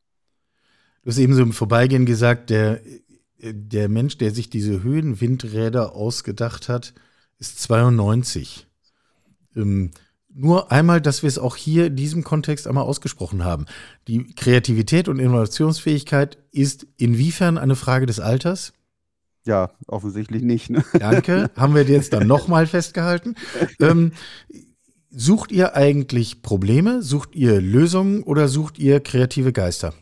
Du 1.03 1.09
hast 1.09 1.17
eben 1.17 1.33
so 1.33 1.41
im 1.41 1.51
Vorbeigehen 1.51 2.05
gesagt, 2.05 2.49
der, 2.49 2.79
der 3.41 3.89
Mensch, 3.89 4.17
der 4.17 4.31
sich 4.31 4.49
diese 4.49 4.83
Höhenwindräder 4.83 5.93
ausgedacht 5.93 6.69
hat, 6.69 6.93
ist 7.39 7.59
92. 7.59 8.67
Ähm, 9.55 9.91
nur 10.33 10.71
einmal, 10.71 11.01
dass 11.01 11.21
wir 11.21 11.27
es 11.27 11.37
auch 11.37 11.55
hier 11.55 11.87
in 11.87 11.95
diesem 11.95 12.23
Kontext 12.23 12.67
einmal 12.67 12.85
ausgesprochen 12.85 13.43
haben. 13.43 13.65
Die 14.07 14.33
Kreativität 14.33 15.07
und 15.07 15.19
Innovationsfähigkeit 15.19 16.37
ist 16.51 16.87
inwiefern 16.97 17.57
eine 17.57 17.75
Frage 17.75 18.05
des 18.05 18.19
Alters? 18.19 18.73
Ja, 19.45 19.71
offensichtlich 19.87 20.41
nicht. 20.41 20.69
Ne? 20.69 20.83
Danke, 20.97 21.51
haben 21.55 21.75
wir 21.75 21.83
jetzt 21.83 22.13
dann 22.13 22.27
nochmal 22.27 22.65
festgehalten. 22.65 23.35
Ähm, 23.79 24.13
sucht 25.11 25.51
ihr 25.51 25.75
eigentlich 25.75 26.41
Probleme, 26.41 27.03
sucht 27.03 27.35
ihr 27.35 27.59
Lösungen 27.59 28.23
oder 28.23 28.47
sucht 28.47 28.79
ihr 28.79 29.01
kreative 29.01 29.51
Geister? 29.51 29.93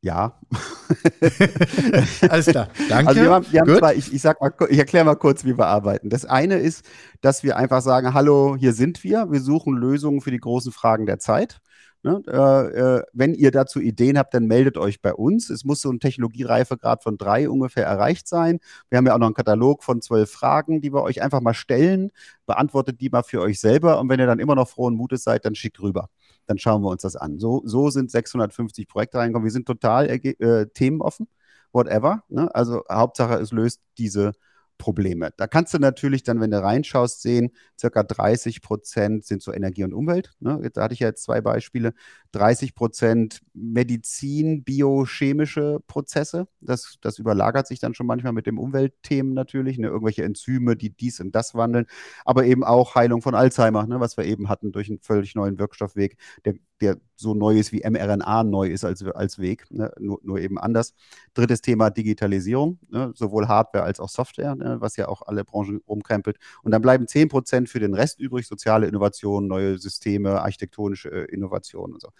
Ja. 0.00 0.38
Alles 2.28 2.46
klar. 2.46 2.68
Danke. 2.88 3.08
Also 3.08 3.20
wir 3.20 3.30
haben, 3.30 3.46
wir 3.50 3.60
haben 3.60 3.78
zwei, 3.78 3.94
ich, 3.96 4.12
ich, 4.12 4.22
sag 4.22 4.40
mal, 4.40 4.52
ich 4.68 4.78
erkläre 4.78 5.04
mal 5.04 5.16
kurz, 5.16 5.44
wie 5.44 5.58
wir 5.58 5.66
arbeiten. 5.66 6.08
Das 6.08 6.24
eine 6.24 6.58
ist, 6.58 6.84
dass 7.20 7.42
wir 7.42 7.56
einfach 7.56 7.82
sagen, 7.82 8.14
hallo, 8.14 8.56
hier 8.56 8.72
sind 8.72 9.02
wir. 9.02 9.30
Wir 9.30 9.40
suchen 9.40 9.76
Lösungen 9.76 10.20
für 10.20 10.30
die 10.30 10.38
großen 10.38 10.70
Fragen 10.70 11.06
der 11.06 11.18
Zeit. 11.18 11.60
Ne? 12.04 12.22
Äh, 12.28 12.98
äh, 12.98 13.02
wenn 13.12 13.34
ihr 13.34 13.50
dazu 13.50 13.80
Ideen 13.80 14.18
habt, 14.18 14.32
dann 14.32 14.46
meldet 14.46 14.78
euch 14.78 15.02
bei 15.02 15.12
uns. 15.12 15.50
Es 15.50 15.64
muss 15.64 15.80
so 15.80 15.90
ein 15.90 15.98
Technologiereifegrad 15.98 17.02
von 17.02 17.18
drei 17.18 17.50
ungefähr 17.50 17.84
erreicht 17.84 18.28
sein. 18.28 18.60
Wir 18.88 18.98
haben 18.98 19.06
ja 19.06 19.14
auch 19.14 19.18
noch 19.18 19.26
einen 19.26 19.34
Katalog 19.34 19.82
von 19.82 20.00
zwölf 20.00 20.30
Fragen, 20.30 20.80
die 20.80 20.92
wir 20.92 21.02
euch 21.02 21.22
einfach 21.22 21.40
mal 21.40 21.54
stellen. 21.54 22.12
Beantwortet 22.46 23.00
die 23.00 23.10
mal 23.10 23.24
für 23.24 23.40
euch 23.40 23.58
selber. 23.58 23.98
Und 23.98 24.08
wenn 24.08 24.20
ihr 24.20 24.26
dann 24.26 24.38
immer 24.38 24.54
noch 24.54 24.68
frohen 24.68 24.94
Mutes 24.94 25.24
seid, 25.24 25.44
dann 25.44 25.56
schickt 25.56 25.80
rüber. 25.80 26.08
Dann 26.48 26.58
schauen 26.58 26.82
wir 26.82 26.88
uns 26.88 27.02
das 27.02 27.14
an. 27.14 27.38
So, 27.38 27.62
so 27.64 27.90
sind 27.90 28.10
650 28.10 28.88
Projekte 28.88 29.18
reingekommen. 29.18 29.44
Wir 29.44 29.52
sind 29.52 29.66
total 29.66 30.08
äh, 30.08 30.66
themenoffen, 30.66 31.28
whatever. 31.72 32.24
Ne? 32.28 32.52
Also 32.54 32.82
Hauptsache, 32.90 33.34
es 33.34 33.52
löst 33.52 33.80
diese 33.98 34.32
Probleme. 34.78 35.30
Da 35.36 35.46
kannst 35.46 35.74
du 35.74 35.78
natürlich 35.78 36.22
dann, 36.22 36.40
wenn 36.40 36.50
du 36.50 36.62
reinschaust, 36.62 37.20
sehen, 37.20 37.50
circa 37.78 38.02
30 38.02 38.62
Prozent 38.62 39.24
sind 39.24 39.42
so 39.42 39.52
Energie 39.52 39.84
und 39.84 39.92
Umwelt. 39.92 40.34
Ne? 40.40 40.70
Da 40.72 40.84
hatte 40.84 40.94
ich 40.94 41.00
ja 41.00 41.08
jetzt 41.08 41.24
zwei 41.24 41.40
Beispiele. 41.40 41.92
30 42.32 42.74
Prozent 42.74 43.40
Medizin, 43.52 44.62
biochemische 44.64 45.80
Prozesse. 45.86 46.48
Das, 46.60 46.98
das 47.00 47.18
überlagert 47.18 47.66
sich 47.66 47.80
dann 47.80 47.94
schon 47.94 48.06
manchmal 48.06 48.32
mit 48.32 48.46
dem 48.46 48.58
Umweltthemen 48.58 49.34
natürlich. 49.34 49.78
Ne? 49.78 49.88
Irgendwelche 49.88 50.24
Enzyme, 50.24 50.76
die 50.76 50.90
dies 50.90 51.20
und 51.20 51.34
das 51.34 51.54
wandeln. 51.54 51.86
Aber 52.24 52.44
eben 52.44 52.64
auch 52.64 52.94
Heilung 52.94 53.20
von 53.20 53.34
Alzheimer, 53.34 53.86
ne? 53.86 54.00
was 54.00 54.16
wir 54.16 54.24
eben 54.24 54.48
hatten 54.48 54.72
durch 54.72 54.88
einen 54.88 55.00
völlig 55.00 55.34
neuen 55.34 55.58
Wirkstoffweg, 55.58 56.16
der, 56.44 56.54
der 56.80 56.96
so 57.16 57.34
neu 57.34 57.58
ist 57.58 57.72
wie 57.72 57.82
mRNA 57.88 58.44
neu 58.44 58.68
ist 58.68 58.84
als, 58.84 59.02
als 59.02 59.38
Weg, 59.38 59.66
ne? 59.70 59.92
nur, 59.98 60.20
nur, 60.22 60.38
eben 60.38 60.58
anders. 60.58 60.94
Drittes 61.34 61.60
Thema 61.60 61.90
Digitalisierung, 61.90 62.78
ne? 62.88 63.12
sowohl 63.14 63.48
Hardware 63.48 63.84
als 63.84 63.98
auch 63.98 64.08
Software, 64.08 64.54
ne? 64.54 64.76
was 64.80 64.96
ja 64.96 65.08
auch 65.08 65.22
alle 65.22 65.44
Branchen 65.44 65.80
rumkrempelt. 65.88 66.38
Und 66.62 66.70
dann 66.70 66.82
bleiben 66.82 67.08
10 67.08 67.28
Prozent 67.28 67.68
für 67.68 67.80
den 67.80 67.94
Rest 67.94 68.20
übrig, 68.20 68.46
soziale 68.46 68.86
Innovationen, 68.86 69.48
neue 69.48 69.78
Systeme, 69.78 70.40
architektonische 70.40 71.10
äh, 71.10 71.24
Innovationen 71.24 71.94
und 71.94 72.00
so. 72.00 72.10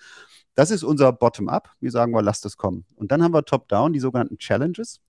Das 0.55 0.73
ist 0.73 0.83
unser 0.83 1.13
Bottom-up. 1.13 1.71
Wir 1.79 1.93
sagen 1.93 2.11
mal, 2.11 2.25
lasst 2.25 2.45
es 2.45 2.57
kommen. 2.57 2.85
Und 2.97 3.13
dann 3.13 3.23
haben 3.23 3.33
wir 3.33 3.45
Top-down, 3.45 3.93
die 3.93 4.01
sogenannten 4.01 4.39
Challenges, 4.39 5.01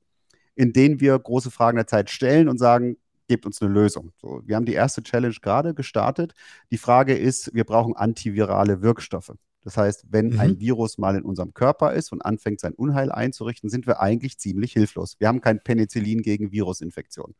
in 0.54 0.74
denen 0.74 1.00
wir 1.00 1.18
große 1.18 1.50
Fragen 1.50 1.78
der 1.78 1.88
Zeit 1.88 2.12
stellen 2.12 2.48
und 2.50 2.60
sagen, 2.60 2.98
gebt 3.30 3.46
uns 3.46 3.62
eine 3.62 3.72
Lösung. 3.72 4.12
So, 4.18 4.42
wir 4.46 4.56
haben 4.56 4.66
die 4.66 4.74
erste 4.74 5.02
Challenge 5.04 5.36
gerade 5.42 5.74
gestartet. 5.74 6.34
Die 6.72 6.78
Frage 6.78 7.16
ist, 7.16 7.54
wir 7.54 7.64
brauchen 7.64 7.96
antivirale 7.96 8.82
Wirkstoffe. 8.82 9.34
Das 9.62 9.78
heißt, 9.78 10.06
wenn 10.10 10.32
mhm. 10.32 10.40
ein 10.40 10.60
Virus 10.60 10.98
mal 10.98 11.16
in 11.16 11.24
unserem 11.24 11.54
Körper 11.54 11.94
ist 11.94 12.12
und 12.12 12.22
anfängt, 12.26 12.60
sein 12.60 12.74
Unheil 12.74 13.12
einzurichten, 13.12 13.70
sind 13.70 13.88
wir 13.88 14.02
eigentlich 14.02 14.40
ziemlich 14.40 14.74
hilflos. 14.74 15.16
Wir 15.20 15.28
haben 15.28 15.42
kein 15.42 15.62
Penicillin 15.62 16.24
gegen 16.24 16.52
Virusinfektion. 16.52 17.36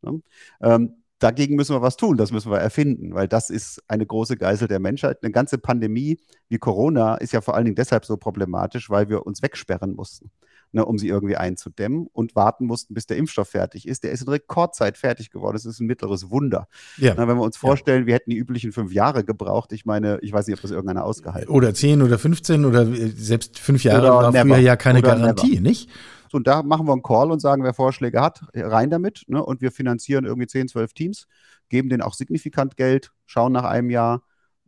Ne? 0.00 0.22
Ähm, 0.62 0.94
dagegen 1.18 1.54
müssen 1.56 1.74
wir 1.74 1.82
was 1.82 1.96
tun, 1.96 2.16
das 2.16 2.32
müssen 2.32 2.50
wir 2.50 2.58
erfinden, 2.58 3.14
weil 3.14 3.28
das 3.28 3.50
ist 3.50 3.82
eine 3.88 4.06
große 4.06 4.36
Geißel 4.36 4.68
der 4.68 4.80
Menschheit. 4.80 5.22
Eine 5.22 5.32
ganze 5.32 5.58
Pandemie 5.58 6.18
wie 6.48 6.58
Corona 6.58 7.16
ist 7.16 7.32
ja 7.32 7.42
vor 7.42 7.54
allen 7.54 7.66
Dingen 7.66 7.76
deshalb 7.76 8.06
so 8.06 8.16
problematisch, 8.16 8.88
weil 8.88 9.10
wir 9.10 9.26
uns 9.26 9.42
wegsperren 9.42 9.94
mussten 9.94 10.30
ne, 10.76 10.84
um 10.84 10.98
sie 10.98 11.08
irgendwie 11.08 11.36
einzudämmen 11.36 12.06
und 12.12 12.36
warten 12.36 12.66
mussten, 12.66 12.92
bis 12.92 13.06
der 13.06 13.16
Impfstoff 13.16 13.48
fertig 13.48 13.88
ist. 13.88 14.04
Der 14.04 14.12
ist 14.12 14.20
in 14.20 14.28
Rekordzeit 14.28 14.98
fertig 14.98 15.30
geworden. 15.30 15.54
Das 15.54 15.64
ist 15.64 15.80
ein 15.80 15.86
mittleres 15.86 16.30
Wunder. 16.30 16.68
Ja. 16.98 17.14
Na, 17.16 17.26
wenn 17.26 17.38
wir 17.38 17.42
uns 17.42 17.56
vorstellen, 17.56 18.02
ja. 18.02 18.06
wir 18.06 18.14
hätten 18.14 18.30
die 18.30 18.36
üblichen 18.36 18.72
fünf 18.72 18.92
Jahre 18.92 19.24
gebraucht, 19.24 19.72
ich 19.72 19.86
meine, 19.86 20.18
ich 20.20 20.34
weiß 20.34 20.46
nicht, 20.46 20.56
ob 20.56 20.60
das 20.60 20.70
irgendeiner 20.70 21.04
ausgehalten 21.04 21.48
hat. 21.48 21.54
Oder 21.54 21.72
zehn 21.72 22.02
oder 22.02 22.18
15 22.18 22.66
oder 22.66 22.82
äh, 22.82 23.08
selbst 23.08 23.58
fünf 23.58 23.84
Jahre 23.84 24.02
oder 24.02 24.12
war 24.12 24.32
never. 24.32 24.54
früher 24.54 24.58
ja 24.58 24.76
keine 24.76 24.98
oder 24.98 25.16
Garantie, 25.16 25.52
never. 25.52 25.62
nicht? 25.62 25.90
So, 26.30 26.36
und 26.36 26.46
da 26.46 26.62
machen 26.62 26.86
wir 26.86 26.92
einen 26.92 27.02
Call 27.02 27.30
und 27.30 27.40
sagen, 27.40 27.64
wer 27.64 27.72
Vorschläge 27.72 28.20
hat, 28.20 28.42
rein 28.54 28.90
damit. 28.90 29.24
Ne? 29.28 29.42
Und 29.42 29.62
wir 29.62 29.72
finanzieren 29.72 30.26
irgendwie 30.26 30.46
10, 30.46 30.68
12 30.68 30.92
Teams, 30.92 31.26
geben 31.70 31.88
denen 31.88 32.02
auch 32.02 32.14
signifikant 32.14 32.76
Geld, 32.76 33.12
schauen 33.24 33.52
nach 33.52 33.64
einem 33.64 33.88
Jahr, 33.88 34.22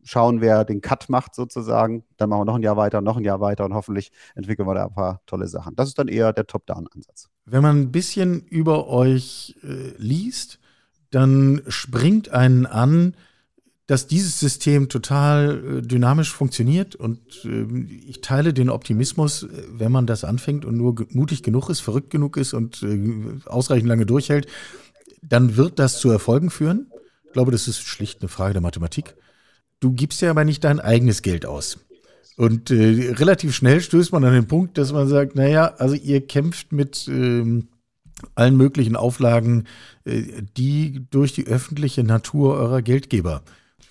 schauen, 0.08 0.40
wer 0.40 0.64
den 0.64 0.80
Cut 0.80 1.08
macht 1.08 1.34
sozusagen. 1.34 2.04
Dann 2.16 2.30
machen 2.30 2.40
wir 2.40 2.44
noch 2.46 2.54
ein 2.56 2.62
Jahr 2.62 2.76
weiter, 2.76 3.00
noch 3.00 3.18
ein 3.18 3.24
Jahr 3.24 3.40
weiter 3.40 3.64
und 3.64 3.74
hoffentlich 3.74 4.10
entwickeln 4.34 4.66
wir 4.66 4.74
da 4.74 4.86
ein 4.86 4.94
paar 4.94 5.20
tolle 5.26 5.46
Sachen. 5.48 5.76
Das 5.76 5.88
ist 5.88 5.98
dann 5.98 6.08
eher 6.08 6.32
der 6.32 6.46
Top-Down-Ansatz. 6.46 7.28
Wenn 7.44 7.62
man 7.62 7.80
ein 7.80 7.92
bisschen 7.92 8.42
über 8.46 8.88
euch 8.88 9.56
äh, 9.62 9.94
liest, 9.98 10.58
dann 11.10 11.62
springt 11.68 12.30
einen 12.30 12.66
an, 12.66 13.14
dass 13.86 14.06
dieses 14.06 14.38
System 14.38 14.88
total 14.88 15.78
äh, 15.78 15.82
dynamisch 15.82 16.32
funktioniert 16.32 16.94
und 16.94 17.20
äh, 17.44 17.66
ich 18.06 18.20
teile 18.20 18.52
den 18.52 18.70
Optimismus, 18.70 19.44
äh, 19.44 19.48
wenn 19.72 19.92
man 19.92 20.06
das 20.06 20.24
anfängt 20.24 20.64
und 20.64 20.76
nur 20.76 21.06
mutig 21.10 21.42
genug 21.42 21.70
ist, 21.70 21.80
verrückt 21.80 22.10
genug 22.10 22.36
ist 22.36 22.54
und 22.54 22.82
äh, 22.82 23.46
ausreichend 23.46 23.88
lange 23.88 24.06
durchhält, 24.06 24.46
dann 25.22 25.56
wird 25.56 25.78
das 25.78 26.00
zu 26.00 26.10
Erfolgen 26.10 26.50
führen. 26.50 26.90
Ich 27.24 27.32
glaube, 27.32 27.50
das 27.50 27.68
ist 27.68 27.80
schlicht 27.80 28.20
eine 28.20 28.28
Frage 28.28 28.54
der 28.54 28.62
Mathematik. 28.62 29.14
Du 29.80 29.92
gibst 29.92 30.20
ja 30.20 30.30
aber 30.30 30.44
nicht 30.44 30.64
dein 30.64 30.80
eigenes 30.80 31.22
Geld 31.22 31.46
aus. 31.46 31.78
Und 32.36 32.70
äh, 32.70 33.14
relativ 33.14 33.54
schnell 33.54 33.80
stößt 33.80 34.12
man 34.12 34.24
an 34.24 34.32
den 34.32 34.46
Punkt, 34.46 34.78
dass 34.78 34.92
man 34.92 35.08
sagt, 35.08 35.34
naja, 35.34 35.74
also 35.78 35.94
ihr 35.94 36.24
kämpft 36.24 36.72
mit 36.72 37.08
ähm, 37.08 37.68
allen 38.34 38.56
möglichen 38.56 38.96
Auflagen, 38.96 39.66
äh, 40.04 40.42
die 40.56 41.04
durch 41.10 41.32
die 41.32 41.46
öffentliche 41.46 42.04
Natur 42.04 42.54
eurer 42.54 42.82
Geldgeber 42.82 43.42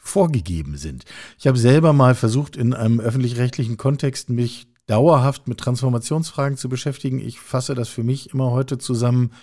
vorgegeben 0.01 0.77
sind. 0.77 1.03
Ich 1.37 1.47
habe 1.47 1.57
selber 1.57 1.91
mal 1.91 2.15
versucht, 2.15 2.55
in 2.55 2.73
einem 2.73 2.99
öffentlich-rechtlichen 2.99 3.75
Kontext 3.75 4.29
mich 4.29 4.67
dauerhaft 4.85 5.47
mit 5.47 5.59
Transformationsfragen 5.59 6.57
zu 6.57 6.69
beschäftigen. 6.69 7.19
Ich 7.19 7.39
fasse 7.39 7.75
das 7.75 7.89
für 7.89 8.03
mich 8.03 8.33
immer 8.33 8.51
heute 8.51 8.77
zusammen. 8.77 9.33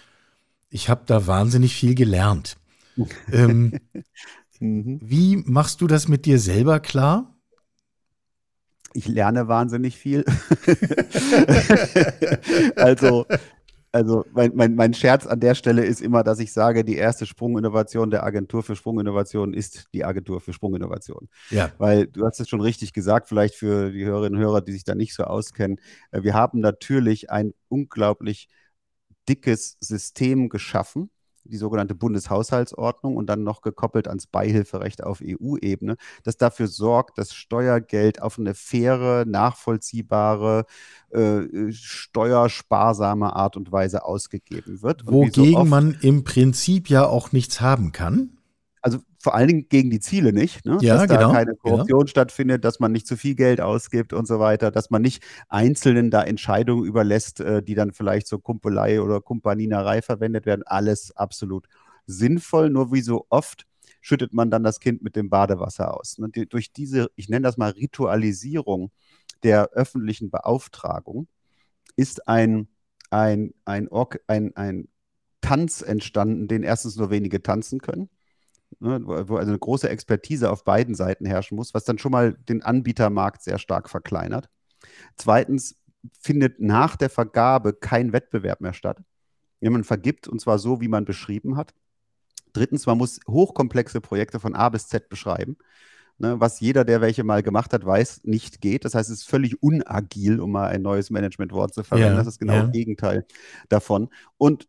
Ich 0.70 0.88
habe 0.88 1.02
da 1.06 1.26
wahnsinnig 1.26 1.74
viel 1.74 1.94
gelernt. 1.94 2.56
ähm, 3.32 3.78
Mhm. 4.60 5.00
Wie 5.02 5.36
machst 5.36 5.80
du 5.80 5.86
das 5.86 6.08
mit 6.08 6.26
dir 6.26 6.38
selber 6.38 6.80
klar? 6.80 7.30
Ich 8.96 9.08
lerne 9.08 9.48
wahnsinnig 9.48 9.96
viel. 9.96 10.24
also, 12.76 13.26
also 13.90 14.24
mein, 14.32 14.52
mein, 14.54 14.76
mein 14.76 14.94
Scherz 14.94 15.26
an 15.26 15.40
der 15.40 15.56
Stelle 15.56 15.84
ist 15.84 16.00
immer, 16.00 16.22
dass 16.22 16.38
ich 16.38 16.52
sage, 16.52 16.84
die 16.84 16.94
erste 16.94 17.26
Sprunginnovation 17.26 18.10
der 18.10 18.22
Agentur 18.22 18.62
für 18.62 18.76
Sprunginnovation 18.76 19.52
ist 19.52 19.86
die 19.92 20.04
Agentur 20.04 20.40
für 20.40 20.52
Sprunginnovation. 20.52 21.28
Ja. 21.50 21.72
Weil 21.78 22.06
du 22.06 22.24
hast 22.24 22.38
es 22.38 22.48
schon 22.48 22.60
richtig 22.60 22.92
gesagt, 22.92 23.28
vielleicht 23.28 23.56
für 23.56 23.90
die 23.90 24.04
Hörerinnen 24.04 24.38
und 24.38 24.44
Hörer, 24.44 24.60
die 24.60 24.72
sich 24.72 24.84
da 24.84 24.94
nicht 24.94 25.14
so 25.14 25.24
auskennen. 25.24 25.80
Äh, 26.12 26.22
wir 26.22 26.34
haben 26.34 26.60
natürlich 26.60 27.30
ein 27.30 27.52
unglaublich 27.68 28.48
dickes 29.28 29.76
System 29.80 30.48
geschaffen, 30.48 31.10
die 31.44 31.56
sogenannte 31.56 31.94
Bundeshaushaltsordnung 31.94 33.16
und 33.16 33.26
dann 33.26 33.42
noch 33.42 33.60
gekoppelt 33.60 34.08
ans 34.08 34.26
Beihilferecht 34.26 35.02
auf 35.02 35.20
EU-Ebene, 35.22 35.96
das 36.22 36.36
dafür 36.36 36.68
sorgt, 36.68 37.18
dass 37.18 37.34
Steuergeld 37.34 38.22
auf 38.22 38.38
eine 38.38 38.54
faire, 38.54 39.24
nachvollziehbare, 39.26 40.66
äh, 41.10 41.70
steuersparsame 41.70 43.34
Art 43.34 43.56
und 43.56 43.72
Weise 43.72 44.04
ausgegeben 44.04 44.82
wird. 44.82 45.06
Wogegen 45.06 45.52
so 45.52 45.64
man 45.64 45.96
im 46.00 46.24
Prinzip 46.24 46.88
ja 46.88 47.06
auch 47.06 47.32
nichts 47.32 47.60
haben 47.60 47.92
kann 47.92 48.38
also 48.84 48.98
vor 49.24 49.34
allen 49.34 49.48
Dingen 49.48 49.68
gegen 49.70 49.88
die 49.88 50.00
Ziele 50.00 50.34
nicht, 50.34 50.66
ne? 50.66 50.76
ja, 50.82 50.98
dass 50.98 51.08
da 51.08 51.16
genau, 51.16 51.32
keine 51.32 51.54
Korruption 51.54 52.00
genau. 52.00 52.06
stattfindet, 52.06 52.62
dass 52.62 52.78
man 52.78 52.92
nicht 52.92 53.06
zu 53.06 53.16
viel 53.16 53.34
Geld 53.34 53.58
ausgibt 53.58 54.12
und 54.12 54.28
so 54.28 54.38
weiter, 54.38 54.70
dass 54.70 54.90
man 54.90 55.00
nicht 55.00 55.24
Einzelnen 55.48 56.10
da 56.10 56.22
Entscheidungen 56.22 56.84
überlässt, 56.84 57.40
äh, 57.40 57.62
die 57.62 57.74
dann 57.74 57.92
vielleicht 57.92 58.26
zur 58.26 58.42
Kumpelei 58.42 59.00
oder 59.00 59.22
Kumpaninerei 59.22 60.02
verwendet 60.02 60.44
werden. 60.44 60.62
Alles 60.66 61.16
absolut 61.16 61.68
sinnvoll, 62.04 62.68
nur 62.68 62.92
wie 62.92 63.00
so 63.00 63.24
oft 63.30 63.64
schüttet 64.02 64.34
man 64.34 64.50
dann 64.50 64.62
das 64.62 64.78
Kind 64.78 65.02
mit 65.02 65.16
dem 65.16 65.30
Badewasser 65.30 65.98
aus. 65.98 66.18
Und 66.18 66.36
die, 66.36 66.46
durch 66.46 66.70
diese, 66.74 67.10
ich 67.16 67.30
nenne 67.30 67.44
das 67.44 67.56
mal 67.56 67.70
Ritualisierung 67.70 68.90
der 69.42 69.70
öffentlichen 69.70 70.28
Beauftragung, 70.28 71.28
ist 71.96 72.28
ein, 72.28 72.68
ein, 73.08 73.54
ein, 73.64 73.88
ein, 74.26 74.54
ein 74.54 74.88
Tanz 75.40 75.80
entstanden, 75.80 76.46
den 76.46 76.62
erstens 76.62 76.96
nur 76.96 77.08
wenige 77.08 77.42
tanzen 77.42 77.80
können 77.80 78.10
ne, 78.80 79.00
wo 79.04 79.36
also 79.36 79.36
eine 79.50 79.58
große 79.58 79.88
Expertise 79.88 80.50
auf 80.50 80.64
beiden 80.64 80.94
Seiten 80.94 81.26
herrschen 81.26 81.56
muss, 81.56 81.74
was 81.74 81.84
dann 81.84 81.98
schon 81.98 82.12
mal 82.12 82.34
den 82.48 82.62
Anbietermarkt 82.62 83.42
sehr 83.42 83.58
stark 83.58 83.88
verkleinert. 83.88 84.48
Zweitens 85.16 85.76
findet 86.20 86.60
nach 86.60 86.96
der 86.96 87.10
Vergabe 87.10 87.72
kein 87.72 88.12
Wettbewerb 88.12 88.60
mehr 88.60 88.74
statt. 88.74 89.02
Ja, 89.60 89.70
man 89.70 89.84
vergibt 89.84 90.28
und 90.28 90.40
zwar 90.40 90.58
so, 90.58 90.80
wie 90.80 90.88
man 90.88 91.04
beschrieben 91.04 91.56
hat. 91.56 91.72
Drittens, 92.52 92.86
man 92.86 92.98
muss 92.98 93.20
hochkomplexe 93.26 94.00
Projekte 94.00 94.38
von 94.38 94.54
A 94.54 94.68
bis 94.68 94.88
Z 94.88 95.08
beschreiben. 95.08 95.56
ne, 96.18 96.38
was 96.38 96.60
jeder, 96.60 96.84
der 96.84 97.00
welche 97.00 97.24
mal 97.24 97.42
gemacht 97.42 97.72
hat, 97.72 97.84
weiß, 97.84 98.24
nicht 98.24 98.60
geht. 98.60 98.84
Das 98.84 98.94
heißt, 98.94 99.10
es 99.10 99.20
ist 99.20 99.28
völlig 99.28 99.62
unagil, 99.62 100.40
um 100.40 100.52
mal 100.52 100.68
ein 100.68 100.82
neues 100.82 101.10
Managementwort 101.10 101.74
zu 101.74 101.82
verwenden. 101.82 102.12
Ja, 102.12 102.18
das 102.18 102.26
ist 102.26 102.38
genau 102.38 102.52
ja. 102.54 102.62
das 102.62 102.72
Gegenteil 102.72 103.26
davon. 103.68 104.10
Und 104.36 104.68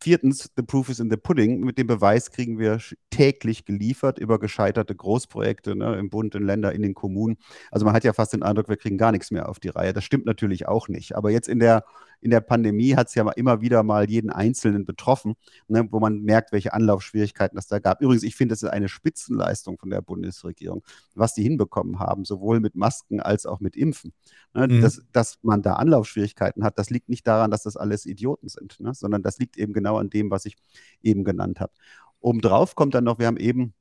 Viertens, 0.00 0.50
the 0.56 0.62
proof 0.62 0.88
is 0.88 1.00
in 1.00 1.10
the 1.10 1.16
pudding. 1.16 1.60
Mit 1.60 1.78
dem 1.78 1.86
Beweis 1.86 2.30
kriegen 2.30 2.58
wir 2.58 2.78
täglich 3.10 3.64
geliefert 3.64 4.18
über 4.18 4.38
gescheiterte 4.38 4.94
Großprojekte 4.94 5.76
ne, 5.76 5.96
im 5.96 6.10
Bund, 6.10 6.34
in 6.34 6.42
Ländern, 6.42 6.74
in 6.74 6.82
den 6.82 6.94
Kommunen. 6.94 7.36
Also 7.70 7.84
man 7.84 7.94
hat 7.94 8.04
ja 8.04 8.12
fast 8.12 8.32
den 8.32 8.42
Eindruck, 8.42 8.68
wir 8.68 8.76
kriegen 8.76 8.98
gar 8.98 9.12
nichts 9.12 9.30
mehr 9.30 9.48
auf 9.48 9.60
die 9.60 9.68
Reihe. 9.68 9.92
Das 9.92 10.04
stimmt 10.04 10.26
natürlich 10.26 10.66
auch 10.66 10.88
nicht. 10.88 11.16
Aber 11.16 11.30
jetzt 11.30 11.48
in 11.48 11.58
der 11.58 11.84
in 12.24 12.30
der 12.30 12.40
Pandemie 12.40 12.96
hat 12.96 13.08
es 13.08 13.14
ja 13.14 13.30
immer 13.32 13.60
wieder 13.60 13.82
mal 13.82 14.08
jeden 14.08 14.30
Einzelnen 14.30 14.86
betroffen, 14.86 15.34
ne, 15.68 15.86
wo 15.90 16.00
man 16.00 16.22
merkt, 16.22 16.52
welche 16.52 16.72
Anlaufschwierigkeiten 16.72 17.58
es 17.58 17.66
da 17.66 17.80
gab. 17.80 18.00
Übrigens, 18.00 18.22
ich 18.22 18.34
finde, 18.34 18.54
das 18.54 18.62
ist 18.62 18.70
eine 18.70 18.88
Spitzenleistung 18.88 19.76
von 19.76 19.90
der 19.90 20.00
Bundesregierung, 20.00 20.82
was 21.14 21.34
die 21.34 21.42
hinbekommen 21.42 21.98
haben, 21.98 22.24
sowohl 22.24 22.60
mit 22.60 22.76
Masken 22.76 23.20
als 23.20 23.44
auch 23.44 23.60
mit 23.60 23.76
Impfen. 23.76 24.14
Ne, 24.54 24.68
mhm. 24.68 24.80
dass, 24.80 25.02
dass, 25.12 25.38
man 25.42 25.60
da 25.60 25.74
Anlaufschwierigkeiten 25.74 26.64
hat, 26.64 26.78
das 26.78 26.88
liegt 26.88 27.10
nicht 27.10 27.26
daran, 27.26 27.50
dass 27.50 27.64
das 27.64 27.76
alles 27.76 28.06
Idioten 28.06 28.48
sind, 28.48 28.80
ne, 28.80 28.94
sondern 28.94 29.22
das 29.22 29.38
liegt 29.38 29.58
eben 29.58 29.74
genau 29.74 29.98
an 29.98 30.08
dem, 30.08 30.30
was 30.30 30.46
ich 30.46 30.56
eben 31.02 31.24
genannt 31.24 31.60
habe. 31.60 31.74
Obendrauf 32.20 32.74
kommt 32.74 32.94
dann 32.94 33.04
noch, 33.04 33.18
wir 33.18 33.26
haben 33.26 33.36
eben 33.36 33.74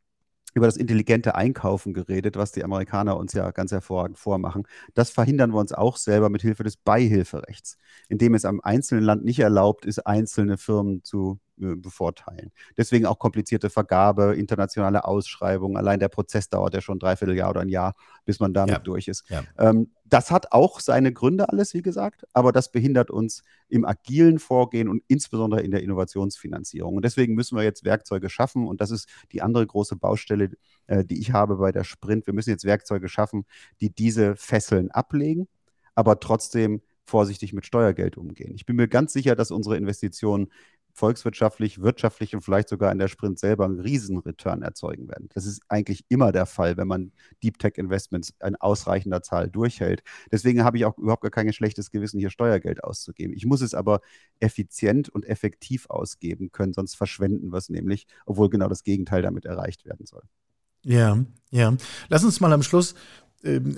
über 0.54 0.66
das 0.66 0.78
intelligente 0.78 1.36
Einkaufen 1.36 1.94
geredet, 1.94 2.36
was 2.36 2.52
die 2.52 2.64
Amerikaner 2.64 3.18
uns 3.18 3.34
ja 3.34 3.52
ganz 3.52 3.72
hervorragend 3.72 4.18
vormachen. 4.18 4.68
Das 4.94 5.10
verhindern 5.10 5.52
wir 5.52 5.60
uns 5.60 5.74
auch 5.74 5.98
selber 5.98 6.30
mit 6.30 6.42
Hilfe 6.42 6.64
des 6.64 6.78
Beihilferechts, 6.78 7.78
indem 8.10 8.34
es 8.34 8.46
am 8.46 8.60
einzelnen 8.62 9.04
Land 9.04 9.24
nicht 9.26 9.40
erlaubt 9.40 9.86
ist, 9.86 10.06
einzelne 10.06 10.58
Firmen 10.58 11.04
zu 11.04 11.40
bevorteilen. 11.58 12.52
Deswegen 12.78 13.06
auch 13.06 13.20
komplizierte 13.20 13.70
Vergabe, 13.70 14.36
internationale 14.36 15.06
Ausschreibungen. 15.06 15.78
Allein 15.78 16.00
der 16.00 16.10
Prozess 16.10 16.50
dauert 16.50 16.74
ja 16.74 16.82
schon 16.82 16.98
ein 16.98 17.00
Dreivierteljahr 17.00 17.50
oder 17.50 17.62
ein 17.62 17.70
Jahr, 17.70 17.96
bis 18.26 18.40
man 18.40 18.54
damit 18.54 18.76
ja. 18.76 18.80
durch 18.80 19.08
ist. 19.08 19.30
Ja. 19.30 19.44
Ähm, 19.58 19.92
das 20.06 20.32
hat 20.32 20.52
auch 20.52 20.80
seine 20.80 21.12
Gründe 21.14 21.50
alles, 21.50 21.74
wie 21.74 21.82
gesagt, 21.82 22.26
aber 22.34 22.52
das 22.52 22.72
behindert 22.72 23.10
uns 23.10 23.44
im 23.68 23.86
agilen 23.86 24.40
Vorgehen 24.40 24.88
und 24.88 25.04
insbesondere 25.08 25.62
in 25.62 25.72
der 25.72 25.82
Innovationsfinanzierung. 25.82 26.96
Und 26.96 27.06
deswegen 27.06 27.34
müssen 27.36 27.56
wir 27.56 27.64
jetzt 27.64 27.84
Werkzeuge 27.84 28.30
schaffen 28.30 28.68
und 28.68 28.82
das 28.82 28.92
ist 28.92 29.08
die 29.32 29.42
andere 29.42 29.66
große 29.66 29.96
Baustelle, 29.96 30.52
äh, 30.88 31.04
die 31.04 31.20
ich 31.20 31.32
habe 31.32 31.58
bei 31.58 31.72
der 31.72 31.84
Sprint. 31.84 32.28
Wir 32.28 32.34
müssen 32.34 32.50
jetzt 32.50 32.66
Werkzeuge 32.66 33.10
schaffen, 33.10 33.46
die 33.82 33.90
diese 33.90 34.36
Fesseln 34.36 34.92
ablegen, 34.92 35.48
aber 35.96 36.20
trotzdem 36.20 36.82
vorsichtig 37.06 37.54
mit 37.54 37.66
Steuergeld 37.66 38.18
umgehen. 38.18 38.54
Ich 38.56 38.66
bin 38.66 38.76
mir 38.76 38.88
ganz 38.88 39.14
sicher, 39.14 39.36
dass 39.36 39.52
unsere 39.52 39.78
Investitionen 39.78 40.52
volkswirtschaftlich, 40.94 41.82
wirtschaftlich 41.82 42.36
und 42.36 42.42
vielleicht 42.42 42.70
sogar 42.70 42.92
in 42.92 43.00
der 43.00 43.08
Sprint 43.08 43.40
selber 43.40 43.66
einen 43.66 43.80
Riesenreturn 43.80 44.62
erzeugen 44.62 45.10
werden. 45.10 45.28
Das 45.34 45.46
ist 45.46 45.62
eigentlich 45.68 46.06
immer 46.08 46.32
der 46.32 46.46
Fall, 46.46 46.78
wenn 46.78 46.88
man 46.88 47.12
Deep 47.42 47.58
Tech 47.58 47.74
Investments 47.78 48.34
in 48.46 48.56
ausreichender 48.56 49.24
Zahl 49.24 49.50
durchhält. 49.50 50.04
Deswegen 50.32 50.64
habe 50.64 50.78
ich 50.78 50.86
auch 50.86 50.98
überhaupt 50.98 51.24
gar 51.24 51.32
kein 51.32 51.52
schlechtes 51.52 51.90
Gewissen, 51.90 52.20
hier 52.20 52.30
Steuergeld 52.30 52.84
auszugeben. 52.84 53.34
Ich 53.36 53.46
muss 53.46 53.62
es 53.62 53.74
aber 53.74 54.02
effizient 54.40 55.10
und 55.10 55.26
effektiv 55.26 55.90
ausgeben 55.90 56.52
können, 56.52 56.74
sonst 56.74 56.96
verschwenden 56.96 57.52
wir 57.52 57.58
es 57.58 57.70
nämlich, 57.70 58.06
obwohl 58.26 58.50
genau 58.50 58.68
das 58.68 58.84
Gegenteil 58.84 59.24
damit 59.24 59.46
erreicht 59.46 59.86
werden 59.86 60.06
soll. 60.06 60.24
Ja, 60.84 61.18
ja. 61.50 61.76
Lass 62.10 62.24
uns 62.24 62.40
mal 62.40 62.54
am 62.54 62.62
Schluss 62.62 62.94
ähm, 63.44 63.78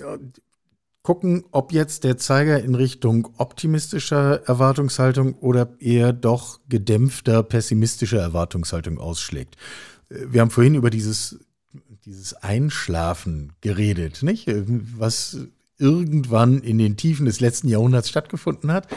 gucken, 1.06 1.44
ob 1.52 1.72
jetzt 1.72 2.02
der 2.02 2.16
Zeiger 2.16 2.60
in 2.60 2.74
Richtung 2.74 3.28
optimistischer 3.36 4.42
Erwartungshaltung 4.48 5.34
oder 5.34 5.68
eher 5.78 6.12
doch 6.12 6.58
gedämpfter 6.68 7.44
pessimistischer 7.44 8.18
Erwartungshaltung 8.18 8.98
ausschlägt. 8.98 9.56
Wir 10.08 10.40
haben 10.40 10.50
vorhin 10.50 10.74
über 10.74 10.90
dieses, 10.90 11.38
dieses 12.04 12.34
Einschlafen 12.34 13.52
geredet, 13.60 14.24
nicht? 14.24 14.48
Was 14.98 15.38
irgendwann 15.78 16.58
in 16.58 16.78
den 16.78 16.96
Tiefen 16.96 17.26
des 17.26 17.38
letzten 17.38 17.68
Jahrhunderts 17.68 18.08
stattgefunden 18.08 18.72
hat. 18.72 18.88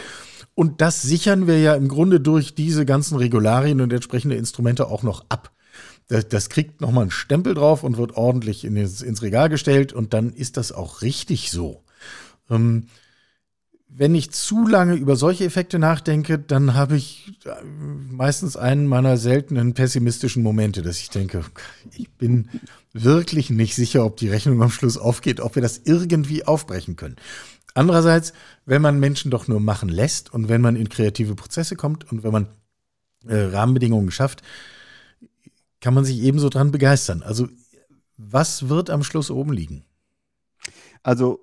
Und 0.55 0.81
das 0.81 1.03
sichern 1.03 1.45
wir 1.45 1.59
ja 1.59 1.75
im 1.75 1.89
Grunde 1.89 2.19
durch 2.19 2.55
diese 2.55 2.87
ganzen 2.87 3.17
Regularien 3.17 3.81
und 3.81 3.93
entsprechende 3.93 4.35
Instrumente 4.35 4.87
auch 4.87 5.03
noch 5.03 5.25
ab. 5.29 5.51
Das, 6.07 6.27
das 6.27 6.49
kriegt 6.49 6.81
nochmal 6.81 7.03
einen 7.03 7.11
Stempel 7.11 7.53
drauf 7.53 7.83
und 7.83 7.97
wird 7.97 8.17
ordentlich 8.17 8.65
in 8.65 8.75
ins 8.75 9.21
Regal 9.21 9.49
gestellt 9.49 9.93
und 9.93 10.15
dann 10.15 10.33
ist 10.33 10.57
das 10.57 10.71
auch 10.71 11.03
richtig 11.03 11.51
so. 11.51 11.83
Ähm, 12.49 12.87
wenn 13.91 14.13
ich 14.13 14.31
zu 14.31 14.67
lange 14.67 14.93
über 14.93 15.15
solche 15.15 15.45
Effekte 15.45 15.79
nachdenke, 15.79 16.37
dann 16.37 16.75
habe 16.75 16.95
ich 16.95 17.39
äh, 17.45 17.63
meistens 17.65 18.55
einen 18.55 18.85
meiner 18.85 19.17
seltenen 19.17 19.73
pessimistischen 19.73 20.43
Momente, 20.43 20.83
dass 20.83 20.99
ich 20.99 21.09
denke, 21.09 21.43
ich 21.97 22.09
bin 22.11 22.49
wirklich 22.93 23.49
nicht 23.49 23.75
sicher, 23.75 24.05
ob 24.05 24.17
die 24.17 24.29
Rechnung 24.29 24.61
am 24.61 24.69
Schluss 24.69 24.97
aufgeht, 24.97 25.39
ob 25.39 25.55
wir 25.55 25.61
das 25.61 25.81
irgendwie 25.83 26.45
aufbrechen 26.45 26.95
können. 26.95 27.15
Andererseits, 27.73 28.33
wenn 28.65 28.81
man 28.81 28.99
Menschen 28.99 29.31
doch 29.31 29.47
nur 29.47 29.59
machen 29.59 29.89
lässt 29.89 30.33
und 30.33 30.49
wenn 30.49 30.61
man 30.61 30.75
in 30.75 30.89
kreative 30.89 31.35
Prozesse 31.35 31.75
kommt 31.75 32.11
und 32.11 32.23
wenn 32.23 32.31
man 32.31 32.47
äh, 33.27 33.35
Rahmenbedingungen 33.35 34.11
schafft, 34.11 34.43
kann 35.81 35.93
man 35.93 36.05
sich 36.05 36.19
ebenso 36.19 36.49
dran 36.49 36.71
begeistern. 36.71 37.23
Also, 37.23 37.47
was 38.17 38.69
wird 38.69 38.89
am 38.89 39.03
Schluss 39.03 39.31
oben 39.31 39.53
liegen? 39.53 39.85
Also, 41.03 41.39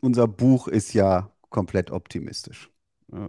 unser 0.00 0.28
Buch 0.28 0.68
ist 0.68 0.94
ja 0.94 1.30
komplett 1.50 1.90
optimistisch. 1.90 2.70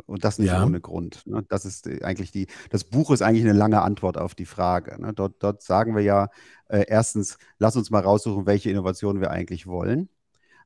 Und 0.08 0.24
das 0.24 0.40
nicht 0.40 0.48
ja. 0.48 0.66
ohne 0.66 0.82
Grund. 0.82 1.28
Ne? 1.28 1.46
Das 1.48 1.66
ist 1.66 1.88
eigentlich 2.04 2.32
die, 2.32 2.48
das 2.70 2.86
Buch 2.86 3.12
ist 3.12 3.22
eigentlich 3.22 3.44
eine 3.44 3.54
lange 3.54 3.82
Antwort 3.82 4.18
auf 4.18 4.34
die 4.34 4.46
Frage. 4.46 5.00
Ne? 5.00 5.14
Dort, 5.14 5.44
dort 5.44 5.62
sagen 5.62 5.96
wir 5.96 6.02
ja 6.02 6.30
äh, 6.70 6.86
erstens, 6.88 7.38
lass 7.60 7.76
uns 7.76 7.92
mal 7.92 8.02
raussuchen, 8.02 8.48
welche 8.48 8.72
Innovationen 8.72 9.22
wir 9.22 9.32
eigentlich 9.32 9.68
wollen. 9.68 10.10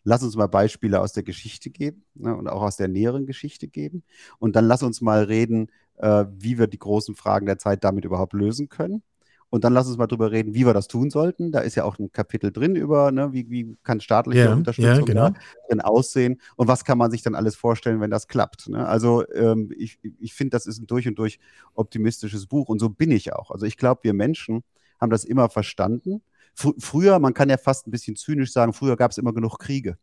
Lass 0.03 0.23
uns 0.23 0.37
mal 0.37 0.47
Beispiele 0.47 1.01
aus 1.01 1.11
der 1.11 1.23
Geschichte 1.23 1.69
geben 1.69 2.05
ne? 2.13 2.35
und 2.35 2.47
auch 2.47 2.61
aus 2.61 2.77
der 2.77 2.87
näheren 2.87 3.25
Geschichte 3.25 3.67
geben. 3.67 4.03
Und 4.37 4.55
dann 4.55 4.65
lass 4.65 4.83
uns 4.83 5.01
mal 5.01 5.23
reden, 5.23 5.69
äh, 5.97 6.25
wie 6.31 6.57
wir 6.57 6.67
die 6.67 6.79
großen 6.79 7.15
Fragen 7.15 7.45
der 7.45 7.57
Zeit 7.57 7.83
damit 7.83 8.05
überhaupt 8.05 8.33
lösen 8.33 8.69
können. 8.69 9.03
Und 9.49 9.63
dann 9.63 9.73
lass 9.73 9.87
uns 9.87 9.97
mal 9.97 10.07
drüber 10.07 10.31
reden, 10.31 10.53
wie 10.53 10.65
wir 10.65 10.73
das 10.73 10.87
tun 10.87 11.09
sollten. 11.09 11.51
Da 11.51 11.61
ist 11.61 11.75
ja 11.75 11.83
auch 11.83 11.97
ein 11.97 12.11
Kapitel 12.11 12.51
drin 12.51 12.75
über, 12.75 13.11
ne, 13.11 13.33
wie, 13.33 13.49
wie 13.49 13.77
kann 13.83 13.99
staatliche 13.99 14.45
ja, 14.45 14.53
Unterstützung 14.53 15.07
ja, 15.07 15.29
genau. 15.29 15.29
drin 15.67 15.81
aussehen 15.81 16.39
und 16.55 16.67
was 16.67 16.85
kann 16.85 16.97
man 16.97 17.09
sich 17.09 17.23
dann 17.23 17.33
alles 17.33 17.55
vorstellen, 17.55 17.99
wenn 17.99 18.11
das 18.11 18.27
klappt. 18.27 18.69
Ne? 18.69 18.87
Also 18.87 19.27
ähm, 19.33 19.71
ich, 19.75 19.99
ich 20.19 20.33
finde, 20.33 20.51
das 20.51 20.67
ist 20.67 20.79
ein 20.79 20.87
durch 20.87 21.07
und 21.07 21.15
durch 21.17 21.39
optimistisches 21.73 22.45
Buch 22.45 22.69
und 22.69 22.79
so 22.79 22.89
bin 22.89 23.09
ich 23.09 23.33
auch. 23.33 23.49
Also 23.49 23.65
ich 23.65 23.77
glaube, 23.77 24.01
wir 24.03 24.13
Menschen 24.13 24.63
haben 25.01 25.09
das 25.09 25.23
immer 25.23 25.49
verstanden. 25.49 26.21
Fr 26.53 26.73
früher, 26.77 27.17
man 27.19 27.33
kann 27.33 27.49
ja 27.49 27.57
fast 27.57 27.87
ein 27.87 27.91
bisschen 27.91 28.15
zynisch 28.15 28.51
sagen, 28.51 28.73
früher 28.73 28.97
gab 28.97 29.11
es 29.11 29.17
immer 29.17 29.33
genug 29.33 29.57
Kriege 29.57 29.97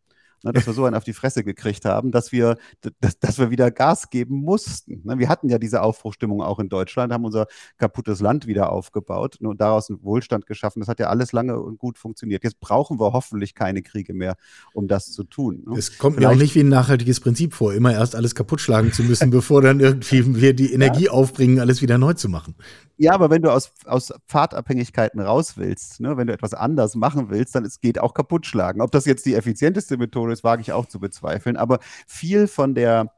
ne, 0.46 0.52
dass 0.52 0.66
wir 0.66 0.72
so 0.72 0.84
einen 0.84 0.96
auf 0.96 1.04
die 1.04 1.12
Fresse 1.12 1.44
gekriegt 1.44 1.84
haben, 1.84 2.10
dass 2.10 2.32
wir, 2.32 2.56
dass, 3.00 3.18
dass 3.18 3.38
wir 3.38 3.50
wieder 3.50 3.70
Gas 3.70 4.10
geben 4.10 4.36
mussten. 4.36 5.02
Ne, 5.04 5.18
wir 5.18 5.28
hatten 5.28 5.48
ja 5.48 5.58
diese 5.58 5.82
Aufbruchstimmung 5.82 6.40
auch 6.42 6.58
in 6.58 6.68
Deutschland, 6.68 7.12
haben 7.12 7.24
unser 7.24 7.46
kaputtes 7.78 8.20
Land 8.20 8.46
wieder 8.46 8.70
aufgebaut 8.70 9.36
ne, 9.40 9.48
und 9.48 9.60
daraus 9.60 9.90
einen 9.90 10.02
Wohlstand 10.02 10.46
geschaffen. 10.46 10.80
Das 10.80 10.88
hat 10.88 11.00
ja 11.00 11.08
alles 11.08 11.32
lange 11.32 11.60
und 11.60 11.78
gut 11.78 11.98
funktioniert. 11.98 12.44
Jetzt 12.44 12.60
brauchen 12.60 12.98
wir 12.98 13.12
hoffentlich 13.12 13.54
keine 13.54 13.82
Kriege 13.82 14.14
mehr, 14.14 14.36
um 14.72 14.88
das 14.88 15.12
zu 15.12 15.24
tun. 15.24 15.64
Ne? 15.66 15.76
Es 15.76 15.98
kommt 15.98 16.16
Vielleicht, 16.16 16.30
mir 16.30 16.36
auch 16.36 16.40
nicht 16.40 16.54
wie 16.54 16.60
ein 16.60 16.68
nachhaltiges 16.68 17.20
Prinzip 17.20 17.54
vor, 17.54 17.74
immer 17.74 17.92
erst 17.92 18.14
alles 18.14 18.34
kaputt 18.34 18.60
schlagen 18.60 18.92
zu 18.92 19.02
müssen, 19.02 19.30
bevor 19.30 19.62
dann 19.62 19.80
irgendwie 19.80 20.36
wir 20.36 20.54
die 20.54 20.72
Energie 20.72 21.06
ja. 21.06 21.10
aufbringen, 21.10 21.60
alles 21.60 21.82
wieder 21.82 21.98
neu 21.98 22.14
zu 22.14 22.28
machen. 22.28 22.54
Ja, 22.98 23.12
aber 23.12 23.28
wenn 23.28 23.42
du 23.42 23.50
aus, 23.50 23.72
aus 23.84 24.12
Pfadabhängigkeiten 24.26 25.20
raus 25.20 25.58
willst, 25.58 26.00
ne, 26.00 26.16
wenn 26.16 26.28
du 26.28 26.32
etwas 26.32 26.54
anders 26.54 26.94
machen 26.94 27.28
willst, 27.28 27.54
dann 27.54 27.64
es 27.64 27.80
geht 27.80 27.98
auch 27.98 28.14
kaputt 28.14 28.46
schlagen. 28.46 28.80
Ob 28.80 28.90
das 28.90 29.04
jetzt 29.04 29.26
die 29.26 29.34
effizienteste 29.34 29.98
Methode 29.98 30.32
ist, 30.32 30.44
wage 30.44 30.62
ich 30.62 30.72
auch 30.72 30.86
zu 30.86 30.98
bezweifeln. 30.98 31.58
Aber 31.58 31.78
viel 32.06 32.46
von 32.46 32.74
der 32.74 33.12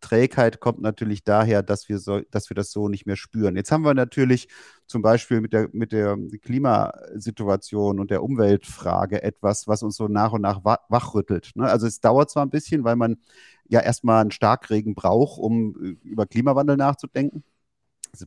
Trägheit 0.00 0.60
kommt 0.60 0.82
natürlich 0.82 1.24
daher, 1.24 1.62
dass 1.62 1.88
wir, 1.88 1.98
so, 1.98 2.20
dass 2.30 2.50
wir 2.50 2.54
das 2.54 2.70
so 2.70 2.88
nicht 2.88 3.06
mehr 3.06 3.16
spüren. 3.16 3.56
Jetzt 3.56 3.72
haben 3.72 3.84
wir 3.84 3.94
natürlich 3.94 4.48
zum 4.86 5.00
Beispiel 5.00 5.40
mit 5.40 5.54
der, 5.54 5.70
mit 5.72 5.92
der 5.92 6.18
Klimasituation 6.42 8.00
und 8.00 8.10
der 8.10 8.22
Umweltfrage 8.22 9.22
etwas, 9.22 9.66
was 9.66 9.82
uns 9.82 9.96
so 9.96 10.08
nach 10.08 10.32
und 10.32 10.42
nach 10.42 10.62
wachrüttelt. 10.64 11.52
Ne? 11.54 11.64
Also 11.64 11.86
es 11.86 12.00
dauert 12.00 12.30
zwar 12.30 12.44
ein 12.44 12.50
bisschen, 12.50 12.84
weil 12.84 12.96
man 12.96 13.16
ja 13.66 13.80
erstmal 13.80 14.20
einen 14.20 14.30
Starkregen 14.32 14.94
braucht, 14.94 15.38
um 15.38 15.74
äh, 15.82 16.06
über 16.06 16.26
Klimawandel 16.26 16.76
nachzudenken 16.76 17.42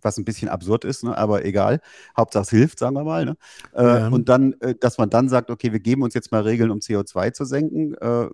was 0.02 0.18
ein 0.18 0.26
bisschen 0.26 0.50
absurd 0.50 0.86
ist, 0.86 1.04
ne? 1.04 1.18
aber 1.18 1.46
egal. 1.46 1.80
Hauptsache 2.16 2.44
es 2.44 2.50
hilft, 2.50 2.80
sagen 2.80 2.96
wir 2.96 3.04
mal. 3.04 3.26
Ne? 3.26 3.38
Äh, 3.74 3.84
ja. 3.84 4.08
Und 4.08 4.30
dann, 4.30 4.54
äh, 4.62 4.76
dass 4.76 4.98
man 4.98 5.10
dann 5.10 5.30
sagt, 5.30 5.50
okay, 5.50 5.72
wir 5.72 5.80
geben 5.80 6.04
uns 6.04 6.14
jetzt 6.14 6.32
mal 6.32 6.42
Regeln, 6.42 6.72
um 6.72 6.80
CO2 6.80 7.34
zu 7.34 7.46
senken. 7.46 7.96
Äh, 7.96 8.30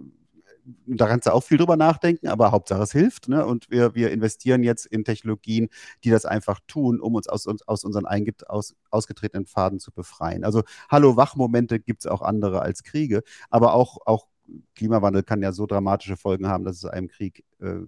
da 0.86 1.08
kannst 1.08 1.28
du 1.28 1.34
auch 1.34 1.44
viel 1.44 1.58
drüber 1.58 1.76
nachdenken, 1.76 2.28
aber 2.28 2.52
Hauptsache 2.52 2.84
es 2.84 2.92
hilft. 2.92 3.28
Ne? 3.28 3.46
Und 3.46 3.70
wir, 3.70 3.96
wir 3.96 4.12
investieren 4.12 4.64
jetzt 4.64 4.86
in 4.86 5.04
Technologien, 5.04 5.70
die 6.04 6.10
das 6.10 6.26
einfach 6.26 6.60
tun, 6.68 7.00
um 7.00 7.16
uns 7.16 7.28
aus, 7.28 7.48
aus 7.66 7.84
unseren 7.84 8.06
aus, 8.48 8.76
ausgetretenen 8.90 9.46
Pfaden 9.46 9.80
zu 9.80 9.92
befreien. 9.92 10.44
Also 10.44 10.64
Hallo-Wach-Momente 10.90 11.80
gibt 11.80 12.02
es 12.06 12.08
auch 12.08 12.22
andere 12.22 12.62
als 12.62 12.84
Kriege, 12.84 13.24
aber 13.50 13.74
auch, 13.74 13.98
auch 14.06 14.28
Klimawandel 14.76 15.24
kann 15.24 15.42
ja 15.42 15.52
so 15.52 15.66
dramatische 15.66 16.18
Folgen 16.18 16.48
haben, 16.48 16.64
dass 16.64 16.78
es 16.78 16.86
einem 16.86 17.08
Krieg 17.08 17.44
äh, 17.60 17.82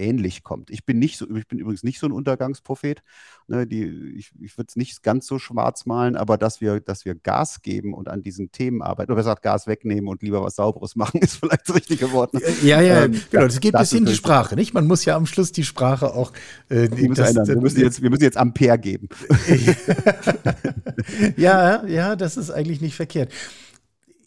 ähnlich 0.00 0.42
kommt. 0.42 0.70
Ich 0.70 0.84
bin 0.84 0.98
nicht 0.98 1.18
so, 1.18 1.28
ich 1.30 1.46
bin 1.46 1.58
übrigens 1.58 1.82
nicht 1.82 2.00
so 2.00 2.06
ein 2.06 2.12
Untergangsprophet. 2.12 3.02
Ne, 3.46 3.66
die, 3.66 3.84
ich 4.16 4.32
ich 4.40 4.56
würde 4.56 4.68
es 4.68 4.76
nicht 4.76 5.02
ganz 5.02 5.26
so 5.26 5.38
schwarz 5.38 5.86
malen, 5.86 6.16
aber 6.16 6.38
dass 6.38 6.60
wir, 6.60 6.80
dass 6.80 7.04
wir 7.04 7.14
Gas 7.14 7.62
geben 7.62 7.94
und 7.94 8.08
an 8.08 8.22
diesen 8.22 8.50
Themen 8.52 8.82
arbeiten, 8.82 9.12
oder 9.12 9.20
gesagt, 9.20 9.42
Gas 9.42 9.66
wegnehmen 9.66 10.08
und 10.08 10.22
lieber 10.22 10.42
was 10.42 10.56
Sauberes 10.56 10.96
machen, 10.96 11.20
ist 11.20 11.36
vielleicht 11.36 11.68
das 11.68 11.76
richtige 11.76 12.12
Wort. 12.12 12.34
Ne? 12.34 12.40
Ja, 12.62 12.80
ja, 12.80 13.04
ähm, 13.04 13.20
genau. 13.30 13.44
Das 13.44 13.60
geht 13.60 13.72
bis 13.72 13.92
in 13.92 14.06
die 14.06 14.14
Sprache, 14.14 14.56
nicht? 14.56 14.74
Man 14.74 14.86
muss 14.86 15.04
ja 15.04 15.16
am 15.16 15.26
Schluss 15.26 15.52
die 15.52 15.64
Sprache 15.64 16.14
auch. 16.14 16.32
Äh, 16.68 16.88
das, 16.88 17.34
das, 17.34 17.48
wir, 17.48 17.56
müssen 17.60 17.80
jetzt, 17.80 18.02
wir 18.02 18.10
müssen 18.10 18.22
jetzt 18.22 18.36
Ampere 18.36 18.78
geben. 18.78 19.08
ja, 21.36 21.84
ja, 21.86 22.16
das 22.16 22.36
ist 22.36 22.50
eigentlich 22.50 22.80
nicht 22.80 22.94
verkehrt. 22.94 23.32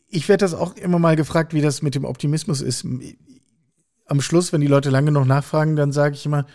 Ich 0.09 0.29
werde 0.29 0.43
das 0.43 0.53
auch 0.53 0.75
immer 0.75 0.99
mal 0.99 1.15
gefragt, 1.15 1.53
wie 1.53 1.61
das 1.61 1.81
mit 1.81 1.95
dem 1.95 2.05
Optimismus 2.05 2.61
ist. 2.61 2.85
Am 4.05 4.21
Schluss, 4.21 4.53
wenn 4.53 4.61
die 4.61 4.67
Leute 4.67 4.89
lange 4.89 5.11
noch 5.11 5.25
nachfragen, 5.25 5.75
dann 5.75 5.91
sage 5.91 6.15
ich 6.15 6.25
immer, 6.25 6.45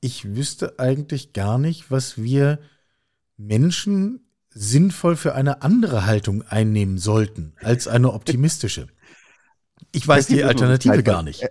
ich 0.00 0.36
wüsste 0.36 0.78
eigentlich 0.78 1.32
gar 1.32 1.58
nicht, 1.58 1.90
was 1.90 2.18
wir 2.18 2.58
Menschen 3.36 4.20
sinnvoll 4.50 5.16
für 5.16 5.34
eine 5.34 5.62
andere 5.62 6.06
Haltung 6.06 6.42
einnehmen 6.42 6.98
sollten 6.98 7.54
als 7.60 7.88
eine 7.88 8.12
optimistische. 8.12 8.88
Ich 9.92 10.06
weiß 10.06 10.26
die 10.26 10.44
Alternative 10.44 11.02
gar 11.02 11.22
nicht. 11.22 11.44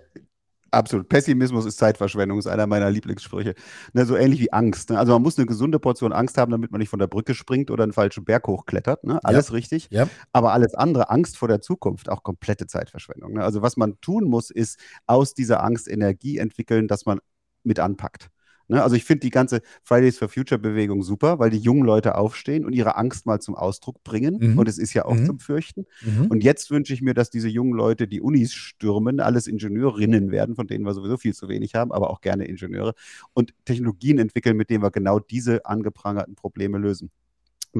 Absolut. 0.74 1.08
Pessimismus 1.08 1.66
ist 1.66 1.78
Zeitverschwendung, 1.78 2.38
ist 2.38 2.46
einer 2.46 2.66
meiner 2.66 2.90
Lieblingssprüche. 2.90 3.54
Ne, 3.92 4.04
so 4.04 4.16
ähnlich 4.16 4.40
wie 4.40 4.52
Angst. 4.52 4.90
Ne? 4.90 4.98
Also 4.98 5.12
man 5.12 5.22
muss 5.22 5.38
eine 5.38 5.46
gesunde 5.46 5.78
Portion 5.78 6.12
Angst 6.12 6.36
haben, 6.38 6.50
damit 6.50 6.70
man 6.70 6.80
nicht 6.80 6.88
von 6.88 6.98
der 6.98 7.06
Brücke 7.06 7.34
springt 7.34 7.70
oder 7.70 7.84
einen 7.84 7.92
falschen 7.92 8.24
Berg 8.24 8.46
hochklettert. 8.46 9.04
Ne? 9.04 9.20
Alles 9.22 9.48
ja. 9.48 9.54
richtig. 9.54 9.88
Ja. 9.90 10.08
Aber 10.32 10.52
alles 10.52 10.74
andere, 10.74 11.10
Angst 11.10 11.36
vor 11.36 11.48
der 11.48 11.60
Zukunft, 11.60 12.08
auch 12.08 12.22
komplette 12.22 12.66
Zeitverschwendung. 12.66 13.34
Ne? 13.34 13.44
Also 13.44 13.62
was 13.62 13.76
man 13.76 14.00
tun 14.00 14.24
muss, 14.24 14.50
ist 14.50 14.78
aus 15.06 15.34
dieser 15.34 15.62
Angst 15.62 15.88
Energie 15.88 16.38
entwickeln, 16.38 16.88
dass 16.88 17.06
man 17.06 17.20
mit 17.62 17.80
anpackt. 17.80 18.30
Ne? 18.68 18.82
Also 18.82 18.96
ich 18.96 19.04
finde 19.04 19.20
die 19.20 19.30
ganze 19.30 19.62
Fridays 19.82 20.18
for 20.18 20.28
Future 20.28 20.58
Bewegung 20.58 21.02
super, 21.02 21.38
weil 21.38 21.50
die 21.50 21.58
jungen 21.58 21.84
Leute 21.84 22.16
aufstehen 22.16 22.64
und 22.64 22.72
ihre 22.72 22.96
Angst 22.96 23.26
mal 23.26 23.40
zum 23.40 23.54
Ausdruck 23.54 24.02
bringen. 24.04 24.38
Mhm. 24.40 24.58
Und 24.58 24.68
es 24.68 24.78
ist 24.78 24.94
ja 24.94 25.04
auch 25.04 25.14
mhm. 25.14 25.26
zum 25.26 25.38
Fürchten. 25.38 25.86
Mhm. 26.02 26.26
Und 26.28 26.42
jetzt 26.42 26.70
wünsche 26.70 26.94
ich 26.94 27.02
mir, 27.02 27.14
dass 27.14 27.30
diese 27.30 27.48
jungen 27.48 27.74
Leute 27.74 28.08
die 28.08 28.20
Unis 28.20 28.54
stürmen, 28.54 29.20
alles 29.20 29.46
Ingenieurinnen 29.46 30.30
werden, 30.30 30.54
von 30.54 30.66
denen 30.66 30.84
wir 30.84 30.94
sowieso 30.94 31.16
viel 31.16 31.34
zu 31.34 31.48
wenig 31.48 31.74
haben, 31.74 31.92
aber 31.92 32.10
auch 32.10 32.20
gerne 32.20 32.46
Ingenieure 32.46 32.94
und 33.32 33.54
Technologien 33.64 34.18
entwickeln, 34.18 34.56
mit 34.56 34.70
denen 34.70 34.82
wir 34.82 34.90
genau 34.90 35.18
diese 35.18 35.64
angeprangerten 35.66 36.34
Probleme 36.34 36.78
lösen 36.78 37.10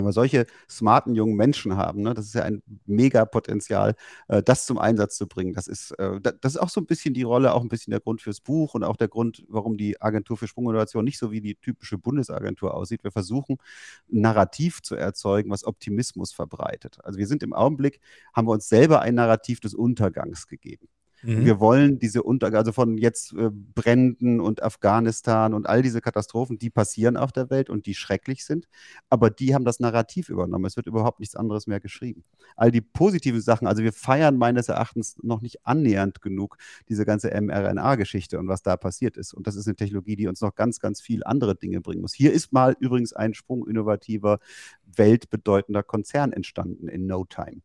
wenn 0.01 0.07
wir 0.07 0.13
solche 0.13 0.47
smarten 0.69 1.15
jungen 1.15 1.37
Menschen 1.37 1.77
haben, 1.77 2.03
ne, 2.03 2.15
das 2.15 2.27
ist 2.27 2.35
ja 2.35 2.43
ein 2.43 2.63
Mega-Potenzial, 2.87 3.95
äh, 4.29 4.43
das 4.43 4.67
zum 4.67 4.79
Einsatz 4.79 5.17
zu 5.17 5.27
bringen. 5.27 5.53
Das 5.55 5.67
ist, 5.67 5.93
äh, 5.93 6.21
das 6.21 6.55
ist 6.55 6.57
auch 6.59 6.69
so 6.69 6.81
ein 6.81 6.87
bisschen 6.87 7.15
die 7.15 7.23
Rolle, 7.23 7.55
auch 7.55 7.63
ein 7.63 7.69
bisschen 7.69 7.91
der 7.91 8.01
Grund 8.01 8.23
fürs 8.23 8.41
Buch 8.41 8.75
und 8.75 8.85
auch 8.85 8.97
der 8.97 9.09
Grund, 9.09 9.45
warum 9.49 9.77
die 9.77 10.01
Agentur 10.01 10.37
für 10.37 10.49
Sprunginnovation 10.49 11.05
nicht 11.05 11.19
so 11.19 11.31
wie 11.31 11.41
die 11.41 11.55
typische 11.57 11.99
Bundesagentur 11.99 12.75
aussieht. 12.75 13.05
Wir 13.05 13.13
versuchen, 13.13 13.59
ein 14.13 14.21
Narrativ 14.21 14.83
zu 14.83 14.95
erzeugen, 14.95 15.51
was 15.51 15.65
Optimismus 15.65 16.33
verbreitet. 16.33 16.99
Also 17.05 17.19
wir 17.19 17.27
sind 17.27 17.43
im 17.43 17.53
Augenblick, 17.53 18.01
haben 18.33 18.47
wir 18.49 18.53
uns 18.53 18.69
selber 18.69 19.01
ein 19.01 19.15
Narrativ 19.15 19.61
des 19.61 19.75
Untergangs 19.75 20.47
gegeben. 20.47 20.89
Mhm. 21.25 21.45
Wir 21.45 21.59
wollen 21.59 21.99
diese 21.99 22.23
Untergang, 22.23 22.59
also 22.59 22.73
von 22.73 22.99
jetzt 22.99 23.33
äh, 23.33 23.51
Bränden 23.51 24.41
und 24.41 24.63
Afghanistan 24.63 25.55
und 25.55 25.67
all 25.67 25.81
diese 25.81 26.01
Katastrophen, 26.01 26.59
die 26.59 26.69
passieren 26.69 27.17
auf 27.17 27.33
der 27.33 27.49
Welt 27.51 27.71
und 27.71 27.87
die 27.87 27.95
schrecklich 27.95 28.45
sind, 28.45 28.69
aber 29.09 29.31
die 29.31 29.55
haben 29.55 29.65
das 29.65 29.81
Narrativ 29.81 30.29
übernommen. 30.29 30.67
Es 30.67 30.77
wird 30.77 30.87
überhaupt 30.87 31.21
nichts 31.21 31.35
anderes 31.35 31.67
mehr 31.67 31.81
geschrieben. 31.81 32.25
All 32.57 32.71
die 32.71 32.83
positiven 32.83 33.41
Sachen, 33.41 33.67
also 33.67 33.83
wir 33.83 33.93
feiern 33.93 34.37
meines 34.37 34.69
Erachtens 34.69 35.17
noch 35.23 35.41
nicht 35.41 35.67
annähernd 35.67 36.21
genug 36.21 36.59
diese 36.89 37.07
ganze 37.07 37.31
mRNA-Geschichte 37.31 38.39
und 38.39 38.49
was 38.49 38.63
da 38.63 38.77
passiert 38.77 39.17
ist. 39.17 39.33
Und 39.33 39.47
das 39.47 39.57
ist 39.57 39.67
eine 39.67 39.77
Technologie, 39.77 40.17
die 40.17 40.29
uns 40.29 40.43
noch 40.43 40.55
ganz, 40.55 40.79
ganz 40.79 41.01
viel 41.01 41.25
andere 41.25 41.57
Dinge 41.57 41.81
bringen 41.81 42.03
muss. 42.03 42.13
Hier 42.13 42.33
ist 42.33 42.53
mal 42.53 42.77
übrigens 42.79 43.15
ein 43.15 43.33
Sprung 43.33 43.67
innovativer, 43.67 44.41
weltbedeutender 44.85 45.83
Konzern 45.83 46.33
entstanden 46.33 46.89
in 46.89 47.07
No 47.07 47.25
Time 47.25 47.63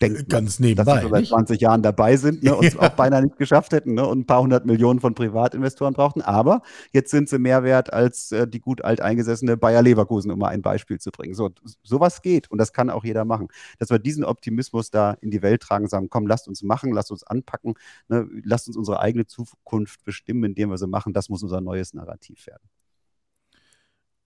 denkt 0.00 0.28
Ganz 0.28 0.58
nebenbei, 0.58 1.00
dass 1.00 1.02
wir 1.04 1.10
seit 1.10 1.26
20 1.26 1.60
Jahren 1.60 1.82
dabei 1.82 2.16
sind 2.16 2.42
ne, 2.42 2.54
und 2.54 2.64
es 2.64 2.74
ja. 2.80 2.80
auch 2.80 2.90
beinahe 2.90 3.22
nicht 3.22 3.38
geschafft 3.38 3.72
hätten 3.72 3.94
ne, 3.94 4.06
und 4.06 4.20
ein 4.20 4.26
paar 4.26 4.42
hundert 4.42 4.66
Millionen 4.66 5.00
von 5.00 5.14
Privatinvestoren 5.14 5.94
brauchten. 5.94 6.22
Aber 6.22 6.62
jetzt 6.92 7.10
sind 7.10 7.28
sie 7.28 7.38
mehr 7.38 7.62
wert 7.62 7.92
als 7.92 8.32
äh, 8.32 8.46
die 8.46 8.60
gut 8.60 8.84
alteingesessene 8.84 9.56
Bayer 9.56 9.82
Leverkusen, 9.82 10.30
um 10.30 10.38
mal 10.38 10.48
ein 10.48 10.62
Beispiel 10.62 10.98
zu 10.98 11.10
bringen. 11.10 11.34
So, 11.34 11.50
sowas 11.82 12.22
geht 12.22 12.50
und 12.50 12.58
das 12.58 12.72
kann 12.72 12.90
auch 12.90 13.04
jeder 13.04 13.24
machen. 13.24 13.48
Dass 13.78 13.90
wir 13.90 13.98
diesen 13.98 14.24
Optimismus 14.24 14.90
da 14.90 15.12
in 15.20 15.30
die 15.30 15.42
Welt 15.42 15.62
tragen, 15.62 15.88
sagen, 15.88 16.08
komm, 16.10 16.26
lasst 16.26 16.48
uns 16.48 16.62
machen, 16.62 16.92
lasst 16.92 17.10
uns 17.10 17.24
anpacken, 17.24 17.74
ne, 18.08 18.28
lasst 18.44 18.68
uns 18.68 18.76
unsere 18.76 19.00
eigene 19.00 19.26
Zukunft 19.26 20.04
bestimmen, 20.04 20.44
indem 20.44 20.70
wir 20.70 20.78
sie 20.78 20.86
machen. 20.86 21.12
Das 21.12 21.28
muss 21.28 21.42
unser 21.42 21.60
neues 21.60 21.94
Narrativ 21.94 22.46
werden. 22.46 22.68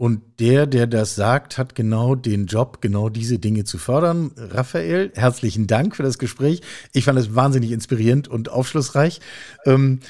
Und 0.00 0.22
der, 0.40 0.66
der 0.66 0.86
das 0.86 1.14
sagt, 1.14 1.58
hat 1.58 1.74
genau 1.74 2.14
den 2.14 2.46
Job, 2.46 2.80
genau 2.80 3.10
diese 3.10 3.38
Dinge 3.38 3.64
zu 3.64 3.76
fördern. 3.76 4.30
Raphael, 4.34 5.12
herzlichen 5.14 5.66
Dank 5.66 5.94
für 5.94 6.02
das 6.02 6.18
Gespräch. 6.18 6.62
Ich 6.94 7.04
fand 7.04 7.18
es 7.18 7.34
wahnsinnig 7.34 7.70
inspirierend 7.70 8.26
und 8.26 8.48
aufschlussreich. 8.48 9.20
Ähm, 9.66 10.00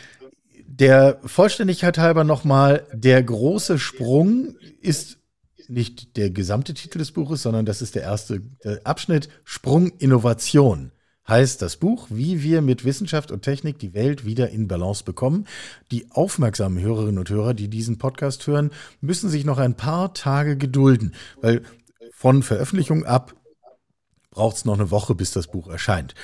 der 0.64 1.18
Vollständigkeit 1.24 1.98
halber 1.98 2.22
nochmal, 2.22 2.86
der 2.92 3.20
große 3.20 3.80
Sprung 3.80 4.54
ist 4.80 5.18
nicht 5.66 6.16
der 6.16 6.30
gesamte 6.30 6.72
Titel 6.72 6.98
des 6.98 7.10
Buches, 7.10 7.42
sondern 7.42 7.66
das 7.66 7.82
ist 7.82 7.96
der 7.96 8.02
erste 8.02 8.42
Abschnitt, 8.84 9.28
Sprung 9.42 9.88
Innovation 9.98 10.92
heißt 11.30 11.62
das 11.62 11.76
Buch, 11.76 12.08
wie 12.10 12.42
wir 12.42 12.60
mit 12.60 12.84
Wissenschaft 12.84 13.30
und 13.30 13.42
Technik 13.42 13.78
die 13.78 13.94
Welt 13.94 14.26
wieder 14.26 14.50
in 14.50 14.68
Balance 14.68 15.04
bekommen. 15.04 15.46
Die 15.90 16.10
aufmerksamen 16.10 16.82
Hörerinnen 16.82 17.18
und 17.18 17.30
Hörer, 17.30 17.54
die 17.54 17.68
diesen 17.68 17.96
Podcast 17.96 18.46
hören, 18.46 18.70
müssen 19.00 19.30
sich 19.30 19.44
noch 19.44 19.58
ein 19.58 19.76
paar 19.76 20.12
Tage 20.12 20.56
gedulden, 20.56 21.14
weil 21.40 21.62
von 22.12 22.42
Veröffentlichung 22.42 23.06
ab 23.06 23.34
braucht 24.30 24.56
es 24.56 24.64
noch 24.64 24.74
eine 24.74 24.90
Woche, 24.90 25.14
bis 25.14 25.32
das 25.32 25.46
Buch 25.46 25.68
erscheint. 25.68 26.14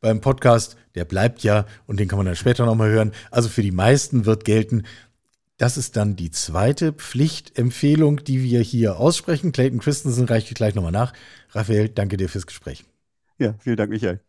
Beim 0.00 0.20
Podcast, 0.20 0.76
der 0.94 1.04
bleibt 1.04 1.42
ja 1.42 1.66
und 1.86 2.00
den 2.00 2.08
kann 2.08 2.18
man 2.18 2.26
dann 2.26 2.36
später 2.36 2.66
nochmal 2.66 2.90
hören. 2.90 3.12
Also 3.30 3.48
für 3.48 3.62
die 3.62 3.70
meisten 3.70 4.26
wird 4.26 4.44
gelten, 4.44 4.84
das 5.56 5.76
ist 5.76 5.96
dann 5.96 6.16
die 6.16 6.30
zweite 6.30 6.92
Pflichtempfehlung, 6.92 8.24
die 8.24 8.42
wir 8.42 8.60
hier 8.60 8.98
aussprechen. 8.98 9.52
Clayton 9.52 9.78
Christensen 9.78 10.26
reicht 10.26 10.52
gleich 10.54 10.74
nochmal 10.74 10.92
nach. 10.92 11.12
Raphael, 11.50 11.88
danke 11.88 12.16
dir 12.16 12.28
fürs 12.28 12.46
Gespräch. 12.46 12.84
Ja, 13.38 13.54
vielen 13.60 13.76
Dank, 13.76 13.90
Michael. 13.90 14.20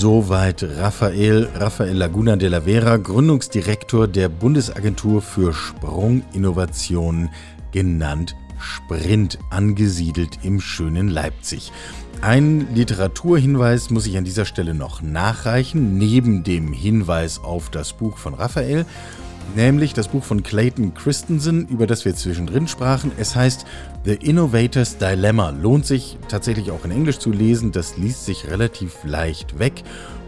Soweit 0.00 0.62
Raphael, 0.78 1.48
Raphael 1.54 1.96
Laguna 1.96 2.36
de 2.36 2.48
la 2.48 2.62
Vera, 2.62 2.96
Gründungsdirektor 2.96 4.08
der 4.08 4.30
Bundesagentur 4.30 5.20
für 5.20 5.52
Sprunginnovationen, 5.52 7.28
genannt 7.70 8.34
Sprint, 8.58 9.38
angesiedelt 9.50 10.38
im 10.42 10.60
schönen 10.60 11.08
Leipzig. 11.08 11.70
Ein 12.22 12.68
Literaturhinweis 12.74 13.90
muss 13.90 14.06
ich 14.06 14.16
an 14.16 14.24
dieser 14.24 14.46
Stelle 14.46 14.74
noch 14.74 15.02
nachreichen, 15.02 15.98
neben 15.98 16.44
dem 16.44 16.72
Hinweis 16.72 17.38
auf 17.38 17.68
das 17.68 17.92
Buch 17.92 18.16
von 18.16 18.34
Raphael 18.34 18.86
nämlich 19.56 19.94
das 19.94 20.08
Buch 20.08 20.24
von 20.24 20.42
Clayton 20.42 20.94
Christensen, 20.94 21.66
über 21.68 21.86
das 21.86 22.04
wir 22.04 22.14
zwischendrin 22.14 22.68
sprachen. 22.68 23.12
Es 23.18 23.34
heißt 23.34 23.64
The 24.04 24.14
Innovator's 24.14 24.98
Dilemma. 24.98 25.50
Lohnt 25.50 25.86
sich 25.86 26.18
tatsächlich 26.28 26.70
auch 26.70 26.84
in 26.84 26.90
Englisch 26.90 27.18
zu 27.18 27.30
lesen, 27.30 27.72
das 27.72 27.96
liest 27.96 28.24
sich 28.24 28.48
relativ 28.50 29.04
leicht 29.04 29.58
weg 29.58 29.82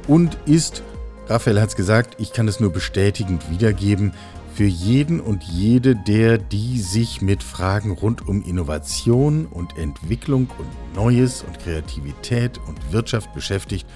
und 0.09 0.37
ist, 0.47 0.83
Raphael 1.29 1.61
hat 1.61 1.70
es 1.70 1.77
gesagt, 1.77 2.20
ich 2.20 2.33
kann 2.33 2.49
es 2.49 2.61
nur 2.61 2.70
bestätigend 2.70 3.51
wiedergeben, 3.51 4.12
für 4.55 4.64
jeden 4.64 5.20
und 5.20 5.45
jede, 5.45 5.97
der 5.97 6.37
die 6.37 6.79
sich 6.79 7.23
mit 7.23 7.43
Fragen 7.43 7.93
rund 7.93 8.29
um 8.29 8.43
Innovation 8.45 9.47
und 9.47 9.79
Entwicklung 9.79 10.49
und 10.59 10.95
Neues 10.95 11.43
und 11.43 11.59
Kreativität 11.59 12.59
und 12.68 12.93
Wirtschaft 12.93 13.33
beschäftigt, 13.33 13.87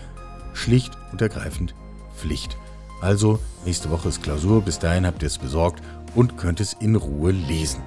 schlicht 0.54 0.92
und 1.12 1.20
ergreifend 1.20 1.74
Pflicht. 2.16 2.56
Also, 3.00 3.38
nächste 3.64 3.90
Woche 3.90 4.08
ist 4.08 4.22
Klausur, 4.22 4.62
bis 4.62 4.78
dahin 4.78 5.06
habt 5.06 5.22
ihr 5.22 5.26
es 5.26 5.38
besorgt 5.38 5.82
und 6.14 6.36
könnt 6.36 6.60
es 6.60 6.72
in 6.74 6.96
Ruhe 6.96 7.30
lesen. 7.32 7.80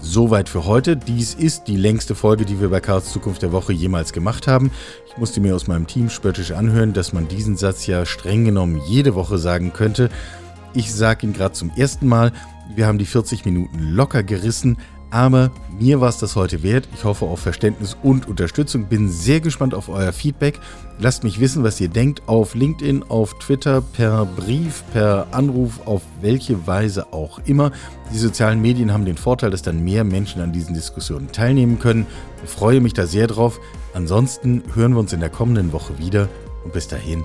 Soweit 0.00 0.48
für 0.48 0.66
heute. 0.66 0.96
Dies 0.96 1.34
ist 1.34 1.64
die 1.66 1.76
längste 1.76 2.14
Folge, 2.14 2.44
die 2.44 2.60
wir 2.60 2.68
bei 2.68 2.80
Karls 2.80 3.12
Zukunft 3.12 3.42
der 3.42 3.52
Woche 3.52 3.72
jemals 3.72 4.12
gemacht 4.12 4.46
haben. 4.46 4.70
Ich 5.08 5.16
musste 5.16 5.40
mir 5.40 5.54
aus 5.54 5.66
meinem 5.66 5.86
Team 5.86 6.10
spöttisch 6.10 6.52
anhören, 6.52 6.92
dass 6.92 7.12
man 7.12 7.28
diesen 7.28 7.56
Satz 7.56 7.86
ja 7.86 8.04
streng 8.06 8.44
genommen 8.44 8.80
jede 8.86 9.14
Woche 9.14 9.38
sagen 9.38 9.72
könnte. 9.72 10.10
Ich 10.74 10.94
sage 10.94 11.26
ihn 11.26 11.32
gerade 11.32 11.54
zum 11.54 11.72
ersten 11.74 12.06
Mal. 12.06 12.32
Wir 12.74 12.86
haben 12.86 12.98
die 12.98 13.06
40 13.06 13.44
Minuten 13.46 13.78
locker 13.80 14.22
gerissen, 14.22 14.76
aber 15.16 15.50
mir 15.78 16.02
war 16.02 16.10
es 16.10 16.18
das 16.18 16.36
heute 16.36 16.62
wert. 16.62 16.86
Ich 16.94 17.04
hoffe 17.04 17.24
auf 17.24 17.40
Verständnis 17.40 17.96
und 18.02 18.28
Unterstützung. 18.28 18.84
Bin 18.84 19.08
sehr 19.08 19.40
gespannt 19.40 19.74
auf 19.74 19.88
euer 19.88 20.12
Feedback. 20.12 20.60
Lasst 20.98 21.24
mich 21.24 21.40
wissen, 21.40 21.64
was 21.64 21.80
ihr 21.80 21.88
denkt 21.88 22.20
auf 22.26 22.54
LinkedIn, 22.54 23.02
auf 23.08 23.38
Twitter, 23.38 23.80
per 23.80 24.26
Brief, 24.26 24.84
per 24.92 25.26
Anruf, 25.30 25.86
auf 25.86 26.02
welche 26.20 26.66
Weise 26.66 27.14
auch 27.14 27.40
immer. 27.46 27.72
Die 28.12 28.18
sozialen 28.18 28.60
Medien 28.60 28.92
haben 28.92 29.06
den 29.06 29.16
Vorteil, 29.16 29.50
dass 29.50 29.62
dann 29.62 29.82
mehr 29.82 30.04
Menschen 30.04 30.42
an 30.42 30.52
diesen 30.52 30.74
Diskussionen 30.74 31.32
teilnehmen 31.32 31.78
können. 31.78 32.06
Ich 32.44 32.50
freue 32.50 32.82
mich 32.82 32.92
da 32.92 33.06
sehr 33.06 33.26
drauf. 33.26 33.58
Ansonsten 33.94 34.64
hören 34.74 34.92
wir 34.92 35.00
uns 35.00 35.14
in 35.14 35.20
der 35.20 35.30
kommenden 35.30 35.72
Woche 35.72 35.98
wieder 35.98 36.28
und 36.62 36.74
bis 36.74 36.88
dahin 36.88 37.24